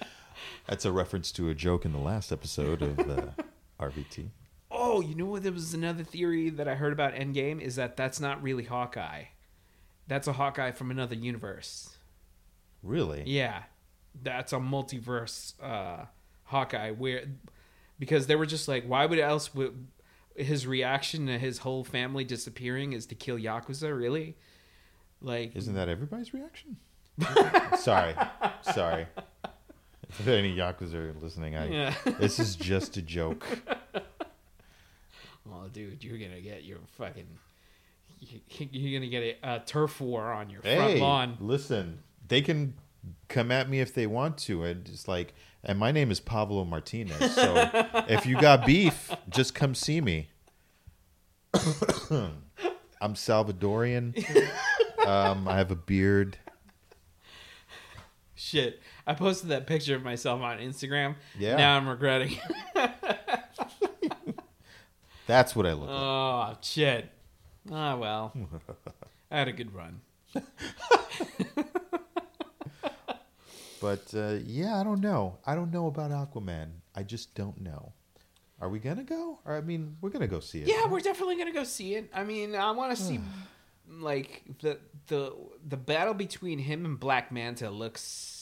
that's 0.67 0.85
a 0.85 0.91
reference 0.91 1.31
to 1.33 1.49
a 1.49 1.55
joke 1.55 1.85
in 1.85 1.91
the 1.91 1.99
last 1.99 2.31
episode 2.31 2.81
of 2.81 2.99
uh, 2.99 3.21
RVT. 3.79 4.27
Oh, 4.69 5.01
you 5.01 5.15
know 5.15 5.25
what? 5.25 5.43
There 5.43 5.51
was 5.51 5.73
another 5.73 6.03
theory 6.03 6.49
that 6.49 6.67
I 6.67 6.75
heard 6.75 6.93
about 6.93 7.13
Endgame 7.13 7.61
is 7.61 7.75
that 7.77 7.95
that's 7.97 8.19
not 8.19 8.41
really 8.43 8.65
Hawkeye. 8.65 9.25
That's 10.07 10.27
a 10.27 10.33
Hawkeye 10.33 10.71
from 10.71 10.91
another 10.91 11.15
universe. 11.15 11.97
Really? 12.83 13.23
Yeah, 13.25 13.63
that's 14.21 14.53
a 14.53 14.57
multiverse 14.57 15.53
uh, 15.61 16.05
Hawkeye 16.45 16.91
where 16.91 17.25
because 17.99 18.27
they 18.27 18.35
were 18.35 18.45
just 18.45 18.67
like, 18.67 18.85
why 18.85 19.05
would 19.05 19.19
else 19.19 19.53
would 19.55 19.87
his 20.35 20.67
reaction 20.67 21.25
to 21.27 21.39
his 21.39 21.59
whole 21.59 21.83
family 21.83 22.23
disappearing 22.23 22.93
is 22.93 23.05
to 23.07 23.15
kill 23.15 23.37
Yakuza? 23.37 23.97
Really? 23.97 24.37
Like, 25.21 25.55
Isn't 25.55 25.73
that 25.73 25.89
everybody's 25.89 26.33
reaction? 26.33 26.77
sorry, 27.79 28.13
sorry. 28.61 29.07
If 30.09 30.27
any 30.27 30.55
yakuza 30.55 30.93
are 30.95 31.13
listening, 31.21 31.55
I 31.55 31.67
yeah. 31.69 31.93
this 32.19 32.39
is 32.39 32.55
just 32.55 32.97
a 32.97 33.01
joke. 33.01 33.45
Well, 35.49 35.69
dude, 35.71 36.03
you're 36.03 36.17
gonna 36.17 36.41
get 36.41 36.65
your 36.65 36.79
fucking. 36.97 37.25
you- 38.19 38.41
You're 38.71 38.99
gonna 38.99 39.09
get 39.09 39.39
a, 39.41 39.55
a 39.55 39.59
turf 39.65 40.01
war 40.01 40.33
on 40.33 40.49
your 40.49 40.61
front 40.61 40.75
Hey, 40.77 40.99
lawn. 40.99 41.37
listen, 41.39 41.99
they 42.27 42.41
can 42.41 42.73
come 43.29 43.49
at 43.49 43.69
me 43.69 43.79
if 43.79 43.93
they 43.93 44.07
want 44.07 44.37
to. 44.39 44.63
And 44.65 44.85
it's 44.89 45.07
like, 45.07 45.33
and 45.63 45.79
my 45.79 45.93
name 45.93 46.11
is 46.11 46.19
Pablo 46.19 46.65
Martinez. 46.65 47.33
So 47.33 47.69
if 48.09 48.25
you 48.25 48.37
got 48.41 48.65
beef, 48.65 49.09
just 49.29 49.55
come 49.55 49.73
see 49.73 50.01
me. 50.01 50.27
I'm 51.53 53.13
Salvadorian. 53.13 54.17
Um, 55.05 55.47
I 55.47 55.55
have 55.55 55.71
a 55.71 55.75
beard. 55.77 56.37
Shit, 58.35 58.81
I 59.07 59.13
posted 59.13 59.49
that 59.49 59.65
picture 59.65 59.95
of 59.95 60.03
myself 60.03 60.41
on 60.41 60.59
Instagram. 60.59 61.15
Yeah. 61.39 61.55
Now 61.55 61.77
I'm 61.77 61.87
regretting. 61.87 62.37
That's 65.25 65.55
what 65.55 65.65
I 65.65 65.73
look 65.73 65.89
like. 65.89 65.97
oh 65.99 66.57
shit. 66.61 67.09
Ah 67.71 67.95
well. 67.95 68.33
I 69.31 69.37
had 69.39 69.47
a 69.47 69.53
good 69.53 69.73
run. 69.73 70.01
But 73.79 74.11
uh, 74.15 74.37
yeah, 74.43 74.79
I 74.79 74.83
don't 74.83 75.01
know. 75.01 75.37
I 75.45 75.55
don't 75.55 75.71
know 75.71 75.87
about 75.87 76.11
Aquaman. 76.11 76.69
I 76.95 77.03
just 77.03 77.35
don't 77.35 77.61
know. 77.61 77.93
Are 78.59 78.69
we 78.69 78.79
gonna 78.79 79.03
go? 79.03 79.39
Or 79.45 79.55
I 79.55 79.61
mean, 79.61 79.97
we're 80.01 80.09
gonna 80.09 80.27
go 80.27 80.39
see 80.39 80.61
it. 80.61 80.67
Yeah, 80.67 80.87
we're 80.87 80.99
definitely 80.99 81.37
gonna 81.37 81.53
go 81.53 81.63
see 81.63 81.93
it. 81.95 82.09
I 82.13 82.23
mean, 82.23 82.55
I 82.55 82.71
want 82.71 82.97
to 82.97 83.01
see 83.01 83.19
like 83.87 84.43
the 84.61 84.79
the 85.07 85.33
the 85.67 85.77
battle 85.77 86.15
between 86.15 86.57
him 86.57 86.85
and 86.85 86.99
Black 86.99 87.31
Manta 87.31 87.69
looks. 87.69 88.33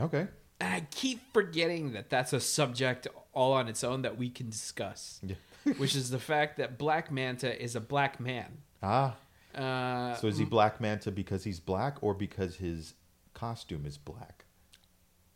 Okay. 0.00 0.26
And 0.60 0.74
I 0.74 0.86
keep 0.90 1.20
forgetting 1.32 1.92
that 1.92 2.08
that's 2.10 2.32
a 2.32 2.40
subject 2.40 3.06
all 3.32 3.52
on 3.52 3.68
its 3.68 3.84
own 3.84 4.02
that 4.02 4.16
we 4.16 4.30
can 4.30 4.48
discuss, 4.48 5.20
Yeah. 5.22 5.34
which 5.76 5.94
is 5.94 6.10
the 6.10 6.18
fact 6.18 6.56
that 6.58 6.78
Black 6.78 7.10
Manta 7.12 7.62
is 7.62 7.76
a 7.76 7.80
black 7.80 8.18
man. 8.20 8.58
Ah. 8.82 9.16
Uh, 9.54 10.14
So 10.16 10.28
is 10.28 10.38
he 10.38 10.44
Black 10.44 10.80
Manta 10.80 11.10
because 11.10 11.44
he's 11.44 11.60
black, 11.60 11.96
or 12.02 12.14
because 12.14 12.56
his 12.56 12.94
costume 13.34 13.84
is 13.86 13.96
black? 13.98 14.44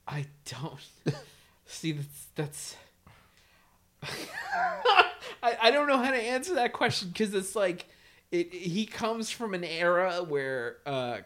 I 0.07 0.27
don't 0.45 0.81
see 1.67 1.93
that's 1.93 2.27
that's. 2.35 2.77
I, 5.43 5.57
I 5.63 5.71
don't 5.71 5.87
know 5.89 5.99
how 5.99 6.11
to 6.11 6.17
answer 6.17 6.55
that 6.57 6.73
question 6.73 7.09
because 7.09 7.33
it's 7.35 7.55
like 7.57 7.87
it 8.31 8.53
he 8.53 8.87
comes 8.87 9.31
from 9.31 9.55
an 9.55 9.65
era 9.65 10.23
where 10.27 10.79
uh, 10.87 11.19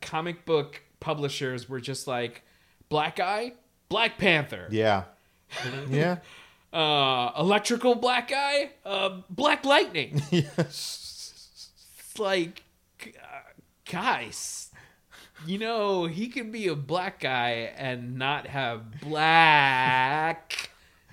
comic 0.00 0.44
book 0.44 0.80
publishers 1.06 1.68
were 1.68 1.80
just 1.80 2.08
like 2.08 2.42
black 2.88 3.14
guy 3.14 3.52
black 3.88 4.18
panther 4.18 4.66
Yeah. 4.72 5.04
yeah. 5.88 6.16
uh 6.72 7.30
electrical 7.38 7.94
black 7.94 8.26
guy 8.28 8.70
uh 8.84 9.20
black 9.30 9.64
lightning 9.64 10.20
yes. 10.32 11.70
it's 12.08 12.18
like 12.18 12.64
uh, 13.04 13.52
guys 13.88 14.70
you 15.46 15.58
know 15.58 16.06
he 16.06 16.26
can 16.26 16.50
be 16.50 16.66
a 16.66 16.74
black 16.74 17.20
guy 17.20 17.72
and 17.76 18.16
not 18.16 18.48
have 18.48 19.00
black 19.00 20.70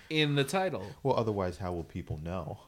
in 0.09 0.33
the 0.33 0.43
title 0.43 0.85
Well, 1.03 1.15
otherwise, 1.15 1.57
how 1.57 1.71
will 1.73 1.83
people 1.83 2.19
know? 2.23 2.59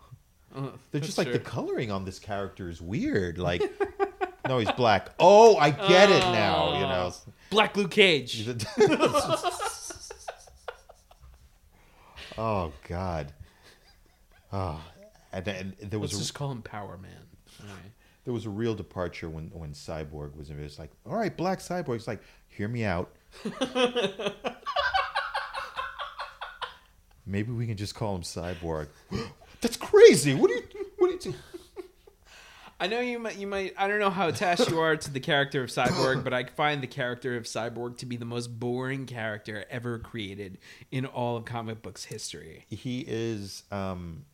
Uh, 0.56 0.70
They're 0.92 1.02
just 1.02 1.18
like 1.18 1.32
the 1.32 1.38
coloring 1.40 1.92
on 1.92 2.06
this 2.06 2.18
character 2.18 2.70
is 2.70 2.82
weird. 2.82 3.38
Like, 3.38 3.62
no, 4.48 4.60
he's 4.60 4.72
black. 4.72 5.10
Oh, 5.20 5.58
I 5.58 5.72
get 5.72 6.10
it 6.10 6.20
now. 6.20 6.78
You 6.78 6.86
oh. 6.86 6.89
know. 6.89 7.14
black 7.50 7.76
luke 7.76 7.91
cage 7.91 8.48
oh 12.38 12.72
God. 12.88 13.34
Oh, 14.54 14.82
and, 15.34 15.48
and 15.48 15.76
there 15.80 16.00
was 16.00 16.12
let's 16.12 16.22
a, 16.22 16.24
just 16.24 16.34
call 16.34 16.52
him 16.52 16.62
power 16.62 16.98
man 16.98 17.12
All 17.62 17.68
right. 17.68 17.91
there 18.24 18.34
was 18.34 18.46
a 18.46 18.50
real 18.50 18.74
departure 18.76 19.30
when 19.30 19.50
when 19.54 19.72
Cyborg 19.74 20.36
was 20.36 20.50
in 20.50 20.60
it. 20.64 20.76
Like, 20.80 20.91
all 21.06 21.16
right, 21.18 21.36
Black 21.36 21.60
Cyborg. 21.60 21.96
It's 21.96 22.08
like, 22.08 22.22
hear 22.48 22.68
me 22.68 22.84
out. 22.86 23.12
Maybe 27.26 27.52
we 27.52 27.66
can 27.66 27.76
just 27.76 27.96
call 27.96 28.16
him 28.16 28.22
Cyborg. 28.22 28.88
That's 29.62 29.78
crazy. 29.78 30.36
What 30.36 30.50
do 30.50 30.56
you? 30.56 30.64
What 30.98 31.20
do 31.20 31.30
you? 31.30 31.36
I 32.78 32.88
know 32.88 33.00
you 33.00 33.20
might, 33.20 33.38
you 33.38 33.48
might. 33.48 33.74
I 33.78 33.88
don't 33.88 34.00
know 34.00 34.10
how 34.10 34.28
attached 34.28 34.70
you 34.70 34.80
are 34.82 34.98
to 34.98 35.12
the 35.12 35.22
character 35.22 35.64
of 35.64 35.70
Cyborg, 35.70 36.24
but 36.26 36.34
I 36.34 36.44
find 36.44 36.84
the 36.84 36.88
character 36.88 37.38
of 37.38 37.44
Cyborg 37.44 37.98
to 38.00 38.06
be 38.06 38.18
the 38.18 38.26
most 38.26 38.60
boring 38.60 39.06
character 39.06 39.66
ever 39.70 39.98
created 40.00 40.58
in 40.92 41.06
all 41.06 41.38
of 41.38 41.46
comic 41.46 41.82
books 41.82 42.04
history. 42.06 42.66
He 42.70 43.06
is. 43.08 43.64
um 43.72 44.26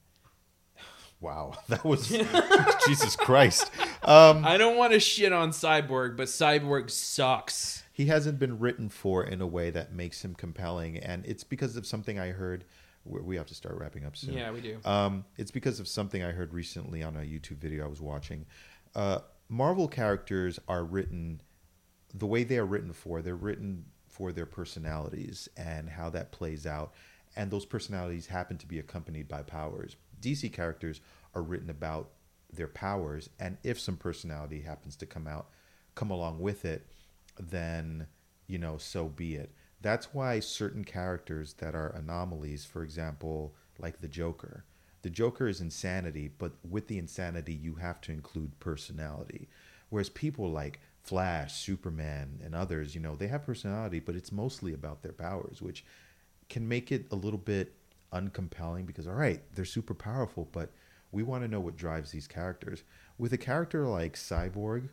Wow, 1.21 1.53
that 1.69 1.85
was 1.85 2.07
Jesus 2.87 3.15
Christ. 3.15 3.69
Um, 4.01 4.43
I 4.43 4.57
don't 4.57 4.75
want 4.75 4.93
to 4.93 4.99
shit 4.99 5.31
on 5.31 5.51
Cyborg, 5.51 6.17
but 6.17 6.25
Cyborg 6.27 6.89
sucks. 6.89 7.83
he 7.93 8.07
hasn't 8.07 8.39
been 8.39 8.57
written 8.57 8.89
for 8.89 9.23
in 9.23 9.39
a 9.39 9.45
way 9.45 9.69
that 9.69 9.93
makes 9.93 10.25
him 10.25 10.33
compelling, 10.33 10.97
and 10.97 11.23
it's 11.27 11.43
because 11.43 11.75
of 11.75 11.85
something 11.85 12.17
I 12.19 12.29
heard. 12.31 12.65
We 13.05 13.21
we 13.21 13.35
have 13.35 13.47
to 13.47 13.55
start 13.55 13.77
wrapping 13.77 14.05
up 14.05 14.15
soon. 14.15 14.33
Yeah, 14.33 14.51
we 14.51 14.61
do. 14.61 14.79
Um, 14.85 15.25
it's 15.37 15.51
because 15.51 15.79
of 15.79 15.87
something 15.87 16.23
I 16.23 16.31
heard 16.31 16.53
recently 16.53 17.03
on 17.03 17.15
a 17.15 17.21
YouTube 17.21 17.57
video 17.57 17.85
I 17.85 17.87
was 17.87 18.01
watching. 18.01 18.45
Uh, 18.95 19.19
Marvel 19.49 19.87
characters 19.87 20.59
are 20.67 20.83
written 20.83 21.41
the 22.13 22.27
way 22.27 22.43
they 22.43 22.57
are 22.57 22.65
written 22.65 22.93
for. 22.93 23.21
They're 23.21 23.35
written 23.35 23.85
for 24.07 24.31
their 24.31 24.45
personalities 24.45 25.49
and 25.57 25.89
how 25.89 26.09
that 26.11 26.31
plays 26.31 26.65
out, 26.65 26.93
and 27.35 27.49
those 27.49 27.65
personalities 27.65 28.27
happen 28.27 28.57
to 28.57 28.67
be 28.67 28.79
accompanied 28.79 29.27
by 29.27 29.41
powers. 29.43 29.95
DC 30.21 30.51
characters 30.53 31.01
are 31.33 31.41
written 31.41 31.69
about 31.69 32.11
their 32.53 32.67
powers, 32.67 33.29
and 33.39 33.57
if 33.63 33.79
some 33.79 33.97
personality 33.97 34.61
happens 34.61 34.95
to 34.97 35.05
come 35.05 35.27
out, 35.27 35.47
come 35.95 36.11
along 36.11 36.39
with 36.39 36.65
it, 36.65 36.85
then 37.39 38.07
you 38.47 38.57
know, 38.57 38.77
so 38.77 39.07
be 39.07 39.35
it. 39.35 39.51
That's 39.81 40.13
why 40.13 40.39
certain 40.39 40.83
characters 40.83 41.53
that 41.53 41.75
are 41.75 41.89
anomalies, 41.89 42.65
for 42.65 42.83
example, 42.83 43.55
like 43.79 43.99
the 43.99 44.07
Joker, 44.07 44.63
the 45.01 45.09
Joker 45.09 45.47
is 45.47 45.61
insanity, 45.61 46.29
but 46.37 46.53
with 46.67 46.87
the 46.87 46.99
insanity, 46.99 47.53
you 47.53 47.75
have 47.75 47.99
to 48.01 48.11
include 48.11 48.59
personality. 48.59 49.49
Whereas 49.89 50.09
people 50.09 50.51
like 50.51 50.79
Flash, 51.01 51.55
Superman, 51.55 52.39
and 52.43 52.53
others, 52.53 52.93
you 52.93 53.01
know, 53.01 53.15
they 53.15 53.27
have 53.27 53.45
personality, 53.45 53.99
but 53.99 54.15
it's 54.15 54.31
mostly 54.31 54.73
about 54.73 55.01
their 55.01 55.11
powers, 55.11 55.61
which 55.61 55.83
can 56.49 56.67
make 56.67 56.91
it 56.91 57.07
a 57.11 57.15
little 57.15 57.39
bit 57.39 57.73
uncompelling 58.13 58.85
because, 58.85 59.07
all 59.07 59.13
right, 59.13 59.41
they're 59.55 59.65
super 59.65 59.95
powerful, 59.95 60.47
but 60.51 60.71
we 61.11 61.23
want 61.23 61.43
to 61.43 61.47
know 61.47 61.59
what 61.59 61.75
drives 61.75 62.11
these 62.11 62.27
characters. 62.27 62.83
With 63.17 63.33
a 63.33 63.37
character 63.37 63.87
like 63.87 64.13
Cyborg, 64.13 64.89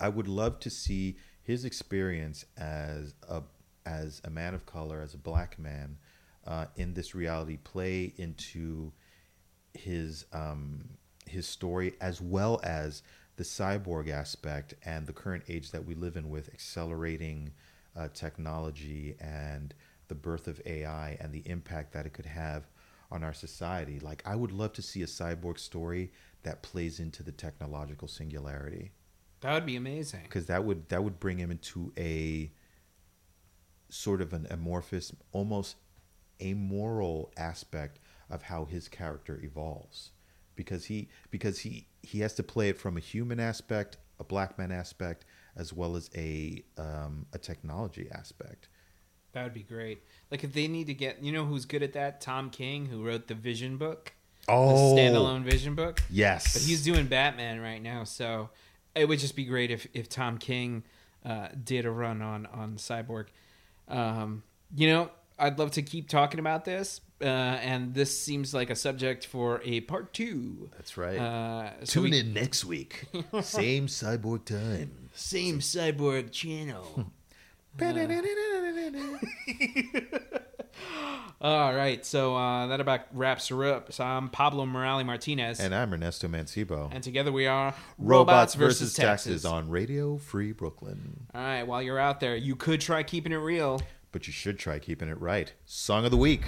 I 0.00 0.08
would 0.08 0.28
love 0.28 0.58
to 0.60 0.70
see 0.70 1.18
his 1.42 1.64
experience 1.64 2.44
as 2.56 3.14
a 3.28 3.42
as 3.88 4.20
a 4.24 4.30
man 4.30 4.54
of 4.54 4.66
color, 4.66 5.00
as 5.02 5.14
a 5.14 5.18
black 5.18 5.58
man, 5.58 5.96
uh, 6.46 6.66
in 6.76 6.94
this 6.94 7.14
reality 7.14 7.56
play 7.56 8.12
into 8.16 8.92
his 9.74 10.24
um, 10.32 10.84
his 11.26 11.46
story 11.46 11.94
as 12.00 12.20
well 12.20 12.60
as 12.62 13.02
the 13.36 13.44
cyborg 13.44 14.08
aspect 14.10 14.74
and 14.84 15.06
the 15.06 15.12
current 15.12 15.44
age 15.48 15.70
that 15.70 15.84
we 15.84 15.94
live 15.94 16.16
in 16.16 16.28
with 16.30 16.48
accelerating 16.52 17.52
uh, 17.96 18.08
technology 18.14 19.14
and 19.20 19.74
the 20.08 20.14
birth 20.14 20.48
of 20.48 20.60
AI 20.66 21.16
and 21.20 21.32
the 21.32 21.42
impact 21.46 21.92
that 21.92 22.06
it 22.06 22.12
could 22.14 22.26
have 22.26 22.64
on 23.10 23.22
our 23.22 23.34
society. 23.34 24.00
Like 24.00 24.22
I 24.26 24.34
would 24.34 24.52
love 24.52 24.72
to 24.74 24.82
see 24.82 25.02
a 25.02 25.06
cyborg 25.06 25.58
story 25.58 26.10
that 26.42 26.62
plays 26.62 26.98
into 26.98 27.22
the 27.22 27.32
technological 27.32 28.08
singularity 28.08 28.90
That 29.40 29.52
would 29.54 29.66
be 29.66 29.76
amazing. 29.76 30.22
because 30.24 30.46
that 30.46 30.64
would 30.64 30.88
that 30.88 31.04
would 31.04 31.20
bring 31.20 31.38
him 31.38 31.50
into 31.50 31.92
a 31.98 32.50
sort 33.90 34.20
of 34.20 34.32
an 34.32 34.46
amorphous 34.50 35.12
almost 35.32 35.76
amoral 36.42 37.32
aspect 37.36 37.98
of 38.30 38.42
how 38.42 38.64
his 38.64 38.88
character 38.88 39.40
evolves 39.42 40.10
because 40.54 40.86
he 40.86 41.08
because 41.30 41.60
he 41.60 41.86
he 42.02 42.20
has 42.20 42.34
to 42.34 42.42
play 42.42 42.68
it 42.68 42.78
from 42.78 42.96
a 42.96 43.00
human 43.00 43.40
aspect 43.40 43.96
a 44.20 44.24
black 44.24 44.58
man 44.58 44.70
aspect 44.70 45.24
as 45.56 45.72
well 45.72 45.96
as 45.96 46.10
a 46.14 46.62
um, 46.76 47.26
a 47.32 47.38
technology 47.38 48.08
aspect 48.12 48.68
That 49.32 49.44
would 49.44 49.54
be 49.54 49.62
great. 49.62 50.02
Like 50.30 50.44
if 50.44 50.52
they 50.52 50.68
need 50.68 50.86
to 50.86 50.94
get, 50.94 51.22
you 51.22 51.32
know, 51.32 51.44
who's 51.44 51.64
good 51.64 51.82
at 51.82 51.92
that? 51.92 52.20
Tom 52.20 52.50
King, 52.50 52.86
who 52.86 53.04
wrote 53.04 53.26
the 53.28 53.34
Vision 53.34 53.76
book, 53.76 54.12
the 54.46 54.52
standalone 55.00 55.42
Vision 55.44 55.74
book. 55.74 56.02
yes 56.10 56.54
But 56.54 56.62
he's 56.62 56.82
doing 56.82 57.06
Batman 57.06 57.60
right 57.60 57.82
now, 57.82 58.04
so 58.04 58.50
it 58.94 59.06
would 59.08 59.18
just 59.18 59.36
be 59.36 59.44
great 59.44 59.70
if 59.70 59.86
if 59.94 60.08
Tom 60.08 60.38
King 60.38 60.82
uh, 61.24 61.48
did 61.62 61.84
a 61.84 61.90
run 61.90 62.22
on 62.22 62.46
on 62.46 62.76
Cyborg. 62.76 63.26
Um, 63.88 64.42
you 64.74 64.88
know, 64.88 65.10
I'd 65.38 65.58
love 65.58 65.70
to 65.72 65.82
keep 65.82 66.08
talking 66.08 66.40
about 66.40 66.64
this, 66.64 67.00
uh, 67.22 67.24
and 67.24 67.94
this 67.94 68.20
seems 68.20 68.52
like 68.52 68.70
a 68.70 68.74
subject 68.76 69.24
for 69.26 69.60
a 69.64 69.80
part 69.82 70.12
two. 70.12 70.68
that's 70.76 70.96
right 70.96 71.18
Uh, 71.18 71.70
so 71.84 72.02
tune 72.02 72.10
we- 72.10 72.18
in 72.20 72.32
next 72.34 72.64
week 72.64 73.04
same 73.42 73.86
cyborg 73.86 74.44
time 74.44 75.10
Same 75.14 75.58
Cyborg 75.60 76.30
channel. 76.32 77.12
All 81.40 81.72
right, 81.72 82.04
so 82.04 82.34
uh, 82.34 82.66
that 82.66 82.80
about 82.80 83.02
wraps 83.12 83.46
her 83.48 83.64
up. 83.64 83.92
So 83.92 84.02
I'm 84.02 84.28
Pablo 84.28 84.66
Morales 84.66 85.04
Martinez, 85.04 85.60
and 85.60 85.72
i'm 85.72 85.92
ernesto 85.92 86.26
mancibo. 86.26 86.90
And 86.92 87.04
together 87.04 87.30
we 87.30 87.46
are 87.46 87.74
robots 87.96 88.54
versus 88.54 88.92
taxes. 88.94 89.44
on 89.44 89.70
radio 89.70 90.16
free 90.16 90.50
brooklyn. 90.50 91.26
All 91.32 91.40
right, 91.40 91.62
while 91.62 91.80
you're 91.80 91.98
out 92.00 92.18
there, 92.18 92.34
you 92.34 92.56
could 92.56 92.80
try 92.80 93.04
keeping 93.04 93.30
it 93.30 93.36
real. 93.36 93.80
but 94.10 94.26
you 94.26 94.32
should 94.32 94.58
try 94.58 94.80
keeping 94.80 95.08
it 95.08 95.20
right. 95.20 95.52
Song 95.64 96.04
of 96.04 96.10
the 96.10 96.16
week 96.16 96.42